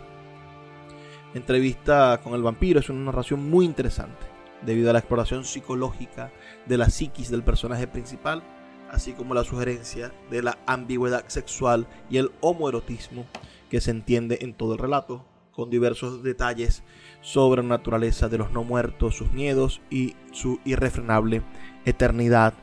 Entrevista 1.35 2.19
con 2.23 2.33
el 2.33 2.41
vampiro 2.41 2.79
es 2.79 2.89
una 2.89 3.05
narración 3.05 3.47
muy 3.49 3.65
interesante, 3.65 4.36
debido 4.61 4.89
a 4.89 4.93
la 4.93 4.99
exploración 4.99 5.45
psicológica 5.45 6.31
de 6.65 6.77
la 6.77 6.89
psiquis 6.89 7.29
del 7.29 7.43
personaje 7.43 7.87
principal, 7.87 8.43
así 8.91 9.13
como 9.13 9.33
la 9.33 9.43
sugerencia 9.43 10.11
de 10.29 10.41
la 10.41 10.57
ambigüedad 10.65 11.25
sexual 11.27 11.87
y 12.09 12.17
el 12.17 12.31
homoerotismo 12.41 13.25
que 13.69 13.81
se 13.81 13.91
entiende 13.91 14.39
en 14.41 14.53
todo 14.53 14.73
el 14.73 14.79
relato, 14.79 15.25
con 15.51 15.69
diversos 15.69 16.23
detalles 16.23 16.83
sobre 17.21 17.61
la 17.63 17.69
naturaleza 17.69 18.29
de 18.29 18.37
los 18.37 18.51
no 18.51 18.63
muertos, 18.63 19.17
sus 19.17 19.31
miedos 19.31 19.81
y 19.89 20.15
su 20.31 20.59
irrefrenable 20.65 21.41
eternidad 21.83 22.53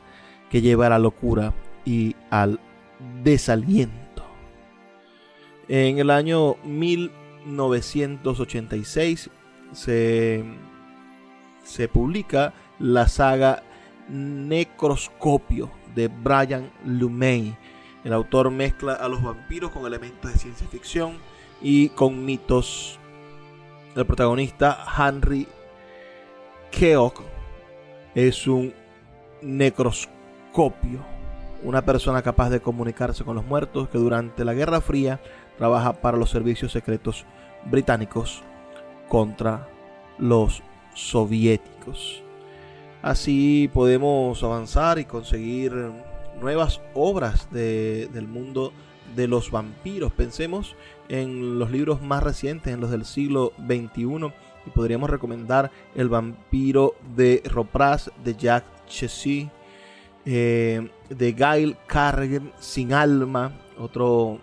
que 0.48 0.60
lleva 0.60 0.86
a 0.86 0.90
la 0.90 1.00
locura 1.00 1.52
y 1.84 2.14
al 2.30 2.60
desaliento. 3.24 4.04
En 5.66 5.98
el 5.98 6.10
año 6.10 6.54
1986 6.64 9.30
se, 9.72 10.44
se 11.64 11.88
publica 11.88 12.54
la 12.78 13.08
saga 13.08 13.62
Necroscopio 14.08 15.70
de 15.94 16.08
Brian 16.08 16.70
Lumey. 16.84 17.56
El 18.04 18.12
autor 18.12 18.50
mezcla 18.50 18.94
a 18.94 19.08
los 19.08 19.22
vampiros 19.22 19.70
con 19.70 19.86
elementos 19.86 20.32
de 20.32 20.38
ciencia 20.38 20.68
ficción 20.68 21.18
y 21.60 21.88
con 21.90 22.24
mitos. 22.24 22.98
El 23.96 24.06
protagonista 24.06 24.84
Henry 24.96 25.48
Keogh 26.70 27.14
es 28.14 28.46
un 28.46 28.72
necroscopio 29.42 30.14
Copio, 30.54 31.00
una 31.64 31.84
persona 31.84 32.22
capaz 32.22 32.48
de 32.48 32.60
comunicarse 32.60 33.24
con 33.24 33.34
los 33.34 33.44
muertos 33.44 33.88
que 33.88 33.98
durante 33.98 34.44
la 34.44 34.54
Guerra 34.54 34.80
Fría 34.80 35.20
trabaja 35.58 35.94
para 35.94 36.16
los 36.16 36.30
servicios 36.30 36.70
secretos 36.70 37.26
británicos 37.64 38.44
contra 39.08 39.66
los 40.16 40.62
soviéticos. 40.94 42.22
Así 43.02 43.68
podemos 43.72 44.42
avanzar 44.42 44.98
y 44.98 45.04
conseguir 45.04 45.72
nuevas 46.40 46.80
obras 46.94 47.50
del 47.52 48.26
mundo 48.26 48.72
de 49.14 49.28
los 49.28 49.50
vampiros. 49.50 50.12
Pensemos 50.12 50.74
en 51.08 51.58
los 51.58 51.70
libros 51.70 52.00
más 52.00 52.22
recientes, 52.22 52.72
en 52.72 52.80
los 52.80 52.90
del 52.90 53.04
siglo 53.04 53.52
XXI, 53.58 54.32
y 54.66 54.70
podríamos 54.70 55.10
recomendar 55.10 55.70
El 55.94 56.08
vampiro 56.08 56.94
de 57.14 57.42
Ropraz 57.44 58.10
de 58.24 58.34
Jack 58.34 58.64
Chessy 58.86 59.50
eh, 60.24 60.88
de 61.10 61.32
Gail 61.32 61.76
Carrigan, 61.86 62.50
Sin 62.58 62.94
Alma, 62.94 63.52
otro, 63.78 64.38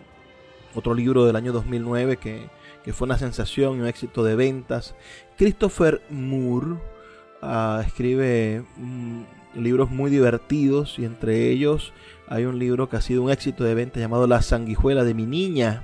otro 0.75 0.93
libro 0.93 1.25
del 1.25 1.35
año 1.35 1.51
2009 1.51 2.17
que, 2.17 2.47
fue 2.87 3.05
una 3.05 3.17
sensación 3.17 3.77
y 3.77 3.81
un 3.81 3.87
éxito 3.87 4.23
de 4.23 4.35
ventas. 4.35 4.95
Christopher 5.37 6.01
Moore 6.09 6.77
ah, 7.41 7.83
escribe 7.85 8.63
mm, 8.77 9.21
libros 9.55 9.91
muy 9.91 10.09
divertidos 10.09 10.97
y 10.97 11.05
entre 11.05 11.49
ellos 11.49 11.93
hay 12.27 12.45
un 12.45 12.59
libro 12.59 12.89
que 12.89 12.97
ha 12.97 13.01
sido 13.01 13.23
un 13.23 13.31
éxito 13.31 13.63
de 13.63 13.75
venta 13.75 13.99
llamado 13.99 14.25
La 14.25 14.41
sanguijuela 14.41 15.03
de 15.03 15.13
mi 15.13 15.25
niña. 15.25 15.83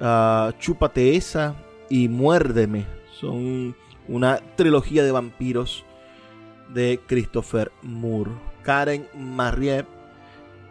Uh, 0.00 0.52
Chúpate 0.58 1.16
esa 1.16 1.54
y 1.90 2.08
Muérdeme. 2.08 2.86
Son 3.20 3.76
una 4.08 4.40
trilogía 4.56 5.04
de 5.04 5.12
vampiros 5.12 5.84
de 6.72 6.98
Christopher 7.06 7.70
Moore. 7.82 8.30
Karen 8.62 9.06
Mariette 9.14 9.88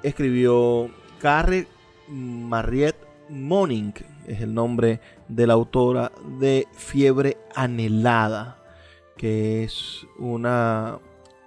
escribió 0.01 0.89
Karen 1.21 1.67
Mariette 2.07 3.05
Morning, 3.29 3.91
es 4.29 4.41
el 4.41 4.53
nombre 4.53 5.01
de 5.27 5.47
la 5.47 5.53
autora 5.53 6.11
de 6.39 6.67
Fiebre 6.71 7.37
Anhelada, 7.55 8.57
que 9.17 9.63
es 9.63 10.05
una, 10.17 10.99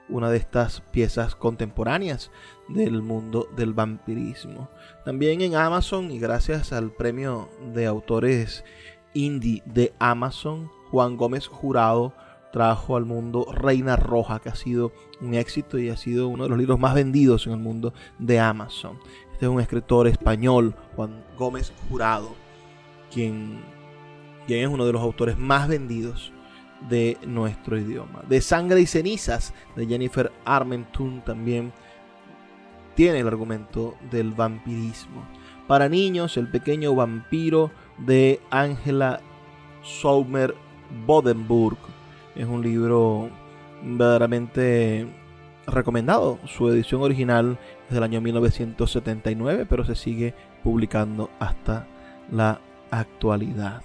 una 0.08 0.30
de 0.30 0.36
estas 0.36 0.80
piezas 0.90 1.34
contemporáneas 1.34 2.30
del 2.68 3.00
mundo 3.00 3.48
del 3.56 3.72
vampirismo. 3.72 4.68
También 5.04 5.40
en 5.40 5.54
Amazon 5.54 6.10
y 6.10 6.18
gracias 6.18 6.72
al 6.72 6.90
premio 6.90 7.48
de 7.72 7.86
autores 7.86 8.64
indie 9.14 9.62
de 9.64 9.92
Amazon, 9.98 10.70
Juan 10.90 11.16
Gómez 11.16 11.46
Jurado 11.46 12.12
trajo 12.52 12.96
al 12.96 13.06
mundo 13.06 13.46
Reina 13.50 13.96
Roja, 13.96 14.38
que 14.38 14.50
ha 14.50 14.54
sido 14.54 14.92
un 15.20 15.34
éxito 15.34 15.78
y 15.78 15.88
ha 15.88 15.96
sido 15.96 16.28
uno 16.28 16.44
de 16.44 16.50
los 16.50 16.58
libros 16.58 16.78
más 16.78 16.94
vendidos 16.94 17.46
en 17.46 17.54
el 17.54 17.58
mundo 17.58 17.94
de 18.18 18.38
Amazon. 18.38 18.98
Este 19.32 19.46
es 19.46 19.50
un 19.50 19.60
escritor 19.60 20.06
español, 20.06 20.74
Juan 20.94 21.24
Gómez 21.38 21.72
Jurado, 21.88 22.41
quien, 23.12 23.60
quien 24.46 24.60
es 24.60 24.68
uno 24.68 24.86
de 24.86 24.92
los 24.92 25.02
autores 25.02 25.38
más 25.38 25.68
vendidos 25.68 26.32
de 26.88 27.16
nuestro 27.26 27.78
idioma. 27.78 28.22
De 28.28 28.40
Sangre 28.40 28.80
y 28.80 28.86
Cenizas, 28.86 29.54
de 29.76 29.86
Jennifer 29.86 30.32
Armenton, 30.44 31.22
también 31.24 31.72
tiene 32.94 33.20
el 33.20 33.28
argumento 33.28 33.94
del 34.10 34.32
vampirismo. 34.32 35.24
Para 35.66 35.88
niños, 35.88 36.36
El 36.36 36.48
pequeño 36.48 36.94
vampiro 36.94 37.70
de 37.98 38.40
Angela 38.50 39.20
Sommer 39.82 40.54
Bodenburg 41.06 41.78
es 42.34 42.46
un 42.46 42.62
libro 42.62 43.30
verdaderamente 43.82 45.06
recomendado. 45.66 46.38
Su 46.46 46.68
edición 46.68 47.02
original 47.02 47.58
es 47.88 47.94
del 47.94 48.02
año 48.02 48.20
1979, 48.20 49.66
pero 49.68 49.84
se 49.84 49.94
sigue 49.94 50.34
publicando 50.62 51.30
hasta 51.38 51.86
la 52.30 52.60
actualidad. 52.92 53.82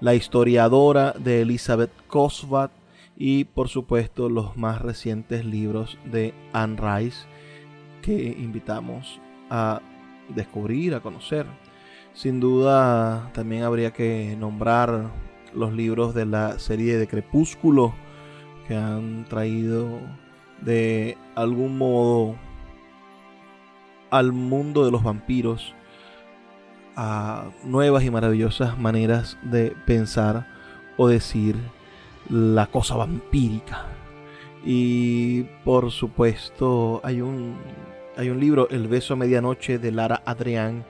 La 0.00 0.14
historiadora 0.14 1.12
de 1.18 1.42
Elizabeth 1.42 1.90
Cosbat 2.06 2.70
y 3.16 3.44
por 3.44 3.68
supuesto 3.68 4.28
los 4.28 4.56
más 4.56 4.80
recientes 4.80 5.44
libros 5.44 5.98
de 6.04 6.32
Anne 6.52 6.78
Rice 6.80 7.26
que 8.00 8.14
invitamos 8.38 9.20
a 9.50 9.82
descubrir, 10.28 10.94
a 10.94 11.00
conocer. 11.00 11.46
Sin 12.14 12.38
duda 12.38 13.30
también 13.34 13.64
habría 13.64 13.92
que 13.92 14.36
nombrar 14.38 15.10
los 15.52 15.72
libros 15.72 16.14
de 16.14 16.26
la 16.26 16.58
serie 16.60 16.96
de 16.96 17.08
Crepúsculo 17.08 17.92
que 18.68 18.76
han 18.76 19.24
traído 19.24 19.98
de 20.60 21.16
algún 21.34 21.76
modo 21.76 22.36
al 24.10 24.32
mundo 24.32 24.84
de 24.84 24.90
los 24.90 25.02
vampiros 25.02 25.74
nuevas 27.64 28.04
y 28.04 28.10
maravillosas 28.10 28.78
maneras 28.78 29.38
de 29.42 29.74
pensar 29.86 30.46
o 30.96 31.08
decir 31.08 31.56
la 32.28 32.66
cosa 32.66 32.96
vampírica. 32.96 33.86
Y 34.64 35.44
por 35.64 35.90
supuesto 35.90 37.00
hay 37.04 37.20
un, 37.20 37.56
hay 38.16 38.30
un 38.30 38.40
libro, 38.40 38.68
El 38.70 38.88
beso 38.88 39.14
a 39.14 39.16
medianoche 39.16 39.78
de 39.78 39.92
Lara 39.92 40.22
Adrián, 40.24 40.84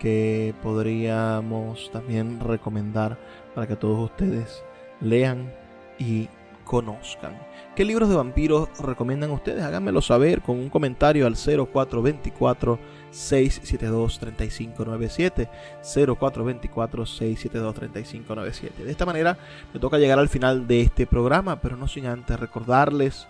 que 0.00 0.54
podríamos 0.62 1.90
también 1.92 2.40
recomendar 2.40 3.16
para 3.54 3.66
que 3.66 3.76
todos 3.76 4.10
ustedes 4.10 4.64
lean 5.00 5.52
y 5.98 6.28
conozcan. 6.64 7.38
¿Qué 7.76 7.84
libros 7.84 8.08
de 8.08 8.16
vampiros 8.16 8.68
recomiendan 8.80 9.30
ustedes? 9.30 9.62
Háganmelo 9.62 10.02
saber 10.02 10.40
con 10.40 10.58
un 10.58 10.68
comentario 10.68 11.26
al 11.26 11.36
0424 11.36 12.78
672 13.14 14.18
3597 14.18 15.48
0424 15.82 17.06
672 17.06 17.74
3597. 17.74 18.84
De 18.84 18.90
esta 18.90 19.06
manera 19.06 19.38
me 19.72 19.80
toca 19.80 19.98
llegar 19.98 20.18
al 20.18 20.28
final 20.28 20.66
de 20.66 20.82
este 20.82 21.06
programa, 21.06 21.60
pero 21.60 21.76
no 21.76 21.88
sin 21.88 22.06
antes 22.06 22.38
recordarles 22.38 23.26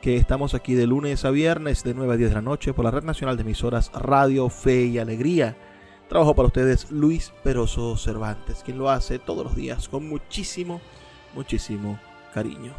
que 0.00 0.16
estamos 0.16 0.54
aquí 0.54 0.74
de 0.74 0.86
lunes 0.86 1.24
a 1.24 1.30
viernes 1.30 1.82
de 1.82 1.94
9 1.94 2.14
a 2.14 2.16
10 2.16 2.30
de 2.30 2.34
la 2.36 2.42
noche 2.42 2.74
por 2.74 2.84
la 2.84 2.90
Red 2.90 3.04
Nacional 3.04 3.36
de 3.36 3.42
Emisoras 3.42 3.90
Radio 3.92 4.48
Fe 4.50 4.84
y 4.84 4.98
Alegría 4.98 5.56
Trabajo 6.08 6.34
para 6.34 6.48
ustedes 6.48 6.90
Luis 6.90 7.32
Peroso 7.42 7.96
Cervantes, 7.96 8.62
quien 8.62 8.78
lo 8.78 8.90
hace 8.90 9.18
todos 9.18 9.44
los 9.44 9.56
días 9.56 9.88
con 9.88 10.06
muchísimo, 10.06 10.80
muchísimo 11.34 11.98
cariño. 12.34 12.74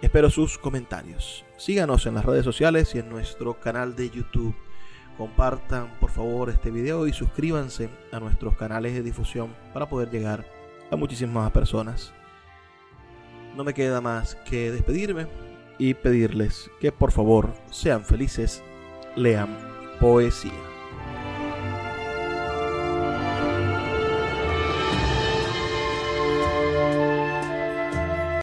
Espero 0.00 0.30
sus 0.30 0.56
comentarios. 0.56 1.44
Síganos 1.58 2.06
en 2.06 2.14
las 2.14 2.24
redes 2.24 2.44
sociales 2.44 2.94
y 2.94 3.00
en 3.00 3.10
nuestro 3.10 3.60
canal 3.60 3.96
de 3.96 4.10
YouTube. 4.10 4.54
Compartan 5.16 5.90
por 5.98 6.10
favor 6.10 6.50
este 6.50 6.70
video 6.70 7.06
y 7.06 7.12
suscríbanse 7.12 7.88
a 8.12 8.20
nuestros 8.20 8.56
canales 8.56 8.94
de 8.94 9.02
difusión 9.02 9.54
para 9.72 9.88
poder 9.88 10.10
llegar 10.10 10.46
a 10.90 10.96
muchísimas 10.96 11.50
personas. 11.52 12.12
No 13.56 13.64
me 13.64 13.72
queda 13.72 14.00
más 14.00 14.34
que 14.34 14.70
despedirme 14.70 15.26
y 15.78 15.94
pedirles 15.94 16.70
que 16.80 16.92
por 16.92 17.12
favor 17.12 17.54
sean 17.70 18.04
felices, 18.04 18.62
lean 19.14 19.56
poesía. 19.98 20.75